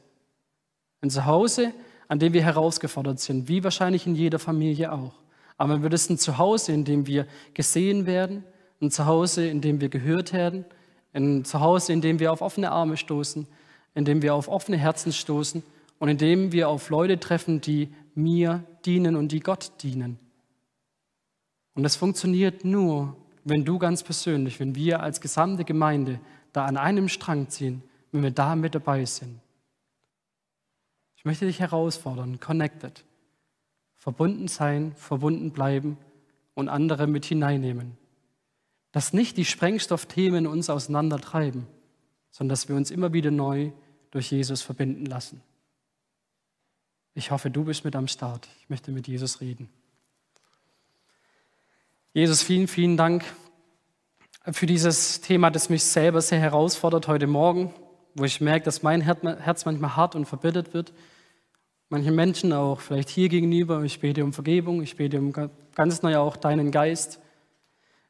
Ein 1.01 1.11
Zuhause, 1.11 1.73
an 2.09 2.19
dem 2.19 2.33
wir 2.33 2.43
herausgefordert 2.43 3.21
sind, 3.21 3.49
wie 3.49 3.63
wahrscheinlich 3.63 4.07
in 4.07 4.17
jeder 4.17 4.39
Familie 4.39 4.93
auch. 4.93 5.15
Aber 5.57 5.83
wird 5.83 5.95
es 5.95 6.09
ein 6.11 6.19
Zuhause, 6.19 6.73
in 6.73 6.85
dem 6.85 7.07
wir 7.07 7.27
gesehen 7.55 8.07
werden, 8.07 8.45
ein 8.81 8.91
Zuhause, 8.91 9.47
in 9.47 9.61
dem 9.61 9.81
wir 9.81 9.89
gehört 9.89 10.33
werden, 10.33 10.65
ein 11.13 11.45
Zuhause, 11.45 11.93
in 11.93 12.01
dem 12.01 12.19
wir 12.19 12.33
auf 12.33 12.43
offene 12.43 12.71
Arme 12.71 12.97
stoßen, 12.97 13.47
in 13.95 14.05
dem 14.05 14.23
wir 14.23 14.35
auf 14.35 14.49
offene 14.49 14.77
Herzen 14.77 15.13
stoßen 15.13 15.63
und 15.99 16.09
in 16.09 16.19
dem 16.19 16.53
wir 16.53 16.69
auf 16.69 16.91
Leute 16.91 17.19
treffen, 17.19 17.61
die 17.61 17.89
mir 18.15 18.65
dienen 18.85 19.17
und 19.17 19.33
die 19.33 19.41
Gott 19.41 19.73
dienen. 19.83 20.19
Und 21.75 21.83
das 21.83 21.97
funktioniert 21.97 22.65
nur, 22.65 23.17
wenn 23.49 23.65
du 23.65 23.79
ganz 23.79 24.03
persönlich, 24.03 24.61
wenn 24.61 24.75
wir 24.75 25.01
als 25.01 25.21
gesamte 25.21 25.65
Gemeinde 25.65 26.21
da 26.53 26.65
an 26.65 26.77
einem 26.77 27.09
Strang 27.09 27.49
ziehen, 27.49 27.83
wenn 28.13 28.23
wir 28.23 28.31
da 28.31 28.57
mit 28.57 28.75
dabei 28.75 29.05
sind. 29.05 29.41
Ich 31.17 31.25
möchte 31.25 31.47
dich 31.47 31.61
herausfordern, 31.61 32.41
connected, 32.41 33.05
verbunden 33.97 34.49
sein, 34.49 34.93
verbunden 34.97 35.51
bleiben 35.51 35.99
und 36.55 36.69
andere 36.69 37.07
mit 37.07 37.25
hineinnehmen. 37.25 37.97
Dass 38.93 39.13
nicht 39.13 39.37
die 39.37 39.45
Sprengstoffthemen 39.45 40.47
uns 40.47 40.71
auseinandertreiben, 40.71 41.67
sondern 42.31 42.51
dass 42.51 42.69
wir 42.69 42.77
uns 42.77 42.91
immer 42.91 43.13
wieder 43.13 43.31
neu 43.31 43.73
durch 44.11 44.31
Jesus 44.31 44.63
verbinden 44.63 45.07
lassen. 45.07 45.43
Ich 47.15 47.31
hoffe, 47.31 47.51
du 47.51 47.65
bist 47.65 47.85
mit 47.85 47.97
am 47.97 48.09
Start. 48.09 48.49
Ich 48.61 48.71
möchte 48.71 48.93
mit 48.93 49.09
Jesus 49.09 49.41
reden. 49.41 49.69
Jesus, 52.19 52.43
vielen, 52.43 52.67
vielen 52.67 52.97
Dank 52.97 53.25
für 54.51 54.67
dieses 54.67 55.21
Thema, 55.21 55.53
das 55.53 55.71
mich 55.71 55.85
selber 55.85 56.21
sehr 56.21 56.41
herausfordert 56.41 57.07
heute 57.07 57.29
Morgen, 57.29 57.73
wo 58.17 58.25
ich 58.25 58.41
merke, 58.41 58.65
dass 58.65 58.83
mein 58.83 59.03
Herz 59.03 59.65
manchmal 59.65 59.95
hart 59.95 60.17
und 60.17 60.27
verbittert 60.27 60.75
wird. 60.75 60.93
Manche 61.91 62.11
Menschen 62.11 62.53
auch, 62.53 62.81
vielleicht 62.81 63.09
hier 63.09 63.29
gegenüber. 63.29 63.85
Ich 63.85 64.01
bete 64.01 64.25
um 64.25 64.33
Vergebung, 64.33 64.83
ich 64.83 64.97
bete 64.97 65.21
um 65.21 65.33
ganz 65.77 66.03
neu 66.03 66.17
auch 66.17 66.37
deinen 66.37 66.73
Geist. 66.73 67.21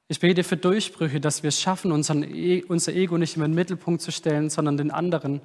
Ich 0.07 0.21
bete 0.21 0.43
für 0.43 0.57
Durchbrüche, 0.57 1.21
dass 1.21 1.43
wir 1.43 1.49
es 1.49 1.61
schaffen, 1.61 1.93
unseren, 1.93 2.23
e, 2.23 2.65
unser 2.67 2.95
Ego 2.95 3.19
nicht 3.19 3.37
in 3.37 3.43
den 3.43 3.53
Mittelpunkt 3.53 4.01
zu 4.01 4.11
stellen, 4.11 4.49
sondern 4.49 4.79
den 4.79 4.91
anderen. 4.91 5.43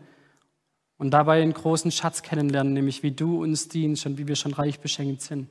Und 0.97 1.11
dabei 1.11 1.41
einen 1.41 1.53
großen 1.53 1.91
Schatz 1.91 2.22
kennenlernen, 2.22 2.72
nämlich 2.72 3.03
wie 3.03 3.11
du 3.11 3.43
uns 3.43 3.68
dienst 3.68 4.05
und 4.05 4.18
wie 4.18 4.30
wir 4.30 4.38
schon 4.38 4.53
reich 4.53 4.80
beschenkt 4.80 5.22
sind. 5.22 5.49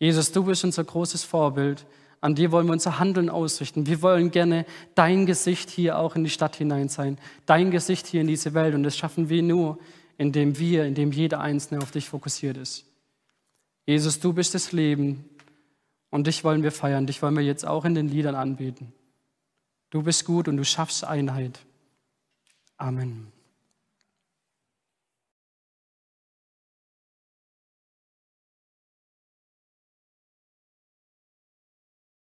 Jesus, 0.00 0.32
du 0.32 0.42
bist 0.42 0.64
unser 0.64 0.82
großes 0.82 1.22
Vorbild. 1.22 1.86
An 2.20 2.34
dir 2.34 2.50
wollen 2.50 2.66
wir 2.66 2.72
unser 2.72 2.98
Handeln 2.98 3.30
ausrichten. 3.30 3.86
Wir 3.86 4.02
wollen 4.02 4.30
gerne 4.30 4.66
dein 4.94 5.26
Gesicht 5.26 5.70
hier 5.70 5.98
auch 5.98 6.16
in 6.16 6.24
die 6.24 6.30
Stadt 6.30 6.56
hinein 6.56 6.88
sein, 6.88 7.18
dein 7.46 7.70
Gesicht 7.70 8.06
hier 8.06 8.20
in 8.20 8.26
diese 8.26 8.54
Welt. 8.54 8.74
Und 8.74 8.82
das 8.82 8.96
schaffen 8.96 9.28
wir 9.28 9.42
nur, 9.42 9.78
indem 10.16 10.58
wir, 10.58 10.84
indem 10.84 11.12
jeder 11.12 11.40
Einzelne 11.40 11.80
auf 11.80 11.92
dich 11.92 12.08
fokussiert 12.08 12.56
ist. 12.56 12.84
Jesus, 13.86 14.18
du 14.20 14.32
bist 14.32 14.54
das 14.54 14.72
Leben 14.72 15.24
und 16.10 16.26
dich 16.26 16.44
wollen 16.44 16.62
wir 16.62 16.72
feiern. 16.72 17.06
Dich 17.06 17.22
wollen 17.22 17.36
wir 17.36 17.44
jetzt 17.44 17.66
auch 17.66 17.84
in 17.84 17.94
den 17.94 18.08
Liedern 18.08 18.34
anbeten. 18.34 18.92
Du 19.90 20.02
bist 20.02 20.24
gut 20.24 20.48
und 20.48 20.56
du 20.56 20.64
schaffst 20.64 21.04
Einheit. 21.04 21.60
Amen. 22.76 23.32